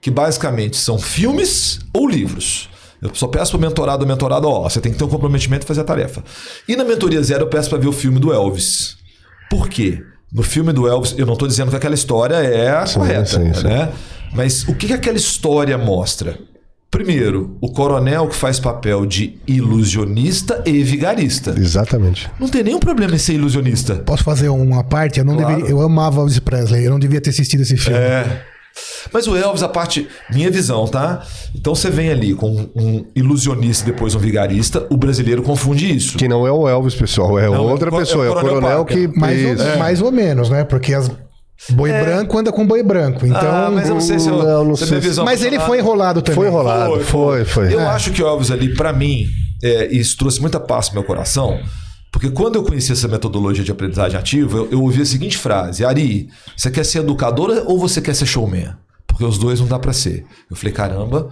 que 0.00 0.08
basicamente 0.08 0.76
são 0.76 0.98
filmes 0.98 1.80
ou 1.92 2.06
livros. 2.06 2.68
Eu 3.00 3.12
só 3.14 3.26
peço 3.26 3.52
para 3.52 3.58
o 3.58 3.60
mentorado 3.60 4.06
mentorado, 4.06 4.46
ó, 4.46 4.68
você 4.68 4.80
tem 4.80 4.92
que 4.92 4.98
ter 4.98 5.04
um 5.04 5.08
comprometimento 5.08 5.64
e 5.64 5.66
fazer 5.66 5.80
a 5.80 5.84
tarefa. 5.84 6.22
E 6.68 6.76
na 6.76 6.84
mentoria 6.84 7.20
zero 7.22 7.44
eu 7.44 7.48
peço 7.48 7.70
para 7.70 7.78
ver 7.78 7.88
o 7.88 7.92
filme 7.92 8.20
do 8.20 8.32
Elvis. 8.32 8.98
Por 9.50 9.68
quê? 9.70 10.04
No 10.32 10.42
filme 10.42 10.72
do 10.72 10.88
Elvis, 10.88 11.14
eu 11.18 11.26
não 11.26 11.34
estou 11.34 11.46
dizendo 11.46 11.70
que 11.70 11.76
aquela 11.76 11.94
história 11.94 12.36
é 12.36 12.70
a 12.70 12.86
sim, 12.86 12.98
correta, 12.98 13.26
sim, 13.26 13.52
sim. 13.52 13.64
né? 13.64 13.92
Mas 14.32 14.66
o 14.66 14.74
que, 14.74 14.86
que 14.86 14.92
aquela 14.92 15.16
história 15.16 15.76
mostra? 15.76 16.38
Primeiro, 16.90 17.56
o 17.60 17.70
coronel 17.70 18.28
que 18.28 18.34
faz 18.34 18.60
papel 18.60 19.06
de 19.06 19.38
ilusionista 19.46 20.62
e 20.66 20.82
vigarista. 20.82 21.54
Exatamente. 21.56 22.30
Não 22.38 22.48
tem 22.48 22.62
nenhum 22.62 22.78
problema 22.78 23.14
em 23.14 23.18
ser 23.18 23.34
ilusionista. 23.34 23.96
Posso 23.96 24.22
fazer 24.22 24.48
uma 24.50 24.84
parte? 24.84 25.18
Eu 25.18 25.24
não 25.24 25.36
claro. 25.36 25.54
deveria, 25.54 25.70
eu 25.70 25.80
amava 25.80 26.20
Elvis 26.20 26.38
Presley, 26.38 26.84
eu 26.84 26.90
não 26.90 26.98
devia 26.98 27.20
ter 27.20 27.30
assistido 27.30 27.62
esse 27.62 27.76
filme. 27.76 27.98
É. 27.98 28.44
Mas 29.12 29.26
o 29.26 29.36
Elvis, 29.36 29.62
a 29.62 29.68
parte. 29.68 30.08
Minha 30.30 30.50
visão, 30.50 30.86
tá? 30.86 31.22
Então 31.54 31.74
você 31.74 31.90
vem 31.90 32.10
ali 32.10 32.34
com 32.34 32.70
um 32.74 33.04
ilusionista 33.14 33.88
e 33.88 33.92
depois 33.92 34.14
um 34.14 34.18
vigarista, 34.18 34.86
o 34.90 34.96
brasileiro 34.96 35.42
confunde 35.42 35.94
isso. 35.94 36.16
Que 36.16 36.28
não 36.28 36.46
é 36.46 36.52
o 36.52 36.68
Elvis, 36.68 36.94
pessoal, 36.94 37.38
é 37.38 37.48
não, 37.48 37.66
outra 37.66 37.94
é, 37.94 37.98
pessoa, 37.98 38.24
é 38.24 38.30
o, 38.30 38.32
é 38.32 38.36
o 38.36 38.40
coronel, 38.40 38.84
coronel 38.84 38.84
que. 38.84 39.18
Mais, 39.18 39.60
ou, 39.60 39.66
é. 39.66 39.76
mais 39.76 40.02
ou 40.02 40.12
menos, 40.12 40.50
né? 40.50 40.64
Porque 40.64 40.94
as 40.94 41.10
Boi 41.70 41.92
branco 41.92 42.38
anda 42.38 42.50
com 42.50 42.66
boi 42.66 42.82
branco. 42.82 43.24
Então. 43.24 43.40
ah, 43.40 43.70
mas 43.72 43.88
eu 43.88 43.94
não 43.94 44.00
sei 44.00 44.18
se 44.18 44.28
eu, 44.28 44.36
não, 44.36 44.64
não 44.64 44.76
sei 44.76 44.98
visão 44.98 45.24
mas 45.24 45.44
ele 45.44 45.60
foi 45.60 45.78
enrolado 45.78 46.20
também. 46.20 46.36
Foi 46.36 46.48
enrolado, 46.48 47.00
foi, 47.00 47.44
foi. 47.44 47.72
Eu 47.72 47.80
É. 47.80 47.86
acho 47.86 48.10
que 48.10 48.20
o 48.20 48.26
Elvis 48.26 48.50
ali, 48.50 48.74
pra 48.74 48.92
mim, 48.92 49.26
é, 49.62 49.86
isso 49.94 50.16
trouxe 50.16 50.40
muita 50.40 50.58
paz 50.58 50.88
pro 50.88 50.98
meu 50.98 51.04
coração. 51.04 51.60
Porque 52.12 52.30
quando 52.30 52.56
eu 52.56 52.62
conheci 52.62 52.92
essa 52.92 53.08
metodologia 53.08 53.64
de 53.64 53.72
aprendizagem 53.72 54.18
ativa, 54.18 54.58
eu, 54.58 54.68
eu 54.70 54.82
ouvi 54.82 55.00
a 55.02 55.06
seguinte 55.06 55.38
frase: 55.38 55.84
Ari, 55.84 56.28
você 56.54 56.70
quer 56.70 56.84
ser 56.84 56.98
educadora 56.98 57.64
ou 57.66 57.78
você 57.78 58.00
quer 58.02 58.14
ser 58.14 58.26
showman? 58.26 58.74
Porque 59.06 59.24
os 59.24 59.38
dois 59.38 59.58
não 59.60 59.66
dá 59.66 59.78
pra 59.78 59.92
ser. 59.92 60.24
Eu 60.50 60.54
falei, 60.56 60.72
caramba, 60.72 61.30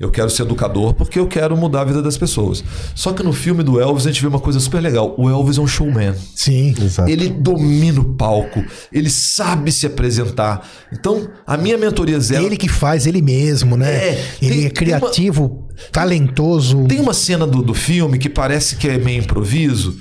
eu 0.00 0.10
quero 0.10 0.28
ser 0.30 0.42
educador 0.42 0.92
porque 0.94 1.18
eu 1.18 1.26
quero 1.26 1.56
mudar 1.56 1.82
a 1.82 1.84
vida 1.84 2.02
das 2.02 2.16
pessoas. 2.18 2.64
Só 2.94 3.12
que 3.12 3.22
no 3.22 3.32
filme 3.32 3.62
do 3.62 3.78
Elvis 3.80 4.06
a 4.06 4.10
gente 4.10 4.20
vê 4.22 4.26
uma 4.26 4.40
coisa 4.40 4.58
super 4.58 4.80
legal: 4.80 5.14
o 5.18 5.28
Elvis 5.28 5.58
é 5.58 5.60
um 5.60 5.66
showman. 5.66 6.14
Sim. 6.34 6.74
Exato. 6.80 7.08
Ele 7.10 7.28
domina 7.28 8.00
o 8.00 8.14
palco, 8.14 8.64
ele 8.90 9.10
sabe 9.10 9.70
se 9.70 9.86
apresentar. 9.86 10.66
Então, 10.90 11.28
a 11.46 11.56
minha 11.58 11.76
mentoria 11.76 12.18
zero. 12.18 12.44
Ele 12.46 12.56
que 12.56 12.68
faz 12.68 13.06
ele 13.06 13.20
mesmo, 13.20 13.76
né? 13.76 13.94
É, 14.08 14.24
ele 14.40 14.54
tem- 14.54 14.64
é 14.66 14.70
criativo, 14.70 15.68
talentoso. 15.92 16.86
Tem 16.86 16.98
uma 17.00 17.14
cena 17.14 17.46
do, 17.46 17.62
do 17.62 17.74
filme 17.74 18.18
que 18.18 18.28
parece 18.30 18.76
que 18.76 18.88
é 18.88 18.96
meio 18.98 19.20
improviso. 19.22 19.94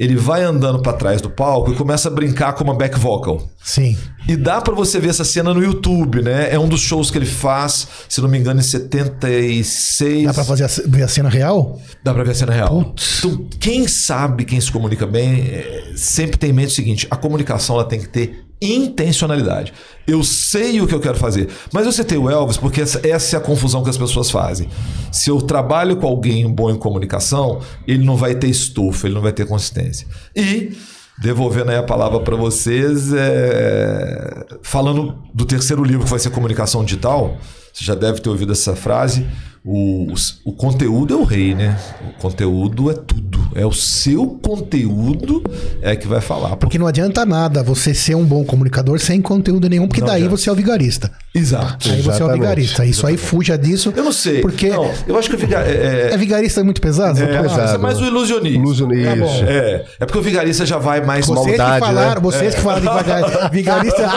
Ele 0.00 0.16
vai 0.16 0.42
andando 0.42 0.80
pra 0.80 0.94
trás 0.94 1.20
do 1.20 1.28
palco 1.28 1.70
e 1.70 1.76
começa 1.76 2.08
a 2.08 2.10
brincar 2.10 2.54
com 2.54 2.64
uma 2.64 2.74
back 2.74 2.98
vocal. 2.98 3.46
Sim. 3.62 3.98
E 4.28 4.36
dá 4.36 4.60
pra 4.60 4.74
você 4.74 5.00
ver 5.00 5.08
essa 5.08 5.24
cena 5.24 5.52
no 5.52 5.62
YouTube, 5.62 6.22
né? 6.22 6.52
É 6.52 6.58
um 6.58 6.68
dos 6.68 6.80
shows 6.80 7.10
que 7.10 7.18
ele 7.18 7.26
faz, 7.26 7.88
se 8.08 8.20
não 8.20 8.28
me 8.28 8.38
engano, 8.38 8.60
em 8.60 8.62
76. 8.62 10.24
Dá 10.24 10.34
pra 10.34 10.44
fazer 10.44 10.64
a, 10.64 10.68
ver 10.86 11.02
a 11.02 11.08
cena 11.08 11.28
real? 11.28 11.80
Dá 12.02 12.14
pra 12.14 12.22
ver 12.22 12.30
a 12.30 12.34
cena 12.34 12.52
real. 12.52 12.94
Então, 13.18 13.46
quem 13.58 13.88
sabe, 13.88 14.44
quem 14.44 14.60
se 14.60 14.70
comunica 14.70 15.06
bem, 15.06 15.40
é, 15.40 15.92
sempre 15.96 16.36
tem 16.36 16.50
em 16.50 16.52
mente 16.52 16.68
o 16.68 16.74
seguinte: 16.74 17.06
a 17.10 17.16
comunicação 17.16 17.76
ela 17.76 17.84
tem 17.84 17.98
que 17.98 18.08
ter 18.08 18.44
intencionalidade. 18.60 19.72
Eu 20.06 20.22
sei 20.22 20.80
o 20.80 20.86
que 20.86 20.94
eu 20.94 21.00
quero 21.00 21.16
fazer, 21.16 21.48
mas 21.72 21.86
eu 21.86 21.92
citei 21.92 22.18
o 22.18 22.28
Elvis 22.28 22.58
porque 22.58 22.82
essa, 22.82 23.00
essa 23.06 23.36
é 23.36 23.38
a 23.38 23.42
confusão 23.42 23.82
que 23.82 23.90
as 23.90 23.96
pessoas 23.96 24.30
fazem. 24.30 24.68
Se 25.10 25.30
eu 25.30 25.40
trabalho 25.40 25.96
com 25.96 26.06
alguém 26.06 26.48
bom 26.52 26.70
em 26.70 26.76
comunicação, 26.76 27.60
ele 27.86 28.04
não 28.04 28.16
vai 28.16 28.34
ter 28.34 28.48
estufa, 28.48 29.06
ele 29.06 29.14
não 29.14 29.22
vai 29.22 29.32
ter 29.32 29.46
consistência. 29.46 30.06
E 30.36 30.72
devolvendo 31.20 31.70
aí 31.70 31.76
a 31.76 31.82
palavra 31.82 32.20
para 32.20 32.34
vocês, 32.34 33.12
é, 33.12 34.46
falando 34.62 35.18
do 35.34 35.44
terceiro 35.44 35.84
livro 35.84 36.04
que 36.04 36.10
vai 36.10 36.18
ser 36.18 36.30
Comunicação 36.30 36.82
Digital, 36.82 37.36
você 37.72 37.84
já 37.84 37.94
deve 37.94 38.20
ter 38.20 38.30
ouvido 38.30 38.52
essa 38.52 38.74
frase. 38.74 39.26
O, 39.62 40.06
o 40.44 40.52
conteúdo 40.52 41.12
é 41.12 41.16
o 41.18 41.22
rei, 41.22 41.54
né? 41.54 41.76
O 42.16 42.22
conteúdo 42.22 42.90
é 42.90 42.94
tudo. 42.94 43.38
É 43.54 43.66
o 43.66 43.72
seu 43.72 44.26
conteúdo 44.40 45.42
é 45.82 45.94
que 45.96 46.06
vai 46.06 46.20
falar. 46.20 46.56
Porque 46.56 46.78
não 46.78 46.86
adianta 46.86 47.26
nada 47.26 47.62
você 47.62 47.92
ser 47.92 48.14
um 48.14 48.24
bom 48.24 48.42
comunicador 48.44 48.98
sem 49.00 49.20
conteúdo 49.20 49.68
nenhum, 49.68 49.86
porque 49.88 50.00
Não 50.00 50.06
daí 50.08 50.22
adianta. 50.22 50.36
você 50.36 50.48
é 50.48 50.52
o 50.52 50.56
vigarista. 50.56 51.10
Exato. 51.34 51.90
Aí 51.90 51.96
você 52.00 52.08
é 52.08 52.12
o 52.12 52.14
Exatamente. 52.14 52.40
vigarista. 52.40 52.84
Isso 52.86 53.06
aí 53.06 53.16
fuja 53.16 53.58
disso. 53.58 53.92
Eu 53.94 54.04
não 54.04 54.12
sei. 54.12 54.40
Porque 54.40 54.70
Não, 54.70 54.90
eu 55.06 55.18
acho 55.18 55.28
que 55.28 55.34
o 55.34 55.38
viga- 55.38 55.60
é, 55.66 56.10
é 56.12 56.16
vigarista 56.16 56.62
muito 56.64 56.80
pesado? 56.80 57.18
é, 57.20 57.22
é, 57.24 57.46
isso 57.46 57.60
é 57.60 57.76
mais 57.78 58.00
o 58.00 58.04
ilusionista. 58.06 58.58
Ilusionista. 58.58 59.10
Tá 59.10 59.16
bom. 59.16 59.44
É, 59.46 59.84
é 60.00 60.06
porque 60.06 60.18
o 60.18 60.22
vigarista 60.22 60.64
já 60.64 60.78
vai 60.78 61.04
mais 61.04 61.26
Vocês 61.26 61.58
Maldade, 61.58 61.80
que 61.80 61.86
falaram, 61.86 62.14
né? 62.14 62.20
vocês 62.20 62.54
que 62.54 62.60
falaram 62.60 62.80
de 62.80 63.04
vigar- 63.04 63.50
vigarista, 63.50 64.08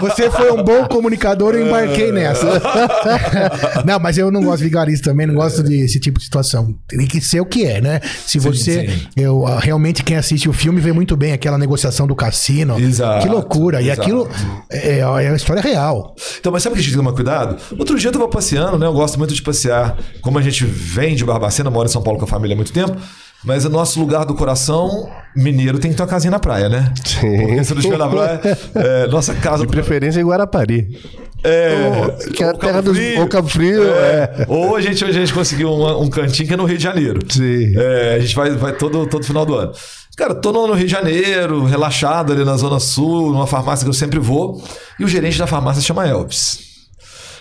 você 0.00 0.30
foi 0.30 0.52
um 0.52 0.62
bom 0.62 0.84
comunicador, 0.86 1.54
eu 1.54 1.66
embarquei 1.66 2.12
nessa. 2.12 2.46
não, 3.84 3.98
mas 3.98 4.16
eu 4.18 4.30
não 4.30 4.42
gosto 4.44 4.58
de 4.58 4.64
vigarista 4.64 4.91
também, 5.00 5.26
não 5.26 5.34
gosto 5.34 5.62
desse 5.62 5.98
tipo 5.98 6.18
de 6.18 6.24
situação. 6.24 6.74
Tem 6.88 7.06
que 7.06 7.20
ser 7.20 7.40
o 7.40 7.46
que 7.46 7.64
é, 7.64 7.80
né? 7.80 8.00
Se 8.26 8.38
você. 8.38 8.88
sim. 8.88 9.06
Eu, 9.16 9.46
ah, 9.46 9.60
realmente, 9.60 10.02
quem 10.02 10.16
assiste 10.16 10.48
o 10.48 10.52
filme 10.52 10.80
vê 10.80 10.92
muito 10.92 11.16
bem 11.16 11.32
aquela 11.32 11.56
negociação 11.56 12.06
do 12.06 12.14
cassino. 12.14 12.78
Exato, 12.78 13.26
que 13.26 13.32
loucura. 13.32 13.80
E 13.80 13.86
exato. 13.86 14.02
aquilo 14.02 14.28
é, 14.70 14.98
é 14.98 15.02
a 15.02 15.34
história 15.34 15.62
real. 15.62 16.14
Então, 16.38 16.52
mas 16.52 16.62
sabe 16.62 16.74
o 16.74 16.76
que 16.76 16.80
a 16.80 16.82
gente 16.82 16.92
tem 16.92 17.00
que 17.00 17.04
tomar 17.04 17.14
cuidado? 17.14 17.56
Outro 17.78 17.98
dia 17.98 18.08
eu 18.08 18.12
tava 18.12 18.28
passeando, 18.28 18.78
né? 18.78 18.86
Eu 18.86 18.92
gosto 18.92 19.18
muito 19.18 19.34
de 19.34 19.42
passear. 19.42 19.96
Como 20.20 20.38
a 20.38 20.42
gente 20.42 20.64
vem 20.64 21.14
de 21.14 21.24
Barbacena, 21.24 21.70
mora 21.70 21.88
em 21.88 21.92
São 21.92 22.02
Paulo 22.02 22.18
com 22.18 22.24
a 22.24 22.28
família 22.28 22.54
há 22.54 22.56
muito 22.56 22.72
tempo. 22.72 22.96
Mas 23.44 23.64
o 23.64 23.68
nosso 23.70 23.98
lugar 23.98 24.24
do 24.24 24.34
coração 24.34 25.10
mineiro 25.34 25.78
tem 25.78 25.90
que 25.90 25.96
ter 25.96 26.02
uma 26.02 26.08
casinha 26.08 26.30
na 26.30 26.38
praia, 26.38 26.68
né? 26.68 26.92
Sim. 27.04 27.46
Porque 27.46 27.64
se 27.64 27.72
não 27.72 27.80
estiver 27.80 27.98
na 27.98 28.08
praia, 28.08 28.40
é, 28.74 29.06
nossa 29.08 29.34
casa 29.34 29.66
De 29.66 29.72
preferência 29.72 30.20
em 30.20 30.24
Guarapari. 30.24 30.96
É, 31.44 32.30
Que 32.32 32.44
é 32.44 32.46
a 32.46 32.52
ou 32.52 32.58
terra. 32.58 32.82
Frio. 32.82 33.20
Ou 33.20 33.28
Cabo 33.28 33.48
Frio, 33.48 33.82
é. 33.82 34.46
Ou 34.48 34.76
a 34.76 34.80
gente, 34.80 35.04
a 35.04 35.10
gente 35.10 35.34
conseguiu 35.34 35.70
um, 35.70 36.02
um 36.02 36.08
cantinho 36.08 36.46
que 36.46 36.54
é 36.54 36.56
no 36.56 36.64
Rio 36.64 36.76
de 36.76 36.84
Janeiro. 36.84 37.20
Sim. 37.28 37.72
É, 37.76 38.14
a 38.16 38.20
gente 38.20 38.34
vai, 38.34 38.50
vai 38.50 38.72
todo, 38.76 39.06
todo 39.06 39.24
final 39.24 39.44
do 39.44 39.56
ano. 39.56 39.72
Cara, 40.16 40.34
tô 40.34 40.52
no 40.52 40.66
no 40.68 40.74
Rio 40.74 40.86
de 40.86 40.92
Janeiro, 40.92 41.64
relaxado 41.64 42.32
ali 42.32 42.44
na 42.44 42.56
Zona 42.56 42.78
Sul, 42.78 43.32
numa 43.32 43.46
farmácia 43.46 43.84
que 43.84 43.88
eu 43.88 43.94
sempre 43.94 44.20
vou. 44.20 44.62
E 45.00 45.04
o 45.04 45.08
gerente 45.08 45.38
da 45.38 45.46
farmácia 45.46 45.82
chama 45.82 46.06
Elvis. 46.06 46.60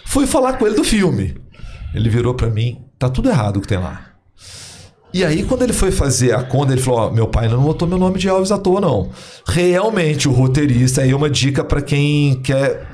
Fui 0.06 0.26
falar 0.26 0.54
com 0.58 0.66
ele 0.66 0.76
do 0.76 0.84
filme. 0.84 1.36
Ele 1.94 2.10
virou 2.10 2.34
pra 2.34 2.50
mim, 2.50 2.80
tá 2.98 3.10
tudo 3.10 3.30
errado 3.30 3.58
o 3.58 3.62
que 3.62 3.68
tem 3.68 3.78
lá. 3.78 4.11
E 5.14 5.26
aí, 5.26 5.44
quando 5.44 5.64
ele 5.64 5.74
foi 5.74 5.92
fazer 5.92 6.34
a 6.34 6.44
conta, 6.44 6.72
ele 6.72 6.82
falou: 6.82 7.00
Ó, 7.02 7.12
meu 7.12 7.28
pai 7.28 7.48
não 7.48 7.62
botou 7.62 7.88
meu 7.88 7.98
nome 7.98 8.18
de 8.18 8.28
Elvis 8.28 8.52
à 8.52 8.58
toa, 8.58 8.80
não. 8.80 9.10
Realmente, 9.46 10.28
o 10.28 10.32
roteirista, 10.32 11.02
aí 11.02 11.12
é 11.12 11.16
uma 11.16 11.30
dica 11.30 11.64
pra 11.64 11.82
quem 11.82 12.36
quer 12.42 12.88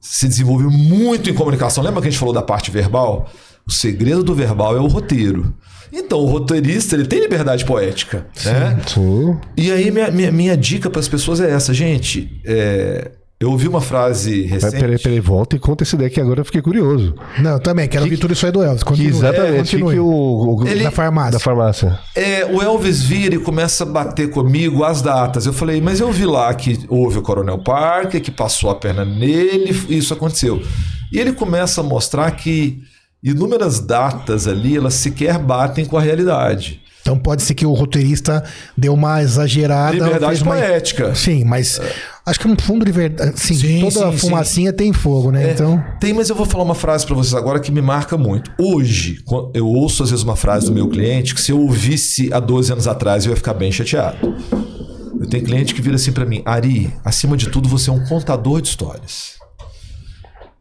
se 0.00 0.26
desenvolver 0.26 0.68
muito 0.68 1.30
em 1.30 1.34
comunicação. 1.34 1.82
Lembra 1.82 2.02
que 2.02 2.08
a 2.08 2.10
gente 2.10 2.18
falou 2.18 2.34
da 2.34 2.42
parte 2.42 2.70
verbal? 2.70 3.30
O 3.66 3.70
segredo 3.70 4.24
do 4.24 4.34
verbal 4.34 4.76
é 4.76 4.80
o 4.80 4.88
roteiro. 4.88 5.54
Então, 5.92 6.18
o 6.18 6.26
roteirista 6.26 6.96
ele 6.96 7.06
tem 7.06 7.20
liberdade 7.20 7.64
poética. 7.64 8.26
Né? 8.44 8.80
Sim. 8.86 9.38
E 9.56 9.70
aí, 9.70 9.90
minha, 9.90 10.10
minha, 10.10 10.32
minha 10.32 10.56
dica 10.56 10.90
para 10.90 11.00
as 11.00 11.08
pessoas 11.08 11.40
é 11.40 11.50
essa, 11.50 11.72
gente. 11.72 12.40
é, 12.44 13.12
eu 13.42 13.50
ouvi 13.50 13.66
uma 13.68 13.80
frase 13.80 14.42
recente. 14.42 14.78
peraí, 14.78 14.98
peraí, 14.98 15.20
volta 15.20 15.56
e 15.56 15.58
conta 15.58 15.82
esse 15.82 15.96
daí 15.96 16.08
que 16.10 16.20
agora 16.20 16.40
eu 16.40 16.44
fiquei 16.44 16.62
curioso. 16.62 17.14
Não, 17.38 17.58
também, 17.58 17.88
quero 17.88 18.04
ouvir 18.04 18.16
tudo 18.16 18.32
isso 18.32 18.46
aí 18.46 18.52
do 18.52 18.62
Elvis. 18.62 18.82
Que 18.82 18.88
Continue. 18.90 19.08
exatamente, 19.10 19.76
É, 19.76 19.78
que, 19.78 19.84
que 19.84 19.98
o, 19.98 20.06
o- 20.06 20.66
Ele- 20.68 20.84
Da 20.84 20.90
farmácia. 20.90 21.32
da 21.32 21.38
farmácia. 21.40 21.98
É, 22.14 22.44
o 22.46 22.62
Elvis 22.62 23.02
vira 23.02 23.34
e 23.34 23.38
começa 23.38 23.84
a 23.84 23.86
bater 23.86 24.30
comigo 24.30 24.84
as 24.84 25.02
datas. 25.02 25.44
Eu 25.46 25.52
falei, 25.52 25.80
mas 25.80 26.00
eu 26.00 26.10
vi 26.12 26.24
lá 26.26 26.52
que 26.54 26.84
houve 26.88 27.18
o 27.18 27.22
Coronel 27.22 27.58
Parker, 27.58 28.20
que 28.22 28.30
passou 28.30 28.70
a 28.70 28.74
perna 28.74 29.04
nele, 29.04 29.76
e 29.88 29.98
isso 29.98 30.14
aconteceu. 30.14 30.62
E 31.12 31.18
ele 31.18 31.32
começa 31.32 31.80
a 31.80 31.84
mostrar 31.84 32.30
que 32.32 32.80
inúmeras 33.22 33.80
datas 33.80 34.46
ali, 34.46 34.76
elas 34.76 34.94
sequer 34.94 35.38
batem 35.38 35.84
com 35.84 35.96
a 35.96 36.00
realidade. 36.00 36.80
Então 37.02 37.18
pode 37.18 37.42
ser 37.42 37.54
que 37.54 37.66
o 37.66 37.72
roteirista 37.72 38.44
deu 38.78 38.94
uma 38.94 39.20
exagerada. 39.20 39.92
Liberdade 39.92 40.26
fez 40.26 40.42
uma- 40.42 40.54
poética. 40.54 41.14
Sim, 41.16 41.44
mas 41.44 41.80
acho 42.24 42.40
que 42.40 42.48
um 42.48 42.56
fundo 42.56 42.84
de 42.84 42.92
verdade. 42.92 43.38
Sim, 43.38 43.54
Sim, 43.54 43.80
toda 43.80 44.12
sim, 44.12 44.18
fumacinha 44.18 44.72
tem 44.72 44.92
fogo, 44.92 45.30
né? 45.30 45.48
É, 45.48 45.52
Então. 45.52 45.82
Tem, 46.00 46.12
mas 46.12 46.28
eu 46.28 46.36
vou 46.36 46.46
falar 46.46 46.64
uma 46.64 46.74
frase 46.74 47.06
pra 47.06 47.14
vocês 47.14 47.34
agora 47.34 47.60
que 47.60 47.70
me 47.72 47.82
marca 47.82 48.16
muito. 48.16 48.50
Hoje, 48.58 49.22
eu 49.54 49.66
ouço 49.66 50.02
às 50.02 50.10
vezes 50.10 50.24
uma 50.24 50.36
frase 50.36 50.66
do 50.66 50.72
meu 50.72 50.88
cliente 50.88 51.34
que 51.34 51.40
se 51.40 51.52
eu 51.52 51.60
ouvisse 51.60 52.32
há 52.32 52.40
12 52.40 52.72
anos 52.72 52.88
atrás 52.88 53.24
eu 53.24 53.30
ia 53.30 53.36
ficar 53.36 53.54
bem 53.54 53.70
chateado. 53.72 54.36
Eu 55.20 55.28
tenho 55.28 55.44
cliente 55.44 55.74
que 55.74 55.82
vira 55.82 55.96
assim 55.96 56.12
pra 56.12 56.24
mim: 56.24 56.42
Ari, 56.44 56.92
acima 57.04 57.36
de 57.36 57.48
tudo 57.48 57.68
você 57.68 57.90
é 57.90 57.92
um 57.92 58.04
contador 58.06 58.60
de 58.60 58.68
histórias. 58.68 59.40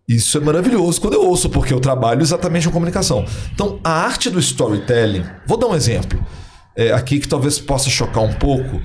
Isso 0.08 0.38
é 0.38 0.42
maravilhoso 0.42 1.00
quando 1.00 1.14
eu 1.14 1.26
ouço, 1.26 1.50
porque 1.50 1.74
eu 1.74 1.80
trabalho 1.80 2.22
exatamente 2.22 2.68
com 2.68 2.74
comunicação. 2.74 3.26
Então, 3.54 3.80
a 3.84 3.92
arte 3.92 4.30
do 4.30 4.40
storytelling. 4.40 5.24
Vou 5.48 5.58
dar 5.58 5.68
um 5.68 5.76
exemplo 5.76 6.20
é, 6.76 6.92
aqui 6.92 7.20
que 7.20 7.28
talvez 7.28 7.60
possa 7.60 7.90
chocar 7.90 8.24
um 8.24 8.34
pouco, 8.34 8.82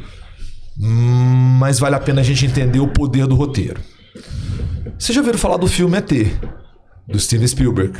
mas 0.79 1.79
vale 1.79 1.95
a 1.97 2.01
pena 2.01 2.21
a 2.21 2.25
gente 2.25 2.45
entender 2.45 2.81
o 2.81 2.89
poder 2.89 3.27
do 3.27 3.35
roteiro. 3.35 3.81
Vocês 4.99 5.15
já 5.15 5.21
ouviram 5.21 5.39
falar 5.39 5.57
do 5.57 5.67
filme 5.67 5.97
ET, 5.97 6.11
do 7.07 7.19
Steven 7.19 7.47
Spielberg? 7.47 7.99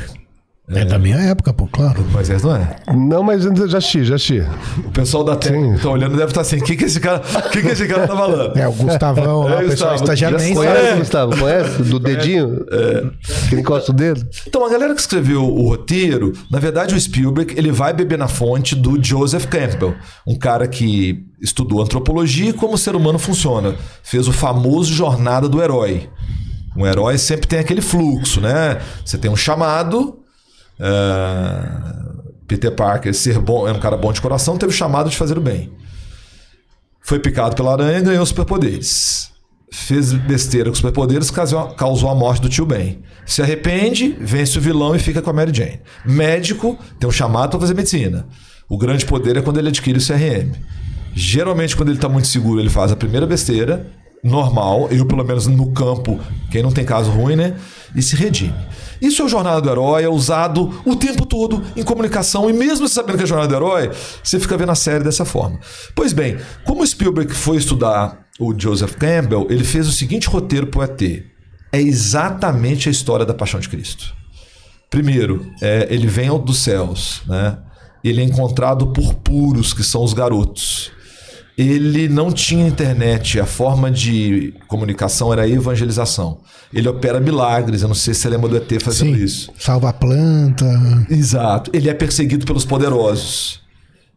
É, 0.69 0.83
da 0.83 0.99
minha 0.99 1.15
época, 1.15 1.53
pô, 1.53 1.65
claro. 1.65 2.05
Mas 2.11 2.27
não 2.43 2.53
é. 2.53 2.75
Não, 2.93 3.23
mas 3.23 3.43
já 3.43 3.77
assisti, 3.77 4.03
já 4.03 4.15
assisti. 4.15 4.43
O 4.85 4.91
pessoal 4.91 5.23
da 5.23 5.37
técnica 5.37 5.77
que 5.77 5.81
tá 5.81 5.89
olhando 5.89 6.17
deve 6.17 6.29
estar 6.29 6.41
assim: 6.41 6.57
o 6.57 6.63
que, 6.63 6.75
que 6.75 6.83
esse 6.83 6.99
cara, 6.99 7.21
o 7.21 7.49
que, 7.49 7.61
que 7.61 7.69
esse 7.69 7.87
cara 7.87 8.05
tá 8.05 8.13
falando? 8.13 8.57
É, 8.59 8.67
o 8.67 8.73
Gustavão 8.73 9.43
lá, 9.43 9.61
É, 9.63 9.65
o 9.65 9.69
pessoal 9.69 9.95
estagiário 9.95 10.37
já 10.37 10.43
nem 10.45 10.53
conhece, 10.53 10.75
sabe. 10.75 10.83
Conhece, 10.83 10.99
Gustavo? 10.99 11.37
Conhece? 11.37 11.83
Do 11.83 11.99
dedinho? 11.99 12.65
Que 13.47 13.55
ele 13.55 13.61
encosta 13.61 13.91
o 13.93 13.95
dedo? 13.95 14.27
Então, 14.45 14.65
a 14.65 14.69
galera 14.69 14.93
que 14.93 14.99
escreveu 14.99 15.45
o 15.45 15.69
roteiro, 15.69 16.33
na 16.51 16.59
verdade, 16.59 16.93
o 16.93 16.99
Spielberg 16.99 17.53
ele 17.57 17.71
vai 17.71 17.93
beber 17.93 18.17
na 18.17 18.27
fonte 18.27 18.75
do 18.75 19.01
Joseph 19.01 19.45
Campbell, 19.45 19.95
um 20.27 20.35
cara 20.37 20.67
que 20.67 21.25
estudou 21.41 21.81
antropologia 21.81 22.49
e 22.49 22.53
como 22.53 22.73
o 22.73 22.77
ser 22.77 22.93
humano 22.93 23.17
funciona. 23.17 23.73
Fez 24.03 24.27
o 24.27 24.33
famoso 24.33 24.93
Jornada 24.93 25.47
do 25.47 25.63
Herói. 25.63 26.09
Um 26.75 26.85
herói 26.85 27.17
sempre 27.17 27.47
tem 27.47 27.59
aquele 27.59 27.81
fluxo, 27.81 28.41
né? 28.41 28.79
Você 29.05 29.17
tem 29.17 29.31
um 29.31 29.35
chamado. 29.35 30.19
Ah, 30.79 32.23
Peter 32.47 32.71
Parker, 32.71 33.13
ser 33.13 33.39
bom, 33.39 33.67
é 33.67 33.71
um 33.71 33.79
cara 33.79 33.97
bom 33.97 34.11
de 34.11 34.21
coração, 34.21 34.57
teve 34.57 34.71
chamado 34.71 35.09
de 35.09 35.17
fazer 35.17 35.37
o 35.37 35.41
bem. 35.41 35.71
Foi 37.01 37.19
picado 37.19 37.55
pela 37.55 37.71
aranha 37.71 37.99
e 37.99 38.03
ganhou 38.03 38.25
superpoderes. 38.25 39.31
Fez 39.71 40.13
besteira 40.13 40.69
com 40.69 40.75
superpoderes, 40.75 41.29
causou 41.29 41.67
causou 41.69 42.09
a 42.09 42.15
morte 42.15 42.41
do 42.41 42.49
tio 42.49 42.65
Ben. 42.65 43.01
Se 43.25 43.41
arrepende, 43.41 44.17
vence 44.19 44.57
o 44.57 44.61
vilão 44.61 44.95
e 44.95 44.99
fica 44.99 45.21
com 45.21 45.29
a 45.29 45.33
Mary 45.33 45.53
Jane. 45.53 45.81
Médico 46.05 46.77
tem 46.99 47.07
um 47.07 47.11
chamado 47.11 47.51
para 47.51 47.59
fazer 47.59 47.73
medicina. 47.73 48.27
O 48.69 48.77
grande 48.77 49.05
poder 49.05 49.37
é 49.37 49.41
quando 49.41 49.57
ele 49.57 49.69
adquire 49.69 49.97
o 49.97 50.05
CRM. 50.05 50.53
Geralmente, 51.13 51.75
quando 51.75 51.89
ele 51.89 51.97
está 51.97 52.07
muito 52.07 52.27
seguro, 52.27 52.59
ele 52.59 52.69
faz 52.69 52.91
a 52.91 52.95
primeira 52.95 53.25
besteira 53.25 53.87
normal, 54.23 54.87
eu 54.91 55.05
pelo 55.05 55.23
menos 55.23 55.47
no 55.47 55.71
campo, 55.71 56.19
quem 56.51 56.61
não 56.61 56.71
tem 56.71 56.83
caso 56.83 57.09
ruim, 57.09 57.35
né? 57.35 57.55
E 57.95 58.01
se 58.01 58.15
redime. 58.15 58.53
Isso 59.01 59.21
é 59.21 59.25
o 59.25 59.29
Jornada 59.29 59.61
do 59.61 59.69
Herói, 59.69 60.03
é 60.03 60.09
usado 60.09 60.81
o 60.85 60.95
tempo 60.95 61.25
todo 61.25 61.63
em 61.75 61.83
comunicação, 61.83 62.49
e 62.49 62.53
mesmo 62.53 62.87
sabendo 62.87 63.17
que 63.17 63.23
é 63.23 63.27
Jornada 63.27 63.49
do 63.49 63.55
Herói, 63.55 63.91
você 64.23 64.39
fica 64.39 64.57
vendo 64.57 64.71
a 64.71 64.75
série 64.75 65.03
dessa 65.03 65.25
forma. 65.25 65.59
Pois 65.95 66.13
bem, 66.13 66.37
como 66.65 66.83
o 66.83 66.87
Spielberg 66.87 67.33
foi 67.33 67.57
estudar 67.57 68.25
o 68.39 68.53
Joseph 68.57 68.95
Campbell, 68.95 69.47
ele 69.49 69.63
fez 69.63 69.87
o 69.87 69.91
seguinte 69.91 70.27
roteiro 70.27 70.67
pro 70.67 70.83
ET. 70.83 71.01
É 71.71 71.81
exatamente 71.81 72.87
a 72.87 72.91
história 72.91 73.25
da 73.25 73.33
Paixão 73.33 73.59
de 73.59 73.67
Cristo. 73.67 74.13
Primeiro, 74.89 75.51
é, 75.61 75.87
ele 75.89 76.07
vem 76.07 76.29
dos 76.39 76.59
céus, 76.59 77.21
né? 77.27 77.57
Ele 78.03 78.21
é 78.21 78.23
encontrado 78.23 78.87
por 78.87 79.15
puros, 79.15 79.73
que 79.73 79.83
são 79.83 80.03
os 80.03 80.13
garotos. 80.13 80.91
Ele 81.57 82.07
não 82.07 82.31
tinha 82.31 82.67
internet, 82.67 83.39
a 83.39 83.45
forma 83.45 83.89
de 83.89 84.53
comunicação 84.67 85.33
era 85.33 85.41
a 85.41 85.49
evangelização. 85.49 86.41
Ele 86.71 86.87
opera 86.87 87.19
milagres, 87.19 87.81
eu 87.81 87.87
não 87.87 87.95
sei 87.95 88.13
se 88.13 88.21
você 88.21 88.29
lembra 88.29 88.47
do 88.47 88.57
ET 88.57 88.81
fazendo 88.81 89.17
Sim. 89.17 89.23
isso. 89.23 89.51
Salva 89.57 89.89
a 89.89 89.93
planta. 89.93 90.65
Exato. 91.09 91.71
Ele 91.73 91.89
é 91.89 91.95
perseguido 91.95 92.45
pelos 92.45 92.63
poderosos. 92.63 93.61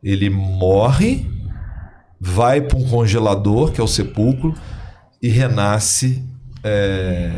Ele 0.05 0.29
morre, 0.29 1.27
vai 2.21 2.61
para 2.61 2.77
um 2.77 2.85
congelador, 2.85 3.73
que 3.73 3.81
é 3.81 3.85
o 3.85 3.89
sepulcro, 3.89 4.55
e 5.23 5.29
renasce 5.29 6.23
é, 6.63 7.31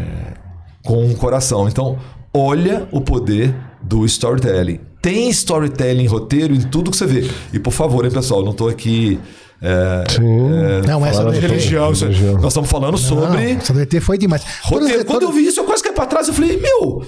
com 0.85 1.05
um 1.05 1.15
coração. 1.15 1.69
Então, 1.69 1.99
olha 2.35 2.89
o 2.91 3.01
poder 3.01 3.55
do 3.81 4.05
storytelling. 4.05 4.81
Tem 5.01 5.29
storytelling, 5.31 6.07
roteiro 6.07 6.55
em 6.55 6.61
tudo 6.61 6.91
que 6.91 6.97
você 6.97 7.07
vê. 7.07 7.31
E 7.53 7.59
por 7.59 7.73
favor, 7.73 8.05
hein, 8.05 8.11
pessoal, 8.11 8.45
não 8.45 8.53
estou 8.53 8.69
aqui. 8.69 9.21
É, 9.63 10.05
Sim. 10.11 10.49
Não, 10.87 11.07
essa 11.07 11.23
do 11.23 11.33
ET. 11.33 11.41
religião. 11.41 11.93
isso- 11.93 12.05
religião. 12.05 12.35
Nós 12.35 12.47
estamos 12.53 12.69
falando 12.71 12.99
sobre 12.99 13.55
Não, 13.55 13.61
essa 13.61 13.73
do 13.73 13.81
ET 13.81 14.01
foi 14.01 14.19
demais. 14.19 14.43
roteiro. 14.65 15.05
Quando 15.05 15.23
eu 15.23 15.33
vi 15.33 15.47
isso, 15.47 15.61
eu 15.61 15.65
quase 15.65 15.83
caí 15.83 15.93
pra 15.93 16.07
trás. 16.07 16.27
Eu 16.29 16.35
falei, 16.35 16.57
meu, 16.61 17.05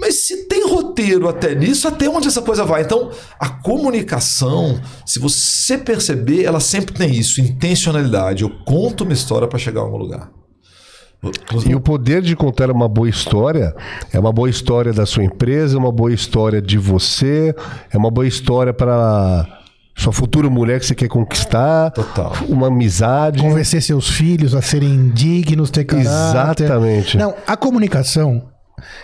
mas 0.00 0.14
se 0.26 0.48
tem 0.48 0.66
roteiro 0.68 1.28
até 1.28 1.54
nisso, 1.54 1.86
até 1.86 2.08
onde 2.08 2.28
essa 2.28 2.40
coisa 2.40 2.64
vai? 2.64 2.82
Então, 2.82 3.10
a 3.38 3.48
comunicação, 3.48 4.80
se 5.04 5.18
você 5.18 5.76
perceber, 5.76 6.44
ela 6.44 6.60
sempre 6.60 6.94
tem 6.94 7.10
isso, 7.12 7.40
intencionalidade. 7.40 8.42
Eu 8.42 8.50
conto 8.64 9.04
uma 9.04 9.12
história 9.12 9.46
pra 9.46 9.58
chegar 9.58 9.80
a 9.80 9.84
algum 9.84 9.98
lugar. 9.98 10.30
E 11.68 11.74
o 11.74 11.80
poder 11.80 12.22
de 12.22 12.36
contar 12.36 12.70
uma 12.70 12.88
boa 12.88 13.08
história 13.08 13.74
é 14.12 14.20
uma 14.20 14.32
boa 14.32 14.48
história 14.48 14.92
da 14.92 15.04
sua 15.04 15.24
empresa, 15.24 15.74
é 15.74 15.78
uma 15.78 15.90
boa 15.90 16.12
história 16.12 16.62
de 16.62 16.78
você, 16.78 17.52
é 17.92 17.98
uma 17.98 18.08
boa 18.08 18.24
história 18.24 18.72
para 18.72 19.57
sua 19.98 20.12
futura 20.12 20.48
mulher 20.48 20.78
que 20.78 20.86
você 20.86 20.94
quer 20.94 21.08
conquistar, 21.08 21.90
Total. 21.90 22.32
uma 22.48 22.68
amizade. 22.68 23.42
Convencer 23.42 23.82
seus 23.82 24.08
filhos 24.08 24.54
a 24.54 24.62
serem 24.62 25.10
dignos, 25.10 25.70
ter 25.70 25.84
caráter. 25.84 26.64
Exatamente. 26.64 27.16
Não, 27.18 27.34
a 27.44 27.56
comunicação, 27.56 28.48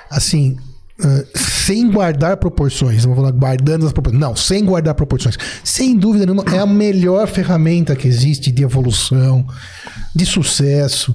assim, 0.08 0.56
ah, 1.02 1.24
sem 1.34 1.90
guardar 1.90 2.36
proporções, 2.36 3.04
não 3.04 3.12
vou 3.12 3.24
falar 3.24 3.36
guardando 3.36 3.84
as 3.84 3.92
proporções, 3.92 4.20
não, 4.20 4.36
sem 4.36 4.64
guardar 4.64 4.94
proporções, 4.94 5.36
sem 5.64 5.96
dúvida 5.96 6.24
nenhuma, 6.24 6.44
é 6.54 6.60
a 6.60 6.66
melhor 6.66 7.26
ferramenta 7.26 7.96
que 7.96 8.06
existe 8.06 8.52
de 8.52 8.62
evolução, 8.62 9.44
de 10.14 10.24
sucesso, 10.24 11.12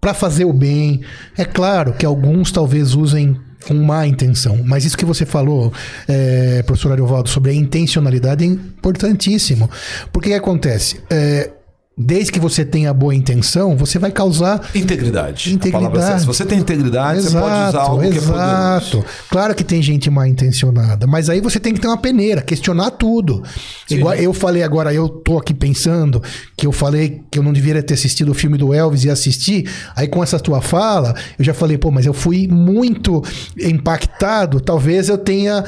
para 0.00 0.12
fazer 0.12 0.44
o 0.44 0.52
bem. 0.52 1.02
É 1.36 1.44
claro 1.44 1.92
que 1.92 2.04
alguns 2.04 2.50
talvez 2.50 2.94
usem 2.94 3.40
com 3.66 3.74
má 3.74 4.06
intenção, 4.06 4.62
mas 4.64 4.84
isso 4.84 4.96
que 4.96 5.04
você 5.04 5.26
falou, 5.26 5.72
é, 6.06 6.62
professor 6.62 6.92
Ariovaldo, 6.92 7.28
sobre 7.28 7.50
a 7.50 7.54
intencionalidade 7.54 8.44
é 8.44 8.46
importantíssimo. 8.46 9.68
Porque 10.12 10.28
que 10.28 10.34
acontece? 10.34 11.00
É, 11.10 11.50
desde 11.98 12.30
que 12.30 12.38
você 12.38 12.64
tenha 12.64 12.94
boa 12.94 13.12
intenção, 13.12 13.76
você 13.76 13.98
vai 13.98 14.12
causar 14.12 14.70
Integridade. 14.74 15.52
Integridade. 15.52 15.96
é 15.98 16.00
essa. 16.00 16.18
Se 16.20 16.26
você 16.26 16.44
tem 16.44 16.60
integridade, 16.60 17.22
você 17.22 17.38
pode 17.38 17.68
usar 17.68 17.80
algo 17.80 18.00
que 18.00 18.06
é 18.06 18.20
poderoso. 18.20 18.32
exato. 18.32 19.04
Claro 19.28 19.54
que 19.54 19.64
tem 19.64 19.82
gente 19.82 20.08
mal 20.08 20.26
intencionada, 20.26 21.06
mas 21.06 21.28
aí 21.28 21.40
você 21.40 21.58
tem 21.58 21.74
que 21.74 21.80
ter 21.80 21.88
uma 21.88 21.96
peneira, 21.96 22.40
questionar 22.40 22.92
tudo. 22.92 23.42
Igual 23.90 24.14
eu 24.14 24.32
falei 24.32 24.62
agora, 24.62 24.94
eu 24.94 25.08
tô 25.08 25.38
aqui 25.38 25.52
pensando 25.52 26.22
que 26.56 26.66
eu 26.66 26.72
falei 26.72 27.22
que 27.30 27.38
eu 27.38 27.42
não 27.42 27.52
deveria 27.52 27.82
ter 27.82 27.94
assistido 27.94 28.30
o 28.30 28.34
filme 28.34 28.56
do 28.56 28.72
Elvis 28.72 29.04
e 29.04 29.10
assistir. 29.10 29.68
Aí 29.96 30.06
com 30.06 30.22
essa 30.22 30.38
tua 30.38 30.60
fala, 30.60 31.14
eu 31.38 31.44
já 31.44 31.52
falei, 31.52 31.76
pô, 31.76 31.90
mas 31.90 32.06
eu 32.06 32.14
fui 32.14 32.46
muito 32.46 33.22
impactado. 33.58 34.60
Talvez 34.60 35.08
eu 35.08 35.18
tenha 35.18 35.64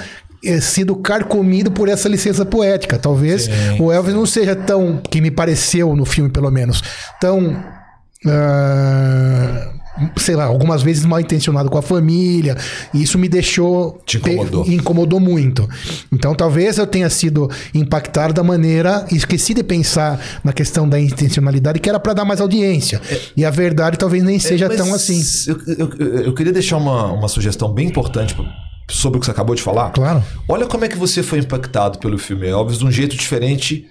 sido 0.60 0.96
carcomido 0.96 1.70
por 1.70 1.88
essa 1.88 2.08
licença 2.08 2.44
poética. 2.44 2.98
Talvez 2.98 3.42
Sim. 3.44 3.50
o 3.80 3.92
Elvis 3.92 4.14
não 4.14 4.24
seja 4.26 4.54
tão, 4.56 5.00
que 5.10 5.20
me 5.20 5.30
pareceu 5.30 5.94
no 5.94 6.04
filme 6.04 6.30
pelo 6.30 6.50
menos, 6.50 6.82
tão 7.20 7.56
ah, 8.26 9.72
sei 10.16 10.34
lá, 10.36 10.44
algumas 10.44 10.82
vezes 10.82 11.04
mal 11.04 11.20
intencionado 11.20 11.68
com 11.68 11.76
a 11.76 11.82
família, 11.82 12.56
e 12.94 13.02
isso 13.02 13.18
me 13.18 13.28
deixou 13.28 14.00
Te 14.06 14.16
incomodou. 14.18 14.64
pe- 14.64 14.74
incomodou 14.74 15.20
muito. 15.20 15.68
Então 16.12 16.34
talvez 16.34 16.78
eu 16.78 16.86
tenha 16.86 17.10
sido 17.10 17.50
impactado 17.74 18.32
da 18.32 18.42
maneira, 18.42 19.04
esqueci 19.10 19.52
de 19.52 19.62
pensar 19.62 20.20
na 20.44 20.52
questão 20.52 20.88
da 20.88 20.98
intencionalidade 20.98 21.78
que 21.80 21.88
era 21.88 22.00
para 22.00 22.14
dar 22.14 22.24
mais 22.24 22.40
audiência. 22.40 23.00
E 23.36 23.44
a 23.44 23.50
verdade 23.50 23.98
talvez 23.98 24.22
nem 24.22 24.38
seja 24.38 24.66
É, 24.66 24.68
tão 24.76 24.94
assim. 24.94 25.20
Eu, 25.46 25.58
eu- 25.98 26.08
eu 26.26 26.34
queria 26.34 26.52
deixar 26.52 26.76
uma, 26.78 27.12
uma 27.12 27.28
sugestão 27.28 27.70
bem 27.72 27.88
importante 27.88 28.34
sobre 28.90 29.18
o 29.18 29.20
que 29.20 29.26
você 29.26 29.32
acabou 29.32 29.54
de 29.54 29.62
falar. 29.62 29.90
Claro. 29.90 30.22
Olha 30.48 30.66
como 30.66 30.84
é 30.84 30.88
que 30.88 30.96
você 30.96 31.22
foi 31.22 31.38
impactado 31.38 31.98
pelo 31.98 32.18
filme 32.18 32.48
Elvis 32.48 32.78
de 32.78 32.84
um 32.84 32.90
jeito 32.90 33.16
diferente 33.16 33.88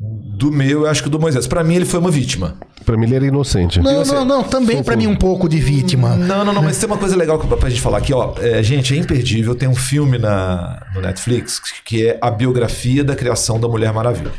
do 0.00 0.50
meu, 0.50 0.82
eu 0.82 0.86
acho 0.86 1.02
que 1.02 1.10
do 1.10 1.20
Moisés. 1.20 1.46
Pra 1.46 1.62
mim, 1.62 1.74
ele 1.74 1.84
foi 1.84 2.00
uma 2.00 2.10
vítima. 2.10 2.56
Pra 2.86 2.96
mim 2.96 3.04
ele 3.04 3.16
era 3.16 3.26
inocente. 3.26 3.78
Não, 3.80 4.02
não, 4.02 4.24
não, 4.24 4.42
também 4.42 4.82
para 4.82 4.96
mim 4.96 5.06
um 5.06 5.14
pouco 5.14 5.46
de 5.46 5.60
vítima. 5.60 6.16
Não, 6.16 6.42
não, 6.42 6.54
não, 6.54 6.62
mas 6.62 6.78
tem 6.78 6.86
uma 6.86 6.96
coisa 6.96 7.14
legal 7.14 7.38
pra 7.38 7.56
pra 7.56 7.68
gente 7.68 7.82
falar 7.82 7.98
aqui, 7.98 8.12
ó. 8.14 8.34
É, 8.38 8.62
gente, 8.62 8.94
é 8.94 8.96
imperdível. 8.96 9.54
Tem 9.54 9.68
um 9.68 9.74
filme 9.74 10.16
na, 10.16 10.86
no 10.94 11.02
Netflix 11.02 11.60
que 11.84 12.06
é 12.06 12.18
a 12.22 12.30
biografia 12.30 13.04
da 13.04 13.14
criação 13.14 13.60
da 13.60 13.68
Mulher 13.68 13.92
Maravilha. 13.92 14.32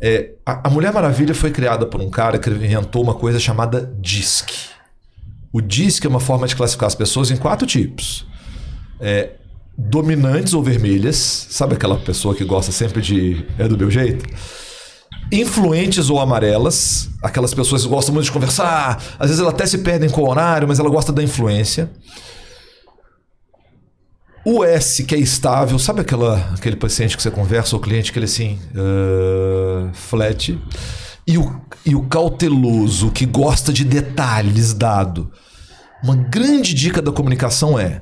É, 0.00 0.30
a, 0.46 0.68
a 0.68 0.70
Mulher 0.70 0.92
Maravilha 0.92 1.34
foi 1.34 1.50
criada 1.50 1.84
por 1.84 2.00
um 2.00 2.08
cara 2.08 2.38
que 2.38 2.48
inventou 2.48 3.02
uma 3.02 3.14
coisa 3.14 3.38
chamada 3.38 3.92
DISC. 4.00 4.50
O 5.52 5.60
DISC 5.60 6.04
é 6.06 6.08
uma 6.08 6.20
forma 6.20 6.46
de 6.46 6.56
classificar 6.56 6.86
as 6.86 6.94
pessoas 6.94 7.30
em 7.30 7.36
quatro 7.36 7.66
tipos. 7.66 8.26
É, 9.00 9.30
dominantes 9.76 10.54
ou 10.54 10.62
vermelhas, 10.62 11.46
sabe 11.50 11.74
aquela 11.74 11.96
pessoa 11.98 12.34
que 12.34 12.44
gosta 12.44 12.72
sempre 12.72 13.00
de 13.00 13.46
é 13.58 13.68
do 13.68 13.78
meu 13.78 13.90
jeito? 13.90 14.24
Influentes 15.30 16.10
ou 16.10 16.18
amarelas, 16.18 17.10
aquelas 17.22 17.54
pessoas 17.54 17.82
que 17.82 17.88
gostam 17.88 18.14
muito 18.14 18.24
de 18.24 18.32
conversar, 18.32 19.02
às 19.18 19.28
vezes 19.28 19.40
elas 19.40 19.54
até 19.54 19.66
se 19.66 19.78
perdem 19.78 20.08
com 20.08 20.22
o 20.22 20.28
horário, 20.28 20.66
mas 20.66 20.78
ela 20.78 20.88
gosta 20.88 21.12
da 21.12 21.22
influência. 21.22 21.90
O 24.44 24.64
S, 24.64 25.04
que 25.04 25.14
é 25.14 25.18
estável, 25.18 25.78
sabe 25.78 26.00
aquela, 26.00 26.38
aquele 26.54 26.76
paciente 26.76 27.16
que 27.16 27.22
você 27.22 27.30
conversa, 27.30 27.76
ou 27.76 27.82
cliente 27.82 28.10
que 28.10 28.18
ele 28.18 28.24
assim, 28.24 28.58
ah, 28.74 29.90
flat. 29.92 30.58
E 31.26 31.36
o, 31.36 31.60
e 31.84 31.94
o 31.94 32.06
cauteloso, 32.06 33.10
que 33.10 33.26
gosta 33.26 33.70
de 33.70 33.84
detalhes 33.84 34.72
dado. 34.72 35.30
Uma 36.02 36.16
grande 36.16 36.72
dica 36.72 37.02
da 37.02 37.12
comunicação 37.12 37.78
é: 37.78 38.00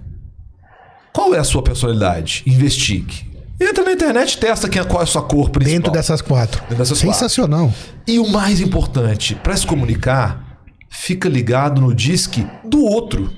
qual 1.16 1.34
é 1.34 1.38
a 1.38 1.44
sua 1.44 1.62
personalidade? 1.62 2.42
Investigue. 2.46 3.24
Entra 3.58 3.82
na 3.82 3.92
internet, 3.92 4.36
testa 4.36 4.68
quem, 4.68 4.84
qual 4.84 5.00
é 5.00 5.04
a 5.04 5.06
sua 5.06 5.22
cor 5.22 5.48
principal. 5.48 5.76
Dentro 5.78 5.90
dessas 5.90 6.20
quatro. 6.20 6.60
Dentro 6.60 6.76
dessas 6.76 7.00
quatro. 7.00 7.18
Sensacional. 7.18 7.72
E 8.06 8.18
o 8.18 8.28
mais 8.28 8.60
importante, 8.60 9.34
para 9.34 9.56
se 9.56 9.66
comunicar, 9.66 10.60
fica 10.90 11.26
ligado 11.26 11.80
no 11.80 11.94
disque 11.94 12.46
do 12.62 12.84
outro. 12.84 13.32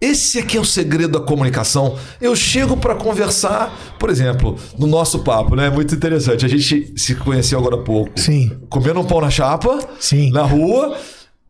Esse 0.00 0.40
aqui 0.40 0.56
é 0.56 0.60
o 0.60 0.64
segredo 0.64 1.20
da 1.20 1.24
comunicação. 1.24 1.96
Eu 2.20 2.34
chego 2.34 2.76
para 2.76 2.96
conversar, 2.96 3.94
por 3.96 4.10
exemplo, 4.10 4.58
no 4.76 4.88
nosso 4.88 5.20
papo, 5.20 5.54
né? 5.54 5.70
Muito 5.70 5.94
interessante. 5.94 6.44
A 6.44 6.48
gente 6.48 6.94
se 6.96 7.14
conheceu 7.14 7.60
agora 7.60 7.76
há 7.76 7.84
pouco. 7.84 8.18
Sim. 8.18 8.58
Comendo 8.68 8.98
um 8.98 9.04
pão 9.04 9.20
na 9.20 9.30
chapa, 9.30 9.78
Sim. 10.00 10.32
na 10.32 10.42
rua. 10.42 10.98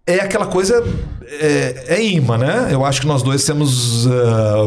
É 0.07 0.14
aquela 0.20 0.46
coisa. 0.46 0.82
É, 1.40 1.84
é 1.94 2.03
imã, 2.05 2.36
né? 2.36 2.68
Eu 2.72 2.84
acho 2.84 3.01
que 3.01 3.07
nós 3.07 3.22
dois 3.22 3.44
temos. 3.44 4.07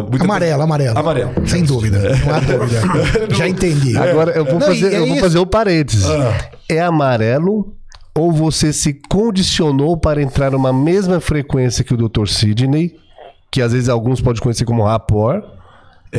muita- 0.10 0.24
Amarelo, 0.24 0.62
amarelo. 0.62 0.98
Amarelo. 0.98 1.32
Sem 1.46 1.64
dúvida. 1.64 2.00
Não 2.26 2.34
há 2.36 2.40
dúvida. 2.40 2.82
Já 3.36 3.48
entendi. 3.48 3.98
Agora 3.98 4.32
eu 4.32 4.46
vou 4.46 4.60
Não, 4.60 4.68
fazer, 4.68 4.94
é 4.94 5.00
eu 5.00 5.08
vou 5.08 5.18
fazer 5.18 5.40
um 5.40 5.46
parênteses. 5.46 6.06
Ah. 6.06 6.50
É 6.70 6.80
amarelo 6.80 7.74
ou 8.16 8.32
você 8.32 8.72
se 8.72 8.94
condicionou 9.10 9.98
para 9.98 10.22
entrar 10.22 10.52
numa 10.52 10.72
mesma 10.72 11.20
frequência 11.20 11.84
que 11.84 11.94
o 11.94 11.98
Dr. 11.98 12.28
Sidney, 12.28 12.96
que 13.52 13.62
às 13.62 13.74
vezes 13.74 13.90
alguns 13.90 14.22
podem 14.22 14.42
conhecer 14.42 14.64
como 14.66 14.84
rapport, 14.84 15.44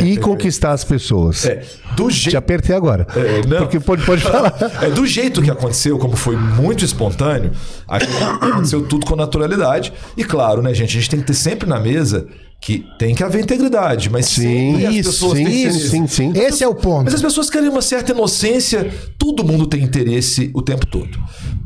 e 0.03 0.17
conquistar 0.17 0.73
as 0.73 0.85
pessoas? 0.85 1.45
É, 1.45 1.63
do 1.97 2.09
Te 2.09 2.15
jeito. 2.15 2.37
apertei 2.37 2.75
agora. 2.75 3.07
É, 3.15 3.47
não. 3.47 3.59
Porque 3.59 3.79
pode, 3.81 4.05
pode 4.05 4.23
falar. 4.23 4.55
É, 4.83 4.91
do 4.91 5.07
jeito 5.07 5.41
que 5.43 5.51
aconteceu, 5.51 5.99
como 5.99 6.17
foi 6.17 6.37
muito 6.37 6.85
espontâneo, 6.85 7.53
aconteceu 7.87 8.87
tudo 8.87 9.07
com 9.07 9.15
naturalidade. 9.17 9.93
E 10.17 10.25
claro, 10.25 10.63
né, 10.63 10.75
gente? 10.75 10.91
A 10.97 11.01
gente 11.01 11.11
tem 11.11 11.21
que 11.21 11.27
ter 11.27 11.35
sempre 11.35 11.69
na 11.69 11.79
mesa 11.79 12.27
que 12.61 12.85
tem 12.99 13.15
que 13.15 13.23
haver 13.23 13.43
integridade, 13.43 14.09
mas 14.09 14.25
Sim, 14.27 14.89
isso, 14.89 15.35
sim, 15.35 15.43
interesse. 15.43 15.89
sim, 15.91 16.07
sim. 16.07 16.33
Esse 16.35 16.65
é 16.65 16.69
o 16.69 16.75
ponto. 16.75 17.05
Mas 17.05 17.15
as 17.15 17.21
pessoas 17.21 17.51
querem 17.51 17.69
uma 17.69 17.83
certa 17.83 18.13
inocência, 18.13 18.91
todo 19.19 19.45
mundo 19.45 19.67
tem 19.67 19.83
interesse 19.83 20.51
o 20.55 20.63
tempo 20.63 20.87
todo. 20.87 21.19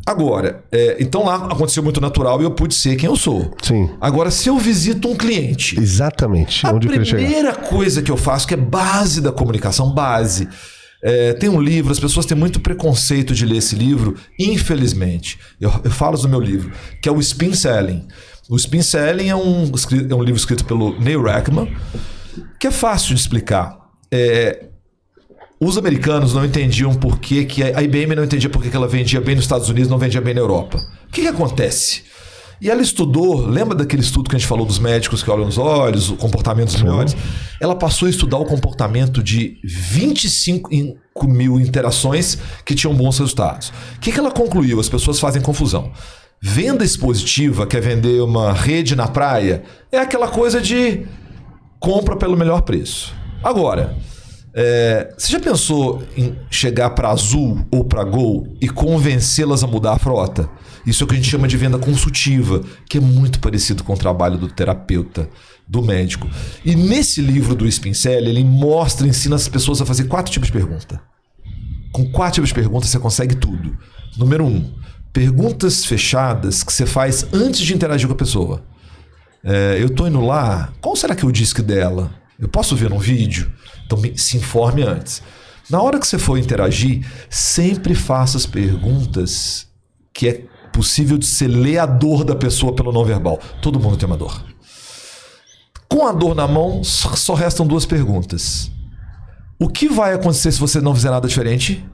Agora, 0.09 0.65
é, 0.73 0.97
então 1.01 1.27
lá 1.27 1.35
aconteceu 1.37 1.83
muito 1.83 2.01
natural 2.01 2.41
e 2.41 2.45
eu 2.45 2.51
pude 2.51 2.75
ser 2.75 2.97
quem 2.97 3.11
eu 3.11 3.15
sou. 3.15 3.55
Sim. 3.63 3.91
Agora, 4.01 4.31
se 4.31 4.49
eu 4.49 4.57
visito 4.57 5.07
um 5.07 5.15
cliente, 5.15 5.79
Exatamente. 5.79 6.67
a 6.67 6.71
onde 6.73 6.89
primeira 6.89 7.55
coisa 7.55 8.01
que 8.01 8.11
eu 8.11 8.17
faço, 8.17 8.49
que 8.49 8.55
é 8.55 8.57
base 8.57 9.21
da 9.21 9.31
comunicação, 9.31 9.91
base. 9.91 10.49
É, 11.03 11.35
tem 11.35 11.51
um 11.51 11.61
livro, 11.61 11.93
as 11.93 12.01
pessoas 12.01 12.25
têm 12.25 12.37
muito 12.37 12.59
preconceito 12.59 13.35
de 13.35 13.45
ler 13.45 13.59
esse 13.59 13.77
livro, 13.77 14.17
infelizmente. 14.39 15.39
Eu, 15.61 15.71
eu 15.85 15.91
falo 15.91 16.17
no 16.23 16.29
meu 16.29 16.41
livro, 16.41 16.73
que 17.03 17.09
é 17.09 17.13
o 17.13 17.21
Spin 17.21 17.53
Selling. 17.53 18.09
O 18.49 18.57
Spin 18.57 18.81
Selling 18.81 19.29
é 19.29 19.37
um, 19.37 19.71
é 20.11 20.15
um 20.15 20.23
livro 20.23 20.41
escrito 20.41 20.65
pelo 20.65 20.99
Neil 20.99 21.23
Rackman, 21.23 21.71
que 22.59 22.67
é 22.67 22.71
fácil 22.71 23.15
de 23.15 23.21
explicar. 23.21 23.77
É, 24.11 24.69
os 25.61 25.77
americanos 25.77 26.35
não 26.35 26.45
entendiam 26.45 26.95
por 26.95 27.19
que, 27.19 27.45
que 27.45 27.63
a 27.63 27.83
IBM 27.83 28.15
não 28.15 28.25
entendia 28.25 28.49
por 28.49 28.63
que 28.63 28.71
que 28.71 28.77
ela 28.77 28.87
vendia 28.89 29.21
bem 29.21 29.35
nos 29.35 29.45
Estados 29.45 29.69
Unidos 29.69 29.91
não 29.91 29.99
vendia 29.99 30.21
bem 30.21 30.35
na 30.35 30.41
Europa. 30.41 30.79
O 31.09 31.11
que, 31.13 31.23
que 31.23 31.29
acontece? 31.29 32.03
E 32.61 32.69
ela 32.69 32.83
estudou, 32.83 33.47
lembra 33.47 33.77
daquele 33.77 34.03
estudo 34.03 34.29
que 34.29 34.35
a 34.35 34.39
gente 34.39 34.49
falou 34.49 34.67
dos 34.67 34.81
médicos 34.81 35.23
que 35.23 35.31
olham 35.31 35.47
nos 35.47 35.59
olhos, 35.59 36.11
o 36.11 36.17
comportamento 36.17 36.73
dos 36.73 36.83
melhores? 36.83 37.17
Ela 37.61 37.75
passou 37.77 38.07
a 38.07 38.11
estudar 38.11 38.37
o 38.39 38.45
comportamento 38.45 39.23
de 39.23 39.59
25 39.65 40.75
in- 40.75 40.97
mil 41.25 41.61
interações 41.61 42.39
que 42.65 42.75
tinham 42.75 42.95
bons 42.95 43.19
resultados. 43.19 43.73
O 43.97 44.01
que, 44.01 44.11
que 44.13 44.19
ela 44.19 44.31
concluiu? 44.31 44.79
As 44.81 44.89
pessoas 44.89 45.19
fazem 45.21 45.41
confusão. 45.43 45.93
Venda 46.41 46.85
expositiva, 46.85 47.67
que 47.67 47.77
é 47.77 47.81
vender 47.81 48.23
uma 48.23 48.53
rede 48.53 48.95
na 48.95 49.09
praia, 49.09 49.63
é 49.91 49.99
aquela 49.99 50.29
coisa 50.29 50.61
de 50.61 51.05
compra 51.81 52.17
pelo 52.17 52.37
melhor 52.37 52.63
preço. 52.63 53.13
Agora, 53.43 53.97
é, 54.61 55.15
você 55.17 55.31
já 55.31 55.39
pensou 55.39 56.03
em 56.17 56.37
chegar 56.51 56.91
para 56.91 57.11
Azul 57.11 57.65
ou 57.71 57.85
para 57.85 58.03
Gol 58.03 58.57
e 58.61 58.69
convencê-las 58.69 59.63
a 59.63 59.69
mudar 59.69 59.93
a 59.93 59.99
frota? 60.01 60.51
Isso 60.85 61.01
é 61.01 61.05
o 61.05 61.07
que 61.07 61.15
a 61.15 61.17
gente 61.17 61.31
chama 61.31 61.47
de 61.47 61.57
venda 61.57 61.79
consultiva, 61.79 62.65
que 62.91 62.99
é 62.99 63.01
muito 63.01 63.39
parecido 63.39 63.85
com 63.85 63.93
o 63.93 63.97
trabalho 63.97 64.37
do 64.37 64.49
terapeuta, 64.49 65.31
do 65.69 65.81
médico. 65.81 66.29
E 66.65 66.75
nesse 66.75 67.21
livro 67.21 67.55
do 67.55 67.71
Spincel, 67.71 68.27
ele 68.27 68.43
mostra, 68.43 69.07
ensina 69.07 69.37
as 69.37 69.47
pessoas 69.47 69.81
a 69.81 69.87
fazer 69.87 70.09
quatro 70.09 70.33
tipos 70.33 70.49
de 70.49 70.53
pergunta. 70.53 71.01
Com 71.93 72.11
quatro 72.11 72.35
tipos 72.35 72.49
de 72.49 72.55
perguntas 72.57 72.91
você 72.91 72.99
consegue 72.99 73.37
tudo. 73.37 73.79
Número 74.17 74.45
um, 74.45 74.75
perguntas 75.13 75.85
fechadas 75.85 76.65
que 76.65 76.73
você 76.73 76.85
faz 76.85 77.29
antes 77.33 77.61
de 77.61 77.75
interagir 77.75 78.09
com 78.09 78.15
a 78.15 78.19
pessoa. 78.19 78.65
É, 79.45 79.79
eu 79.81 79.89
tô 79.89 80.05
indo 80.09 80.21
lá, 80.21 80.73
qual 80.81 80.97
será 80.97 81.15
que 81.15 81.25
o 81.25 81.31
disque 81.31 81.63
dela? 81.63 82.11
Eu 82.39 82.49
posso 82.49 82.77
ver 82.77 82.93
um 82.93 82.99
vídeo? 82.99 83.51
Então 83.85 84.01
se 84.17 84.37
informe 84.37 84.83
antes. 84.83 85.23
Na 85.69 85.83
hora 85.83 85.99
que 85.99 86.07
você 86.07 86.19
for 86.19 86.39
interagir, 86.39 87.07
sempre 87.29 87.95
faça 87.95 88.37
as 88.37 88.47
perguntas 88.47 89.67
que 90.15 90.29
é 90.29 90.45
possível 90.73 91.19
de 91.19 91.27
você 91.27 91.49
ler 91.49 91.79
a 91.79 91.87
dor 91.87 92.25
da 92.25 92.35
pessoa 92.35 92.75
pelo 92.75 92.93
não 92.93 93.05
verbal. 93.05 93.39
Todo 93.61 93.81
mundo 93.81 93.97
tem 93.97 94.07
uma 94.07 94.17
dor. 94.17 94.43
Com 95.89 96.07
a 96.07 96.13
dor 96.13 96.35
na 96.35 96.47
mão, 96.47 96.85
só 96.85 97.35
restam 97.35 97.67
duas 97.67 97.85
perguntas. 97.85 98.71
O 99.59 99.69
que 99.69 99.89
vai 99.89 100.15
acontecer 100.15 100.53
se 100.53 100.61
você 100.61 100.81
não 100.81 100.95
fizer 100.95 101.11
nada 101.11 101.27
diferente? 101.27 101.85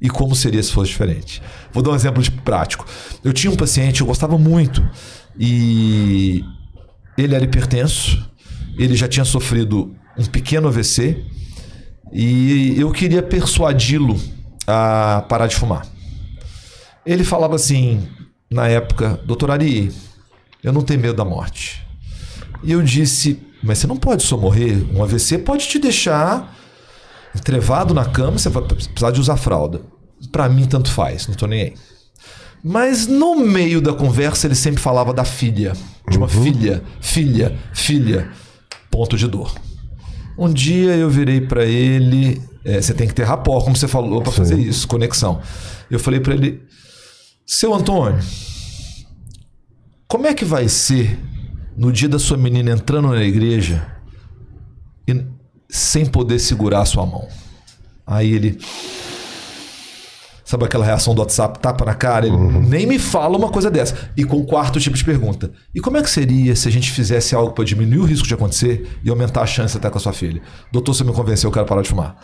E 0.00 0.08
como 0.08 0.34
seria 0.34 0.62
se 0.62 0.72
fosse 0.72 0.90
diferente? 0.90 1.42
Vou 1.72 1.82
dar 1.82 1.90
um 1.90 1.94
exemplo 1.94 2.22
de 2.22 2.30
prático. 2.30 2.86
Eu 3.22 3.32
tinha 3.32 3.52
um 3.52 3.56
paciente, 3.56 4.00
eu 4.00 4.06
gostava 4.06 4.38
muito, 4.38 4.86
e 5.38 6.42
ele 7.16 7.34
era 7.34 7.44
hipertenso, 7.44 8.24
ele 8.78 8.96
já 8.96 9.08
tinha 9.08 9.24
sofrido 9.24 9.94
um 10.16 10.24
pequeno 10.24 10.68
AVC, 10.68 11.24
e 12.12 12.78
eu 12.78 12.90
queria 12.92 13.22
persuadi-lo 13.22 14.20
a 14.66 15.24
parar 15.28 15.46
de 15.46 15.56
fumar. 15.56 15.86
Ele 17.04 17.24
falava 17.24 17.56
assim, 17.56 18.08
na 18.50 18.68
época, 18.68 19.20
doutor 19.26 19.50
Ari, 19.50 19.92
eu 20.62 20.72
não 20.72 20.82
tenho 20.82 21.00
medo 21.00 21.14
da 21.14 21.24
morte. 21.24 21.84
E 22.62 22.72
eu 22.72 22.82
disse, 22.82 23.38
mas 23.62 23.78
você 23.78 23.86
não 23.86 23.96
pode 23.96 24.22
só 24.22 24.36
morrer. 24.36 24.86
Um 24.94 25.02
AVC 25.02 25.38
pode 25.38 25.66
te 25.68 25.78
deixar 25.78 26.56
entrevado 27.34 27.92
na 27.92 28.04
cama, 28.04 28.38
você 28.38 28.48
vai 28.48 28.62
precisar 28.62 29.10
de 29.10 29.20
usar 29.20 29.36
fralda. 29.36 29.82
Pra 30.30 30.48
mim, 30.48 30.66
tanto 30.66 30.90
faz, 30.90 31.26
não 31.26 31.34
tô 31.34 31.46
nem 31.46 31.62
aí. 31.62 31.74
Mas 32.62 33.06
no 33.06 33.36
meio 33.36 33.80
da 33.80 33.92
conversa, 33.92 34.46
ele 34.46 34.54
sempre 34.54 34.80
falava 34.80 35.12
da 35.12 35.24
filha. 35.24 35.74
De 36.08 36.16
uma 36.16 36.28
filha, 36.28 36.82
filha, 37.00 37.58
filha. 37.74 38.30
Ponto 38.94 39.16
de 39.16 39.26
dor. 39.26 39.52
Um 40.38 40.52
dia 40.52 40.94
eu 40.94 41.10
virei 41.10 41.40
pra 41.40 41.64
ele. 41.64 42.40
é, 42.64 42.80
você 42.80 42.94
tem 42.94 43.08
que 43.08 43.14
ter 43.14 43.24
rapport, 43.24 43.64
como 43.64 43.74
você 43.74 43.88
falou, 43.88 44.22
pra 44.22 44.30
fazer 44.30 44.56
isso, 44.56 44.86
conexão. 44.86 45.42
Eu 45.90 45.98
falei 45.98 46.20
pra 46.20 46.32
ele: 46.32 46.62
Seu 47.44 47.74
Antônio, 47.74 48.22
como 50.06 50.28
é 50.28 50.32
que 50.32 50.44
vai 50.44 50.68
ser 50.68 51.18
no 51.76 51.90
dia 51.90 52.08
da 52.08 52.20
sua 52.20 52.36
menina 52.36 52.70
entrando 52.70 53.08
na 53.08 53.24
igreja 53.24 53.84
e 55.08 55.26
sem 55.68 56.06
poder 56.06 56.38
segurar 56.38 56.82
a 56.82 56.86
sua 56.86 57.04
mão? 57.04 57.26
Aí 58.06 58.32
ele. 58.32 58.60
Sabe 60.54 60.66
aquela 60.66 60.84
reação 60.84 61.16
do 61.16 61.18
WhatsApp, 61.20 61.58
tapa 61.58 61.84
na 61.84 61.94
cara? 61.94 62.28
Ele 62.28 62.36
nem 62.36 62.86
me 62.86 62.96
fala 62.96 63.36
uma 63.36 63.48
coisa 63.48 63.68
dessa. 63.68 64.08
E 64.16 64.22
com 64.22 64.36
o 64.36 64.46
quarto 64.46 64.78
tipo 64.78 64.96
de 64.96 65.04
pergunta: 65.04 65.50
E 65.74 65.80
como 65.80 65.96
é 65.96 66.02
que 66.02 66.08
seria 66.08 66.54
se 66.54 66.68
a 66.68 66.70
gente 66.70 66.92
fizesse 66.92 67.34
algo 67.34 67.50
para 67.50 67.64
diminuir 67.64 67.98
o 67.98 68.04
risco 68.04 68.24
de 68.24 68.34
acontecer 68.34 68.88
e 69.02 69.10
aumentar 69.10 69.42
a 69.42 69.46
chance 69.46 69.76
até 69.76 69.90
com 69.90 69.98
a 69.98 70.00
sua 70.00 70.12
filha? 70.12 70.40
Doutor, 70.70 70.94
você 70.94 71.02
me 71.02 71.12
convenceu, 71.12 71.48
eu 71.48 71.52
quero 71.52 71.66
parar 71.66 71.82
de 71.82 71.88
fumar. 71.88 72.16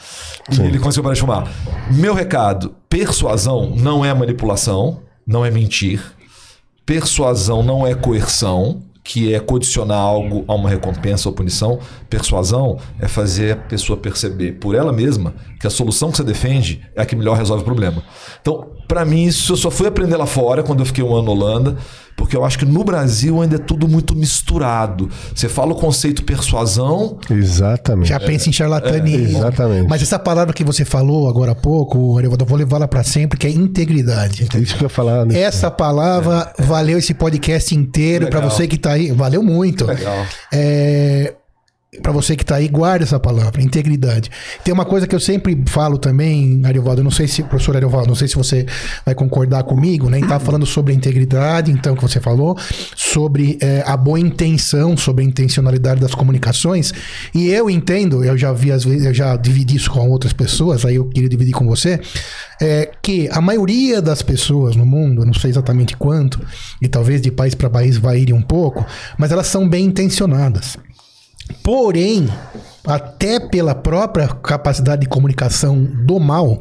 E 0.48 0.60
ele 0.60 0.78
conseguiu 0.78 1.02
parar 1.02 1.14
de 1.16 1.20
fumar. 1.20 1.52
Meu 1.90 2.14
recado: 2.14 2.72
persuasão 2.88 3.74
não 3.74 4.04
é 4.04 4.14
manipulação, 4.14 5.00
não 5.26 5.44
é 5.44 5.50
mentir. 5.50 6.00
Persuasão 6.86 7.64
não 7.64 7.84
é 7.84 7.96
coerção, 7.96 8.80
que 9.10 9.34
é 9.34 9.40
condicionar 9.40 9.98
algo 9.98 10.44
a 10.46 10.54
uma 10.54 10.70
recompensa 10.70 11.28
ou 11.28 11.34
punição. 11.34 11.80
Persuasão 12.08 12.78
é 13.00 13.08
fazer 13.08 13.54
a 13.54 13.56
pessoa 13.56 13.96
perceber 13.96 14.52
por 14.52 14.76
ela 14.76 14.92
mesma 14.92 15.34
que 15.58 15.66
a 15.66 15.70
solução 15.70 16.12
que 16.12 16.18
você 16.18 16.22
defende 16.22 16.80
é 16.94 17.02
a 17.02 17.04
que 17.04 17.16
melhor 17.16 17.36
resolve 17.36 17.62
o 17.62 17.64
problema. 17.64 18.04
Então, 18.40 18.70
para 18.90 19.04
mim, 19.04 19.22
isso 19.22 19.52
eu 19.52 19.56
só 19.56 19.70
fui 19.70 19.86
aprender 19.86 20.16
lá 20.16 20.26
fora 20.26 20.64
quando 20.64 20.80
eu 20.80 20.84
fiquei 20.84 21.04
um 21.04 21.14
ano 21.14 21.26
na 21.26 21.30
Holanda, 21.30 21.76
porque 22.16 22.36
eu 22.36 22.44
acho 22.44 22.58
que 22.58 22.64
no 22.64 22.82
Brasil 22.82 23.40
ainda 23.40 23.54
é 23.54 23.58
tudo 23.58 23.86
muito 23.86 24.16
misturado. 24.16 25.08
Você 25.32 25.48
fala 25.48 25.70
o 25.70 25.76
conceito 25.76 26.24
persuasão, 26.24 27.16
Exatamente. 27.30 28.08
Já 28.08 28.18
pensa 28.18 28.48
em 28.48 28.52
charlatanismo. 28.52 29.36
É, 29.36 29.38
exatamente. 29.38 29.88
Mas 29.88 30.02
essa 30.02 30.18
palavra 30.18 30.52
que 30.52 30.64
você 30.64 30.84
falou 30.84 31.28
agora 31.28 31.52
há 31.52 31.54
pouco, 31.54 32.18
Arevado, 32.18 32.42
eu 32.42 32.48
vou 32.48 32.58
levá-la 32.58 32.88
para 32.88 33.04
sempre, 33.04 33.38
que 33.38 33.46
é 33.46 33.50
integridade. 33.50 34.48
É 34.52 34.58
isso 34.58 34.74
que 34.74 34.82
eu 34.82 34.86
ia 34.86 34.90
falar. 34.90 35.24
Né? 35.24 35.38
Essa 35.38 35.70
palavra 35.70 36.52
valeu 36.58 36.98
esse 36.98 37.14
podcast 37.14 37.72
inteiro 37.72 38.28
para 38.28 38.40
você 38.40 38.66
que 38.66 38.76
tá 38.76 38.90
aí. 38.90 39.12
Valeu 39.12 39.40
muito. 39.40 39.86
Legal. 39.86 40.26
É, 40.52 41.34
para 42.02 42.12
você 42.12 42.36
que 42.36 42.44
tá 42.44 42.54
aí, 42.54 42.68
guarda 42.68 43.04
essa 43.04 43.18
palavra, 43.18 43.60
integridade. 43.60 44.30
Tem 44.64 44.72
uma 44.72 44.84
coisa 44.84 45.08
que 45.08 45.14
eu 45.14 45.18
sempre 45.18 45.60
falo 45.66 45.98
também, 45.98 46.62
Ariovaldo, 46.64 47.02
não 47.02 47.10
sei 47.10 47.26
se, 47.26 47.42
professor 47.42 47.74
Ariovaldo, 47.74 48.06
não 48.06 48.14
sei 48.14 48.28
se 48.28 48.36
você 48.36 48.64
vai 49.04 49.12
concordar 49.12 49.64
comigo, 49.64 50.08
né? 50.08 50.20
Tá 50.20 50.38
falando 50.38 50.64
sobre 50.64 50.92
a 50.92 50.96
integridade, 50.96 51.72
então, 51.72 51.96
que 51.96 52.02
você 52.02 52.20
falou, 52.20 52.56
sobre 52.94 53.58
é, 53.60 53.82
a 53.84 53.96
boa 53.96 54.20
intenção, 54.20 54.96
sobre 54.96 55.24
a 55.24 55.26
intencionalidade 55.26 56.00
das 56.00 56.14
comunicações. 56.14 56.92
E 57.34 57.48
eu 57.48 57.68
entendo, 57.68 58.24
eu 58.24 58.38
já 58.38 58.52
vi 58.52 58.70
às 58.70 58.84
vezes, 58.84 59.04
eu 59.04 59.12
já 59.12 59.34
dividi 59.34 59.74
isso 59.74 59.90
com 59.90 60.08
outras 60.10 60.32
pessoas, 60.32 60.84
aí 60.84 60.94
eu 60.94 61.06
queria 61.06 61.28
dividir 61.28 61.54
com 61.54 61.66
você, 61.66 62.00
é, 62.62 62.88
que 63.02 63.28
a 63.32 63.40
maioria 63.40 64.00
das 64.00 64.22
pessoas 64.22 64.76
no 64.76 64.86
mundo, 64.86 65.26
não 65.26 65.34
sei 65.34 65.50
exatamente 65.50 65.96
quanto, 65.96 66.40
e 66.80 66.86
talvez 66.86 67.20
de 67.20 67.32
país 67.32 67.52
para 67.52 67.68
país 67.68 67.96
varie 67.96 68.32
um 68.32 68.42
pouco, 68.42 68.86
mas 69.18 69.32
elas 69.32 69.48
são 69.48 69.68
bem 69.68 69.86
intencionadas. 69.86 70.78
Porém, 71.62 72.28
até 72.86 73.40
pela 73.40 73.74
própria 73.74 74.28
capacidade 74.28 75.02
de 75.02 75.08
comunicação 75.08 75.82
do 75.84 76.18
mal, 76.18 76.60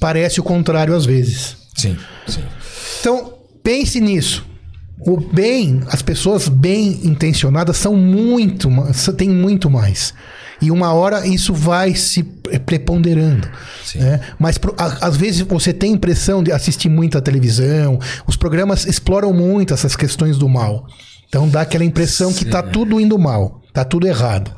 parece 0.00 0.40
o 0.40 0.42
contrário 0.42 0.94
às 0.94 1.04
vezes. 1.04 1.56
Sim, 1.76 1.96
sim. 2.26 2.42
Então, 3.00 3.34
pense 3.62 4.00
nisso. 4.00 4.46
O 5.06 5.16
bem, 5.16 5.80
as 5.88 6.02
pessoas 6.02 6.48
bem 6.48 7.00
intencionadas 7.06 7.76
são 7.76 7.94
muito, 7.94 8.68
têm 9.16 9.30
muito 9.30 9.70
mais. 9.70 10.12
E 10.60 10.72
uma 10.72 10.92
hora 10.92 11.24
isso 11.24 11.54
vai 11.54 11.94
se 11.94 12.24
preponderando. 12.66 13.48
Sim. 13.84 14.00
né? 14.00 14.20
Mas 14.40 14.58
a- 14.76 15.06
às 15.06 15.16
vezes 15.16 15.40
você 15.42 15.72
tem 15.72 15.92
a 15.92 15.94
impressão 15.94 16.42
de 16.42 16.50
assistir 16.50 16.88
muita 16.88 17.22
televisão, 17.22 17.98
os 18.26 18.36
programas 18.36 18.86
exploram 18.86 19.32
muito 19.32 19.72
essas 19.72 19.94
questões 19.94 20.36
do 20.36 20.48
mal. 20.48 20.84
Então 21.28 21.48
dá 21.48 21.60
aquela 21.60 21.84
impressão 21.84 22.32
que 22.32 22.44
tá 22.44 22.60
tudo 22.62 23.00
indo 23.00 23.16
mal, 23.18 23.60
tá 23.82 23.84
tudo 23.84 24.06
errado. 24.06 24.52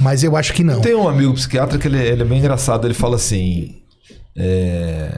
Mas 0.00 0.22
eu 0.22 0.36
acho 0.36 0.52
que 0.52 0.62
não. 0.62 0.80
Tem 0.80 0.94
um 0.94 1.08
amigo 1.08 1.32
psiquiatra 1.34 1.78
que 1.78 1.86
ele, 1.88 1.98
ele 1.98 2.22
é 2.22 2.24
bem 2.24 2.38
engraçado. 2.38 2.86
Ele 2.86 2.94
fala 2.94 3.16
assim: 3.16 3.76
é, 4.36 5.10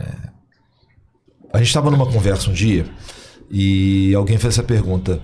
A 1.52 1.58
gente 1.58 1.68
estava 1.68 1.90
numa 1.90 2.06
conversa 2.06 2.50
um 2.50 2.52
dia 2.52 2.86
e 3.50 4.14
alguém 4.14 4.38
fez 4.38 4.54
essa 4.54 4.62
pergunta: 4.62 5.20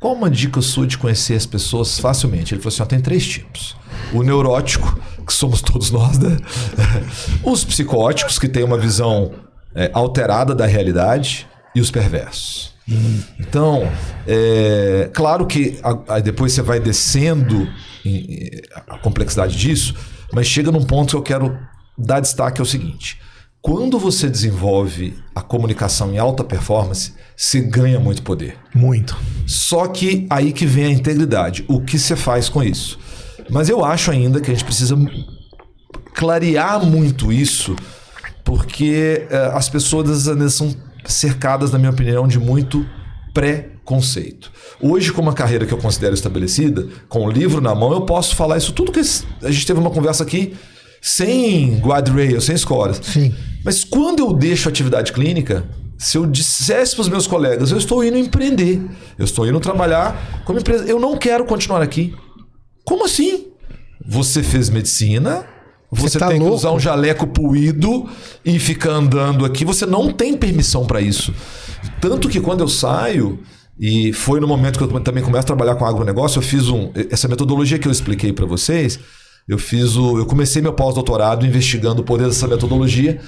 Qual 0.00 0.14
uma 0.14 0.30
dica 0.30 0.60
sua 0.62 0.86
de 0.86 0.96
conhecer 0.96 1.34
as 1.34 1.44
pessoas 1.44 1.98
facilmente? 1.98 2.54
Ele 2.54 2.62
falou 2.62 2.72
assim: 2.72 2.82
ó, 2.82 2.86
tem 2.86 3.00
três 3.00 3.26
tipos. 3.26 3.76
O 4.12 4.22
neurótico, 4.22 4.98
que 5.26 5.32
somos 5.32 5.60
todos 5.60 5.90
nós, 5.90 6.18
né? 6.18 6.36
Os 7.44 7.64
psicóticos, 7.64 8.38
que 8.38 8.48
têm 8.48 8.62
uma 8.64 8.78
visão 8.78 9.32
é, 9.74 9.90
alterada 9.92 10.54
da 10.54 10.66
realidade. 10.66 11.46
e 11.74 11.80
os 11.80 11.90
perversos. 11.90 12.73
Então, 13.40 13.90
é, 14.26 15.10
claro 15.12 15.46
que 15.46 15.78
a- 15.82 16.14
aí 16.16 16.22
depois 16.22 16.52
você 16.52 16.62
vai 16.62 16.78
descendo 16.78 17.68
em- 18.04 18.50
a 18.88 18.98
complexidade 18.98 19.56
disso, 19.56 19.94
mas 20.32 20.46
chega 20.46 20.70
num 20.70 20.84
ponto 20.84 21.10
que 21.10 21.16
eu 21.16 21.22
quero 21.22 21.58
dar 21.96 22.20
destaque 22.20 22.60
é 22.60 22.62
o 22.62 22.66
seguinte: 22.66 23.18
quando 23.62 23.98
você 23.98 24.28
desenvolve 24.28 25.16
a 25.34 25.40
comunicação 25.40 26.12
em 26.12 26.18
alta 26.18 26.44
performance, 26.44 27.14
você 27.36 27.60
ganha 27.60 27.98
muito 27.98 28.22
poder. 28.22 28.56
Muito. 28.74 29.16
Só 29.46 29.86
que 29.88 30.26
aí 30.28 30.52
que 30.52 30.66
vem 30.66 30.84
a 30.84 30.90
integridade. 30.90 31.64
O 31.68 31.80
que 31.80 31.98
você 31.98 32.14
faz 32.14 32.48
com 32.48 32.62
isso? 32.62 32.98
Mas 33.50 33.68
eu 33.68 33.84
acho 33.84 34.10
ainda 34.10 34.40
que 34.40 34.50
a 34.50 34.54
gente 34.54 34.64
precisa 34.64 34.94
clarear 36.14 36.84
muito 36.84 37.32
isso, 37.32 37.74
porque 38.44 39.26
eh, 39.30 39.50
as 39.54 39.68
pessoas 39.68 40.28
ainda 40.28 40.48
são 40.48 40.74
cercadas, 41.06 41.70
na 41.72 41.78
minha 41.78 41.90
opinião, 41.90 42.26
de 42.26 42.38
muito 42.38 42.86
preconceito. 43.32 44.50
Hoje, 44.80 45.12
com 45.12 45.20
uma 45.20 45.32
carreira 45.32 45.66
que 45.66 45.74
eu 45.74 45.78
considero 45.78 46.14
estabelecida, 46.14 46.86
com 47.08 47.26
o 47.26 47.30
livro 47.30 47.60
na 47.60 47.74
mão, 47.74 47.92
eu 47.92 48.02
posso 48.02 48.36
falar 48.36 48.56
isso 48.56 48.72
tudo 48.72 48.92
que 48.92 49.00
a 49.00 49.50
gente 49.50 49.66
teve 49.66 49.80
uma 49.80 49.90
conversa 49.90 50.22
aqui 50.22 50.54
sem 51.02 51.78
guardrail, 51.80 52.40
sem 52.40 52.54
escolas. 52.54 53.00
Sim. 53.02 53.34
Mas 53.64 53.84
quando 53.84 54.20
eu 54.20 54.32
deixo 54.32 54.68
a 54.68 54.70
atividade 54.70 55.12
clínica, 55.12 55.64
se 55.98 56.16
eu 56.16 56.26
dissesse 56.26 56.94
para 56.94 57.02
os 57.02 57.08
meus 57.08 57.26
colegas, 57.26 57.70
eu 57.70 57.78
estou 57.78 58.02
indo 58.02 58.16
empreender, 58.16 58.80
eu 59.18 59.24
estou 59.24 59.46
indo 59.46 59.58
trabalhar 59.60 60.42
como 60.44 60.58
empresa, 60.58 60.84
eu 60.84 60.98
não 60.98 61.16
quero 61.16 61.44
continuar 61.44 61.82
aqui. 61.82 62.14
Como 62.84 63.04
assim? 63.04 63.48
Você 64.06 64.42
fez 64.42 64.70
medicina, 64.70 65.46
você, 65.90 66.18
tá 66.18 66.28
tem 66.28 66.38
que 66.38 66.42
louco? 66.42 66.56
usar 66.56 66.72
um 66.72 66.80
jaleco 66.80 67.26
puído 67.26 68.08
e 68.44 68.58
ficar 68.58 68.90
andando 68.90 69.44
aqui, 69.44 69.64
você 69.64 69.86
não 69.86 70.12
tem 70.12 70.36
permissão 70.36 70.84
para 70.86 71.00
isso. 71.00 71.32
Tanto 72.00 72.28
que 72.28 72.40
quando 72.40 72.60
eu 72.60 72.68
saio, 72.68 73.38
e 73.78 74.12
foi 74.12 74.40
no 74.40 74.46
momento 74.48 74.78
que 74.78 74.84
eu 74.84 75.00
também 75.00 75.22
começo 75.22 75.42
a 75.42 75.46
trabalhar 75.46 75.74
com 75.76 75.84
agronegócio, 75.84 76.38
eu 76.38 76.42
fiz 76.42 76.68
um, 76.68 76.90
essa 77.10 77.28
metodologia 77.28 77.78
que 77.78 77.86
eu 77.86 77.92
expliquei 77.92 78.32
para 78.32 78.46
vocês, 78.46 78.98
eu 79.48 79.58
fiz 79.58 79.96
o, 79.96 80.18
eu 80.18 80.26
comecei 80.26 80.62
meu 80.62 80.72
pós-doutorado 80.72 81.46
investigando 81.46 82.02
o 82.02 82.04
poder 82.04 82.26
dessa 82.26 82.48
metodologia 82.48 83.20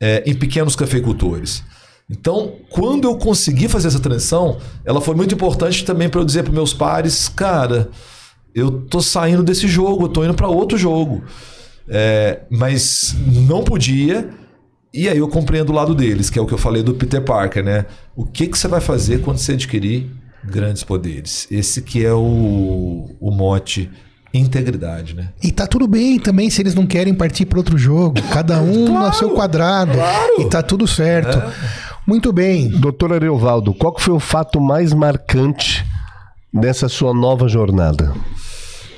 é, 0.00 0.22
em 0.26 0.34
pequenos 0.34 0.74
cafeicultores. 0.74 1.62
Então, 2.10 2.54
quando 2.70 3.06
eu 3.06 3.16
consegui 3.16 3.68
fazer 3.68 3.86
essa 3.86 4.00
transição, 4.00 4.58
ela 4.84 5.00
foi 5.00 5.14
muito 5.14 5.34
importante 5.34 5.84
também 5.84 6.08
para 6.08 6.20
eu 6.20 6.24
dizer 6.24 6.42
para 6.42 6.52
meus 6.52 6.74
pares, 6.74 7.28
cara, 7.28 7.88
eu 8.52 8.80
tô 8.82 9.00
saindo 9.00 9.44
desse 9.44 9.68
jogo, 9.68 10.04
eu 10.04 10.08
tô 10.08 10.24
indo 10.24 10.34
para 10.34 10.48
outro 10.48 10.76
jogo. 10.76 11.22
É, 11.90 12.40
mas 12.48 13.14
não 13.26 13.64
podia. 13.64 14.30
E 14.94 15.08
aí 15.08 15.18
eu 15.18 15.28
compreendo 15.28 15.70
o 15.70 15.74
lado 15.74 15.94
deles, 15.94 16.30
que 16.30 16.38
é 16.38 16.42
o 16.42 16.46
que 16.46 16.54
eu 16.54 16.58
falei 16.58 16.82
do 16.82 16.94
Peter 16.94 17.22
Parker, 17.22 17.64
né? 17.64 17.86
O 18.16 18.24
que, 18.24 18.46
que 18.46 18.56
você 18.58 18.68
vai 18.68 18.80
fazer 18.80 19.20
quando 19.22 19.38
você 19.38 19.52
adquirir 19.52 20.10
grandes 20.44 20.82
poderes? 20.84 21.46
Esse 21.50 21.82
que 21.82 22.04
é 22.04 22.12
o, 22.12 23.08
o 23.20 23.30
mote 23.30 23.90
integridade, 24.32 25.14
né? 25.14 25.30
E 25.42 25.50
tá 25.50 25.66
tudo 25.66 25.86
bem 25.88 26.18
também 26.18 26.48
se 26.50 26.62
eles 26.62 26.74
não 26.74 26.86
querem 26.86 27.12
partir 27.14 27.46
para 27.46 27.58
outro 27.58 27.76
jogo. 27.76 28.20
Cada 28.32 28.60
um 28.60 28.86
no 28.90 28.94
Claro, 29.00 29.14
seu 29.14 29.30
quadrado. 29.30 29.92
claro. 29.92 30.40
E 30.40 30.44
tá 30.48 30.62
tudo 30.62 30.86
certo. 30.86 31.38
É. 31.38 31.52
Muito 32.06 32.32
bem. 32.32 32.68
Doutor 32.68 33.12
Ariovaldo, 33.12 33.74
qual 33.74 33.92
que 33.92 34.02
foi 34.02 34.14
o 34.14 34.20
fato 34.20 34.60
mais 34.60 34.92
marcante 34.92 35.84
dessa 36.52 36.88
sua 36.88 37.12
nova 37.14 37.46
jornada? 37.48 38.12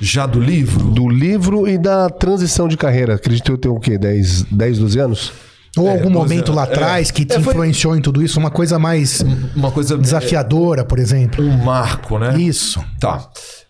Já 0.01 0.25
do 0.25 0.39
livro, 0.39 0.85
Do 0.91 1.07
livro 1.09 1.67
e 1.67 1.77
da 1.77 2.09
transição 2.09 2.67
de 2.67 2.75
carreira. 2.77 3.15
Acredito 3.15 3.51
eu 3.51 3.57
ter 3.57 3.69
o 3.69 3.79
quê? 3.79 3.97
10, 3.97 4.43
10 4.51 4.77
12 4.79 4.99
anos? 4.99 5.31
Ou 5.77 5.87
É, 5.87 5.93
algum 5.93 6.09
momento 6.09 6.51
é. 6.51 6.55
lá 6.55 6.61
É. 6.63 6.65
atrás 6.65 7.09
que 7.11 7.25
te 7.25 7.33
É, 7.35 7.39
foi- 7.39 7.53
influenciou 7.53 7.95
em 7.95 8.01
tudo 8.01 8.21
isso, 8.21 8.39
uma 8.39 8.51
coisa 8.51 8.77
mais 8.77 9.23
uma 9.55 9.71
coisa 9.71 9.97
desafiadora, 9.97 10.85
por 10.85 10.99
exemplo. 10.99 11.43
um 11.43 11.57
marco, 11.63 12.19
né? 12.19 12.37
Isso. 12.39 12.83
Tá. 12.99 13.27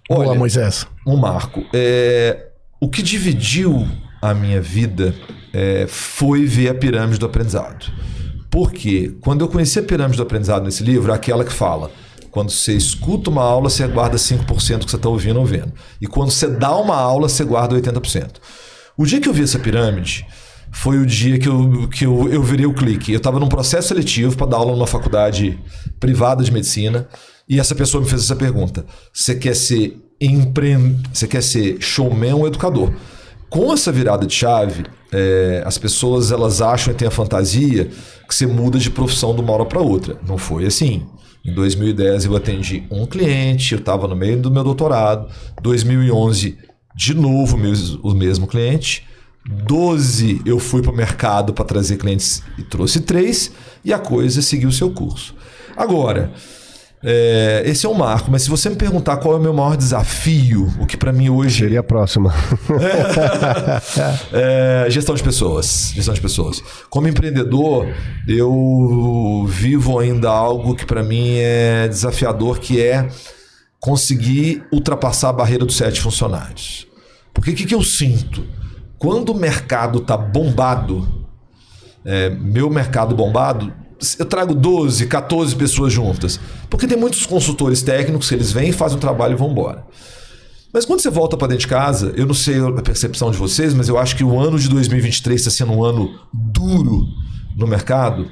Boa, 0.09 0.27
Olha, 0.27 0.37
Moisés. 0.37 0.85
um 1.07 1.15
marco. 1.15 1.63
É, 1.73 2.47
o 2.81 2.89
que 2.89 3.01
dividiu 3.01 3.87
a 4.21 4.33
minha 4.33 4.59
vida 4.61 5.15
é, 5.53 5.85
foi 5.87 6.45
ver 6.45 6.69
a 6.69 6.73
pirâmide 6.73 7.19
do 7.19 7.25
aprendizado. 7.25 7.85
Por 8.51 8.71
quê? 8.71 9.13
Quando 9.21 9.41
eu 9.41 9.47
conheci 9.47 9.79
a 9.79 9.83
pirâmide 9.83 10.17
do 10.17 10.23
aprendizado 10.23 10.63
nesse 10.65 10.83
livro, 10.83 11.11
é 11.11 11.15
aquela 11.15 11.43
que 11.45 11.53
fala. 11.53 11.89
Quando 12.33 12.49
você 12.49 12.73
escuta 12.73 13.29
uma 13.29 13.43
aula, 13.43 13.69
você 13.69 13.87
guarda 13.87 14.17
5% 14.17 14.85
que 14.85 14.89
você 14.89 14.95
está 14.95 15.07
ouvindo 15.07 15.39
ou 15.39 15.45
vendo. 15.45 15.71
E 16.01 16.07
quando 16.07 16.31
você 16.31 16.47
dá 16.47 16.75
uma 16.75 16.95
aula, 16.95 17.29
você 17.29 17.43
guarda 17.43 17.75
80%. 17.75 18.37
O 18.97 19.05
dia 19.05 19.21
que 19.21 19.29
eu 19.29 19.33
vi 19.33 19.43
essa 19.43 19.59
pirâmide 19.59 20.25
foi 20.71 20.97
o 20.97 21.05
dia 21.05 21.37
que 21.37 21.47
eu, 21.47 21.87
que 21.89 22.07
eu, 22.07 22.27
eu 22.33 22.41
virei 22.41 22.65
o 22.65 22.73
clique. 22.73 23.11
Eu 23.11 23.17
estava 23.17 23.39
num 23.39 23.47
processo 23.47 23.89
seletivo 23.89 24.35
para 24.35 24.47
dar 24.47 24.57
aula 24.57 24.71
numa 24.71 24.87
faculdade 24.87 25.59
privada 25.99 26.43
de 26.43 26.51
medicina 26.51 27.07
e 27.47 27.59
essa 27.59 27.75
pessoa 27.75 28.01
me 28.03 28.09
fez 28.09 28.23
essa 28.23 28.35
pergunta: 28.35 28.83
Você 29.13 29.35
quer 29.35 29.55
ser 29.55 29.95
empre... 30.19 30.75
Você 31.13 31.27
quer 31.27 31.43
ser 31.43 31.79
showman 31.81 32.33
ou 32.33 32.47
educador? 32.47 32.91
Com 33.47 33.71
essa 33.71 33.91
virada 33.91 34.25
de 34.25 34.33
chave, 34.33 34.85
é, 35.11 35.61
as 35.63 35.77
pessoas 35.77 36.31
elas 36.31 36.63
acham 36.63 36.91
e 36.91 36.97
têm 36.97 37.07
a 37.07 37.11
fantasia 37.11 37.91
que 38.27 38.33
você 38.33 38.47
muda 38.47 38.79
de 38.79 38.89
profissão 38.89 39.35
de 39.35 39.41
uma 39.41 39.53
hora 39.53 39.65
para 39.65 39.79
outra. 39.79 40.17
Não 40.27 40.39
foi 40.39 40.65
assim. 40.65 41.05
Em 41.45 41.53
2010 41.53 42.25
eu 42.25 42.35
atendi 42.37 42.83
um 42.89 43.05
cliente, 43.05 43.73
eu 43.73 43.79
estava 43.79 44.07
no 44.07 44.15
meio 44.15 44.41
do 44.41 44.49
meu 44.49 44.63
doutorado. 44.63 45.27
2011 45.61 46.57
de 46.95 47.13
novo 47.13 47.57
o 48.01 48.13
mesmo 48.13 48.47
cliente. 48.47 49.05
12 49.45 50.41
eu 50.45 50.57
fui 50.57 50.81
para 50.81 50.91
o 50.91 50.95
mercado 50.95 51.53
para 51.53 51.65
trazer 51.65 51.97
clientes 51.97 52.41
e 52.57 52.63
trouxe 52.63 53.01
três 53.01 53.51
e 53.83 53.91
a 53.91 53.99
coisa 53.99 54.41
seguiu 54.41 54.69
o 54.69 54.73
seu 54.73 54.91
curso. 54.91 55.35
Agora, 55.75 56.31
é, 57.05 57.63
esse 57.65 57.85
é 57.85 57.89
um 57.89 57.93
marco, 57.93 58.31
mas 58.31 58.43
se 58.43 58.49
você 58.49 58.69
me 58.69 58.77
perguntar 58.77 59.17
qual 59.17 59.33
é 59.33 59.37
o 59.37 59.41
meu 59.41 59.53
maior 59.53 59.75
desafio, 59.75 60.73
o 60.79 60.85
que 60.85 60.95
para 60.95 61.11
mim 61.11 61.29
hoje 61.29 61.63
Seria 61.63 61.81
a 61.81 61.83
próxima. 61.83 62.33
é, 64.31 64.85
gestão 64.89 65.13
de 65.13 65.21
pessoas. 65.21 65.91
Gestão 65.93 66.13
de 66.13 66.21
pessoas. 66.21 66.63
Como 66.89 67.07
empreendedor, 67.07 67.87
eu 68.25 69.45
vivo 69.49 69.99
ainda 69.99 70.29
algo 70.29 70.75
que 70.75 70.85
para 70.85 71.03
mim 71.03 71.35
é 71.35 71.89
desafiador, 71.89 72.59
que 72.59 72.81
é 72.81 73.09
conseguir 73.81 74.63
ultrapassar 74.71 75.29
a 75.29 75.33
barreira 75.33 75.65
dos 75.65 75.75
sete 75.75 75.99
funcionários. 75.99 76.87
Porque 77.33 77.51
o 77.51 77.55
que, 77.55 77.65
que 77.65 77.75
eu 77.75 77.83
sinto? 77.83 78.45
Quando 78.97 79.33
o 79.33 79.35
mercado 79.35 79.99
está 79.99 80.15
bombado, 80.15 81.27
é, 82.05 82.29
meu 82.29 82.69
mercado 82.69 83.13
bombado, 83.13 83.73
eu 84.19 84.25
trago 84.25 84.53
12, 84.53 85.07
14 85.07 85.55
pessoas 85.55 85.93
juntas. 85.93 86.39
Porque 86.69 86.87
tem 86.87 86.97
muitos 86.97 87.25
consultores 87.25 87.81
técnicos 87.81 88.29
que 88.29 88.35
eles 88.35 88.51
vêm, 88.51 88.71
fazem 88.71 88.97
o 88.97 89.01
trabalho 89.01 89.33
e 89.33 89.37
vão 89.37 89.51
embora. 89.51 89.85
Mas 90.73 90.85
quando 90.85 91.01
você 91.01 91.09
volta 91.09 91.37
para 91.37 91.49
dentro 91.49 91.61
de 91.61 91.67
casa, 91.67 92.13
eu 92.15 92.25
não 92.25 92.33
sei 92.33 92.59
a 92.59 92.81
percepção 92.81 93.29
de 93.29 93.37
vocês, 93.37 93.73
mas 93.73 93.87
eu 93.87 93.97
acho 93.97 94.15
que 94.15 94.23
o 94.23 94.39
ano 94.39 94.57
de 94.57 94.67
2023 94.69 95.39
está 95.39 95.51
sendo 95.51 95.71
um 95.71 95.83
ano 95.83 96.19
duro 96.33 97.07
no 97.55 97.67
mercado. 97.67 98.27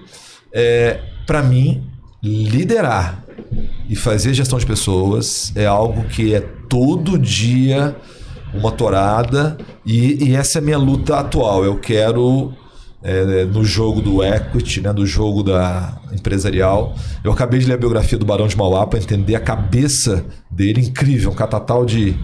É, 0.51 0.99
para 1.28 1.43
mim, 1.43 1.84
liderar 2.24 3.24
e 3.88 3.95
fazer 3.95 4.34
gestão 4.34 4.57
de 4.57 4.65
pessoas 4.65 5.51
é 5.55 5.65
algo 5.65 6.03
que 6.05 6.34
é 6.34 6.41
todo 6.67 7.17
dia 7.17 7.95
uma 8.53 8.72
torada 8.72 9.57
e, 9.86 10.30
e 10.30 10.36
essa 10.36 10.57
é 10.57 10.61
a 10.61 10.63
minha 10.63 10.78
luta 10.78 11.17
atual. 11.17 11.63
Eu 11.63 11.78
quero 11.80 12.53
é, 13.04 13.45
no 13.45 13.64
jogo 13.64 14.02
do 14.02 14.24
equity, 14.24 14.82
né, 14.82 14.93
do 14.93 15.06
jogo 15.06 15.43
da 15.43 15.99
empresarial. 16.14 16.95
Eu 17.24 17.32
acabei 17.32 17.60
de 17.60 17.66
ler 17.66 17.74
a 17.74 17.78
biografia 17.78 18.18
do 18.18 18.26
Barão 18.26 18.47
de 18.47 18.56
Mauá 18.56 18.86
para 18.86 18.99
entender 18.99 19.36
a 19.36 19.39
cabeça 19.39 20.26
dele, 20.49 20.82
incrível, 20.82 21.32
um 21.32 21.36
catatal 21.36 21.86
de 21.86 22.16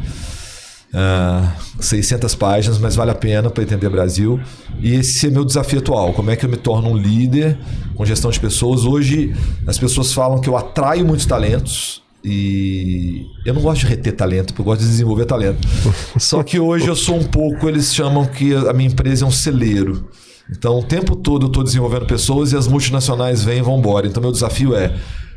ah, 0.94 1.56
600 1.80 2.34
páginas, 2.36 2.80
mas 2.80 2.96
vale 2.96 3.12
a 3.12 3.16
pena 3.16 3.50
para 3.50 3.64
entender 3.64 3.90
Brasil. 3.90 4.40
E 4.80 4.94
esse 4.94 5.28
é 5.28 5.30
meu 5.30 5.44
desafio 5.44 5.80
atual. 5.80 6.14
Como 6.14 6.32
é 6.32 6.36
que 6.36 6.46
eu 6.46 6.50
me 6.50 6.58
torno 6.58 6.90
um 6.90 6.98
líder 6.98 7.58
com 7.96 8.06
gestão 8.06 8.32
de 8.32 8.40
pessoas? 8.40 8.86
Hoje 8.86 9.36
as 9.66 9.78
pessoas 9.78 10.14
falam 10.14 10.40
que 10.40 10.50
eu 10.50 10.56
atraio 10.56 11.06
muitos 11.06 11.26
talentos. 11.26 12.02
E 12.24 13.26
eu 13.46 13.54
não 13.54 13.62
gosto 13.62 13.82
de 13.82 13.88
reter 13.88 14.14
talento, 14.14 14.48
porque 14.48 14.62
eu 14.62 14.66
gosto 14.66 14.82
de 14.82 14.88
desenvolver 14.88 15.26
talento. 15.26 15.66
Só 16.20 16.44
que 16.44 16.60
hoje 16.60 16.88
eu 16.88 16.96
sou 16.96 17.16
um 17.16 17.24
pouco, 17.24 17.70
eles 17.70 17.94
chamam 17.94 18.26
que 18.26 18.54
a 18.54 18.74
minha 18.74 18.90
empresa 18.90 19.24
é 19.24 19.28
um 19.28 19.32
celeiro. 19.32 20.10
Então, 20.50 20.80
o 20.80 20.84
tempo 20.84 21.16
todo 21.16 21.46
eu 21.46 21.48
estou 21.48 21.64
desenvolvendo 21.64 22.06
pessoas 22.06 22.52
e 22.52 22.58
as 22.58 22.68
multinacionais 22.68 23.44
vêm 23.44 23.60
e 23.60 23.62
vão 23.62 23.78
embora. 23.78 24.08
Então, 24.08 24.22
meu 24.22 24.32
desafio 24.32 24.76
é: 24.76 24.94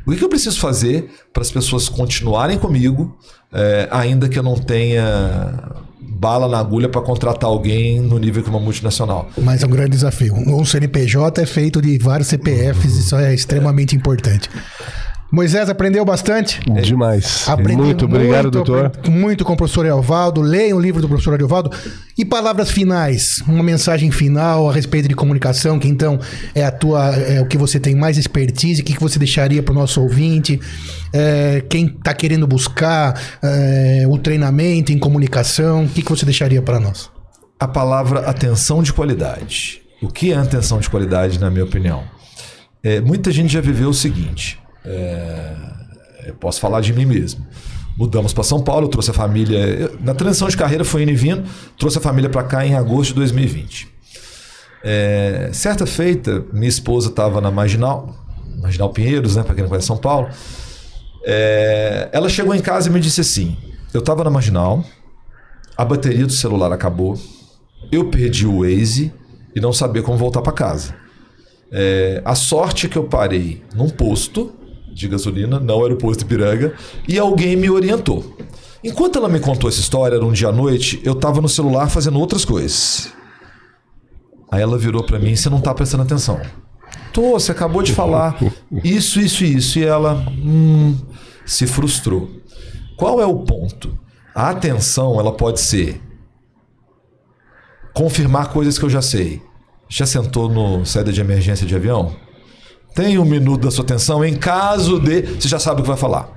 o 0.06 0.12
que 0.12 0.22
eu 0.22 0.28
preciso 0.28 0.58
fazer 0.58 1.10
para 1.32 1.42
as 1.42 1.50
pessoas 1.50 1.88
continuarem 1.88 2.58
comigo, 2.58 3.16
é, 3.52 3.88
ainda 3.90 4.28
que 4.28 4.38
eu 4.38 4.42
não 4.42 4.56
tenha 4.56 5.82
bala 6.00 6.48
na 6.48 6.58
agulha 6.58 6.88
para 6.88 7.00
contratar 7.00 7.48
alguém 7.48 8.00
no 8.00 8.18
nível 8.18 8.42
que 8.42 8.50
uma 8.50 8.60
multinacional? 8.60 9.28
Mas 9.38 9.62
é 9.62 9.66
um 9.66 9.70
grande 9.70 9.90
desafio. 9.90 10.34
Um 10.34 10.64
CNPJ 10.64 11.42
é 11.42 11.46
feito 11.46 11.80
de 11.80 11.98
vários 11.98 12.28
CPFs, 12.28 12.96
isso 12.96 13.16
é 13.16 13.34
extremamente 13.34 13.96
importante. 13.96 14.48
Moisés 15.30 15.68
aprendeu 15.68 16.04
bastante? 16.04 16.60
Demais. 16.82 17.48
Aprendi 17.48 17.80
muito 17.80 18.04
obrigado, 18.04 18.44
muito, 18.44 18.50
doutor. 18.50 18.92
Muito 19.08 19.44
com 19.44 19.52
o 19.52 19.56
professor 19.56 19.86
Evaldo. 19.86 20.40
Leiam 20.40 20.76
o 20.76 20.80
livro 20.80 21.00
do 21.00 21.08
professor 21.08 21.40
Evaldo. 21.40 21.70
E 22.18 22.24
palavras 22.24 22.70
finais, 22.70 23.40
uma 23.46 23.62
mensagem 23.62 24.10
final 24.10 24.68
a 24.68 24.72
respeito 24.72 25.08
de 25.08 25.14
comunicação, 25.14 25.78
que 25.78 25.88
então 25.88 26.18
é 26.54 26.64
a 26.64 26.70
tua, 26.70 27.14
é 27.14 27.40
o 27.40 27.46
que 27.46 27.56
você 27.56 27.78
tem 27.78 27.94
mais 27.94 28.18
expertise, 28.18 28.82
o 28.82 28.84
que, 28.84 28.94
que 28.94 29.00
você 29.00 29.18
deixaria 29.18 29.62
para 29.62 29.72
o 29.72 29.74
nosso 29.74 30.02
ouvinte, 30.02 30.60
é, 31.12 31.62
quem 31.68 31.86
está 31.86 32.12
querendo 32.12 32.46
buscar 32.46 33.18
é, 33.42 34.04
o 34.08 34.18
treinamento 34.18 34.92
em 34.92 34.98
comunicação, 34.98 35.84
o 35.84 35.88
que, 35.88 36.02
que 36.02 36.10
você 36.10 36.24
deixaria 36.24 36.60
para 36.60 36.78
nós? 36.78 37.08
A 37.58 37.68
palavra 37.68 38.20
atenção 38.20 38.82
de 38.82 38.92
qualidade. 38.92 39.80
O 40.02 40.08
que 40.08 40.32
é 40.32 40.36
atenção 40.36 40.78
de 40.80 40.90
qualidade, 40.90 41.38
na 41.38 41.50
minha 41.50 41.64
opinião? 41.64 42.02
É, 42.82 43.00
muita 43.00 43.30
gente 43.30 43.52
já 43.52 43.60
viveu 43.60 43.90
o 43.90 43.94
seguinte. 43.94 44.59
É, 44.84 45.52
eu 46.26 46.34
posso 46.34 46.60
falar 46.60 46.80
de 46.80 46.92
mim 46.92 47.04
mesmo. 47.04 47.46
Mudamos 47.96 48.32
para 48.32 48.44
São 48.44 48.62
Paulo, 48.62 48.88
trouxe 48.88 49.10
a 49.10 49.14
família. 49.14 49.58
eu- 49.58 49.98
na 50.00 50.14
transição 50.14 50.48
de 50.48 50.56
carreira 50.56 50.84
foi 50.84 51.02
indo 51.02 51.10
e 51.10 51.14
vindo, 51.16 51.44
trouxe 51.78 51.98
a 51.98 52.00
família 52.00 52.30
para 52.30 52.42
cá 52.44 52.64
em 52.64 52.74
agosto 52.74 53.08
de 53.10 53.14
2020. 53.16 53.88
É, 54.82 55.50
certa 55.52 55.86
feita, 55.86 56.44
minha 56.52 56.68
esposa 56.68 57.08
estava 57.10 57.40
na 57.40 57.50
Marginal, 57.50 58.14
Marginal 58.62 58.90
Pinheiros, 58.90 59.36
né, 59.36 59.42
para 59.42 59.54
quem 59.54 59.62
não 59.62 59.68
conhece 59.68 59.86
São 59.86 59.98
Paulo. 59.98 60.28
É, 61.24 62.08
ela 62.12 62.28
chegou 62.28 62.54
em 62.54 62.60
casa 62.60 62.88
e 62.88 62.92
me 62.92 63.00
disse 63.00 63.20
assim: 63.20 63.56
Eu 63.92 64.00
estava 64.00 64.24
na 64.24 64.30
Marginal, 64.30 64.82
a 65.76 65.84
bateria 65.84 66.24
do 66.26 66.32
celular 66.32 66.72
acabou, 66.72 67.18
eu 67.92 68.08
perdi 68.08 68.46
o 68.46 68.60
Waze 68.60 69.12
e 69.54 69.60
não 69.60 69.72
sabia 69.72 70.02
como 70.02 70.16
voltar 70.16 70.40
para 70.40 70.52
casa. 70.52 70.94
É, 71.72 72.22
a 72.24 72.34
sorte 72.34 72.86
é 72.86 72.88
que 72.88 72.96
eu 72.96 73.04
parei 73.04 73.62
num 73.74 73.88
posto 73.90 74.52
de 74.92 75.08
gasolina, 75.08 75.60
não 75.60 75.84
era 75.84 75.94
o 75.94 75.96
posto 75.96 76.22
Ipiranga, 76.22 76.74
e 77.08 77.18
alguém 77.18 77.56
me 77.56 77.70
orientou. 77.70 78.36
Enquanto 78.82 79.18
ela 79.18 79.28
me 79.28 79.40
contou 79.40 79.68
essa 79.68 79.80
história, 79.80 80.16
era 80.16 80.24
um 80.24 80.32
dia 80.32 80.48
à 80.48 80.52
noite, 80.52 81.00
eu 81.04 81.12
estava 81.12 81.40
no 81.40 81.48
celular 81.48 81.88
fazendo 81.90 82.18
outras 82.18 82.44
coisas. 82.44 83.12
Aí 84.50 84.62
ela 84.62 84.78
virou 84.78 85.04
para 85.04 85.18
mim: 85.18 85.36
Você 85.36 85.48
não 85.48 85.60
tá 85.60 85.72
prestando 85.74 86.02
atenção. 86.02 86.40
Tô, 87.12 87.32
você 87.32 87.52
acabou 87.52 87.82
de 87.82 87.92
falar 87.92 88.36
isso, 88.82 89.20
isso 89.20 89.44
e 89.44 89.56
isso. 89.56 89.78
E 89.78 89.84
ela 89.84 90.26
hum, 90.28 90.96
se 91.44 91.66
frustrou. 91.66 92.30
Qual 92.96 93.20
é 93.20 93.26
o 93.26 93.38
ponto? 93.40 93.98
A 94.34 94.50
atenção 94.50 95.18
ela 95.18 95.32
pode 95.32 95.60
ser 95.60 96.00
confirmar 97.94 98.48
coisas 98.48 98.78
que 98.78 98.84
eu 98.84 98.90
já 98.90 99.02
sei. 99.02 99.42
Já 99.88 100.06
sentou 100.06 100.48
no 100.48 100.84
saída 100.86 101.12
de 101.12 101.20
emergência 101.20 101.66
de 101.66 101.74
avião? 101.74 102.14
Tem 102.94 103.18
um 103.18 103.24
minuto 103.24 103.62
da 103.62 103.70
sua 103.70 103.84
atenção 103.84 104.24
em 104.24 104.36
caso 104.36 104.98
de. 104.98 105.22
Você 105.22 105.48
já 105.48 105.58
sabe 105.58 105.80
o 105.80 105.82
que 105.82 105.88
vai 105.88 105.96
falar. 105.96 106.28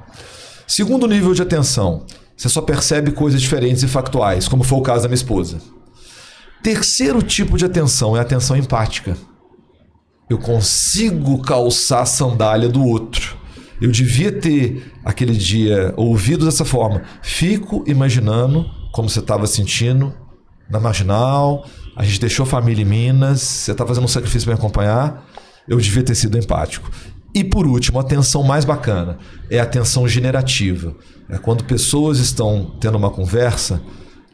Segundo 0.68 1.08
nível 1.08 1.34
de 1.34 1.42
atenção, 1.42 2.06
você 2.36 2.50
só 2.50 2.62
percebe 2.62 3.12
coisas 3.12 3.42
diferentes 3.42 3.84
e 3.84 3.88
factuais, 3.88 4.48
como 4.48 4.64
foi 4.64 4.80
o 4.80 4.82
caso 4.82 5.04
da 5.04 5.10
minha 5.10 5.16
esposa. 5.16 5.60
Terceiro 6.64 7.22
tipo 7.22 7.58
de 7.58 7.66
atenção 7.66 8.16
é 8.16 8.20
a 8.20 8.22
atenção 8.22 8.56
empática. 8.56 9.18
Eu 10.30 10.38
consigo 10.38 11.42
calçar 11.42 12.02
a 12.02 12.06
sandália 12.06 12.70
do 12.70 12.84
outro. 12.86 13.38
Eu 13.82 13.92
devia 13.92 14.32
ter 14.32 14.94
aquele 15.04 15.34
dia 15.34 15.94
ouvido 15.98 16.46
dessa 16.46 16.64
forma. 16.64 17.04
Fico 17.22 17.84
imaginando 17.86 18.66
como 18.94 19.10
você 19.10 19.20
estava 19.20 19.46
sentindo 19.46 20.14
na 20.70 20.80
marginal. 20.80 21.66
A 21.96 22.04
gente 22.06 22.22
deixou 22.22 22.44
a 22.44 22.48
família 22.48 22.82
em 22.82 22.86
Minas. 22.86 23.42
Você 23.42 23.72
está 23.74 23.86
fazendo 23.86 24.06
um 24.06 24.08
sacrifício 24.08 24.46
para 24.46 24.56
me 24.56 24.60
acompanhar. 24.60 25.28
Eu 25.68 25.78
devia 25.78 26.04
ter 26.04 26.16
sido 26.16 26.38
empático. 26.38 26.90
E 27.34 27.44
por 27.44 27.66
último, 27.66 27.98
a 27.98 28.02
atenção 28.02 28.44
mais 28.44 28.64
bacana 28.66 29.18
é 29.50 29.60
a 29.60 29.64
atenção 29.64 30.08
generativa. 30.08 30.94
É 31.30 31.38
quando 31.38 31.64
pessoas 31.64 32.20
estão 32.20 32.76
tendo 32.80 32.98
uma 32.98 33.10
conversa 33.10 33.82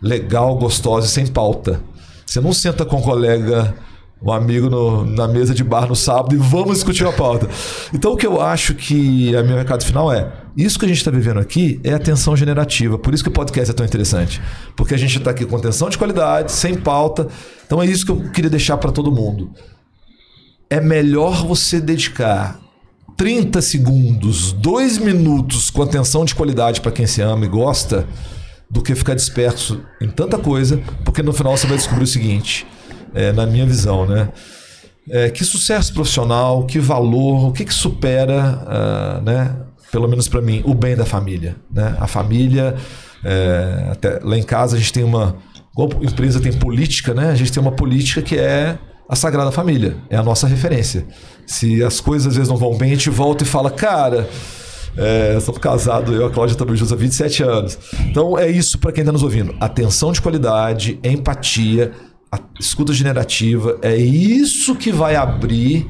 legal, 0.01 0.57
gostosa 0.57 1.07
e 1.07 1.09
sem 1.09 1.27
pauta. 1.27 1.81
Você 2.25 2.39
não 2.41 2.51
senta 2.53 2.83
com 2.85 2.97
um 2.97 3.01
colega, 3.01 3.73
um 4.21 4.31
amigo 4.31 4.69
no- 4.69 5.05
na 5.05 5.27
mesa 5.27 5.53
de 5.53 5.63
bar 5.63 5.87
no 5.87 5.95
sábado 5.95 6.35
e 6.35 6.37
vamos 6.37 6.75
discutir 6.75 7.05
a 7.07 7.11
pauta. 7.11 7.47
Então 7.93 8.13
o 8.13 8.17
que 8.17 8.27
eu 8.27 8.41
acho 8.41 8.75
que 8.75 9.33
é 9.35 9.41
meu 9.43 9.55
recado 9.57 9.83
final 9.85 10.11
é: 10.11 10.31
isso 10.57 10.77
que 10.77 10.85
a 10.85 10.87
gente 10.87 10.97
está 10.97 11.11
vivendo 11.11 11.39
aqui 11.39 11.79
é 11.83 11.93
atenção 11.93 12.35
generativa. 12.35 12.97
Por 12.97 13.13
isso 13.13 13.23
que 13.23 13.29
o 13.29 13.33
podcast 13.33 13.71
é 13.71 13.73
tão 13.73 13.85
interessante. 13.85 14.41
Porque 14.75 14.93
a 14.93 14.97
gente 14.97 15.17
está 15.17 15.31
aqui 15.31 15.45
com 15.45 15.55
atenção 15.55 15.89
de 15.89 15.97
qualidade, 15.97 16.51
sem 16.51 16.75
pauta. 16.75 17.27
Então 17.65 17.81
é 17.81 17.85
isso 17.85 18.05
que 18.05 18.11
eu 18.11 18.29
queria 18.31 18.49
deixar 18.49 18.77
para 18.77 18.91
todo 18.91 19.11
mundo. 19.11 19.51
É 20.69 20.79
melhor 20.79 21.45
você 21.45 21.81
dedicar 21.81 22.59
30 23.17 23.61
segundos, 23.61 24.51
2 24.53 24.99
minutos 24.99 25.69
com 25.69 25.81
atenção 25.81 26.23
de 26.23 26.35
qualidade 26.35 26.79
para 26.79 26.91
quem 26.91 27.07
se 27.07 27.21
ama 27.21 27.45
e 27.45 27.47
gosta, 27.49 28.07
do 28.69 28.81
que 28.81 28.93
ficar 28.93 29.15
disperso 29.15 29.81
em 29.99 30.07
tanta 30.07 30.37
coisa, 30.37 30.79
porque 31.03 31.23
no 31.23 31.33
final 31.33 31.57
você 31.57 31.65
vai 31.65 31.75
descobrir 31.75 32.03
o 32.03 32.07
seguinte, 32.07 32.67
é, 33.15 33.31
na 33.31 33.45
minha 33.45 33.65
visão, 33.65 34.05
né? 34.05 34.29
É, 35.09 35.29
que 35.31 35.43
sucesso 35.43 35.91
profissional, 35.91 36.65
que 36.67 36.77
valor, 36.77 37.47
o 37.47 37.51
que, 37.51 37.65
que 37.65 37.73
supera, 37.73 38.63
ah, 38.67 39.21
né? 39.25 39.55
Pelo 39.91 40.07
menos 40.07 40.27
para 40.27 40.39
mim, 40.39 40.61
o 40.65 40.75
bem 40.75 40.95
da 40.95 41.05
família, 41.05 41.55
né? 41.71 41.97
A 41.99 42.05
família, 42.05 42.75
é, 43.25 43.87
até 43.91 44.19
lá 44.21 44.37
em 44.37 44.43
casa 44.43 44.75
a 44.75 44.79
gente 44.79 44.93
tem 44.93 45.03
uma, 45.03 45.35
igual 45.73 45.89
empresa 46.03 46.39
tem 46.39 46.53
política, 46.53 47.15
né? 47.15 47.31
A 47.31 47.35
gente 47.35 47.51
tem 47.51 47.59
uma 47.59 47.71
política 47.71 48.21
que 48.21 48.37
é 48.37 48.77
a 49.09 49.15
Sagrada 49.15 49.51
Família, 49.51 49.97
é 50.07 50.15
a 50.15 50.21
nossa 50.21 50.45
referência. 50.45 51.03
Se 51.47 51.83
as 51.83 51.99
coisas 51.99 52.27
às 52.27 52.35
vezes 52.35 52.47
não 52.47 52.57
vão 52.57 52.77
bem, 52.77 52.91
a 52.91 52.93
gente 52.93 53.09
volta 53.09 53.43
e 53.43 53.47
fala, 53.47 53.71
cara, 53.71 54.29
é, 54.95 55.39
somos 55.39 55.59
casados, 55.59 56.13
eu 56.13 56.21
e 56.21 56.25
a 56.25 56.29
Cláudia 56.29 56.53
estamos 56.53 56.77
juntos 56.77 56.93
há 56.93 56.95
27 56.95 57.41
anos. 57.41 57.79
Então 58.01 58.37
é 58.37 58.47
isso 58.47 58.77
para 58.77 58.91
quem 58.91 59.01
está 59.01 59.11
nos 59.11 59.23
ouvindo. 59.23 59.55
Atenção 59.59 60.11
de 60.11 60.21
qualidade, 60.21 60.99
empatia, 61.03 61.91
escuta 62.59 62.93
generativa, 62.93 63.79
é 63.81 63.97
isso 63.97 64.75
que 64.75 64.91
vai 64.91 65.15
abrir 65.15 65.89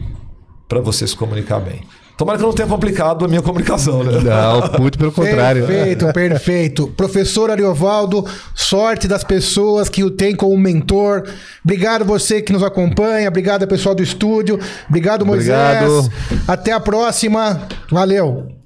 para 0.70 0.80
você 0.80 1.06
se 1.06 1.16
comunicar 1.16 1.60
bem. 1.60 1.82
Tomara 2.20 2.38
que 2.38 2.44
eu 2.44 2.48
não 2.48 2.54
tenha 2.54 2.68
complicado 2.68 3.24
a 3.24 3.30
minha 3.30 3.42
comunicação, 3.42 4.04
né? 4.04 4.20
Não, 4.20 4.78
muito 4.78 4.98
pelo 5.00 5.10
contrário. 5.10 5.66
Perfeito, 5.66 6.12
perfeito. 6.12 6.88
Professor 6.90 7.50
Ariovaldo, 7.50 8.26
sorte 8.54 9.08
das 9.08 9.24
pessoas 9.24 9.88
que 9.88 10.04
o 10.04 10.12
tem 10.12 10.36
como 10.36 10.58
mentor. 10.58 11.24
Obrigado 11.64 12.04
você 12.04 12.42
que 12.42 12.52
nos 12.52 12.62
acompanha, 12.62 13.30
obrigado 13.30 13.66
pessoal 13.70 13.96
do 13.96 14.04
estúdio, 14.04 14.60
obrigado 14.90 15.26
Moisés. 15.26 15.82
Obrigado. 15.82 16.12
Até 16.46 16.74
a 16.74 16.80
próxima. 16.82 17.62
Valeu. 17.90 18.59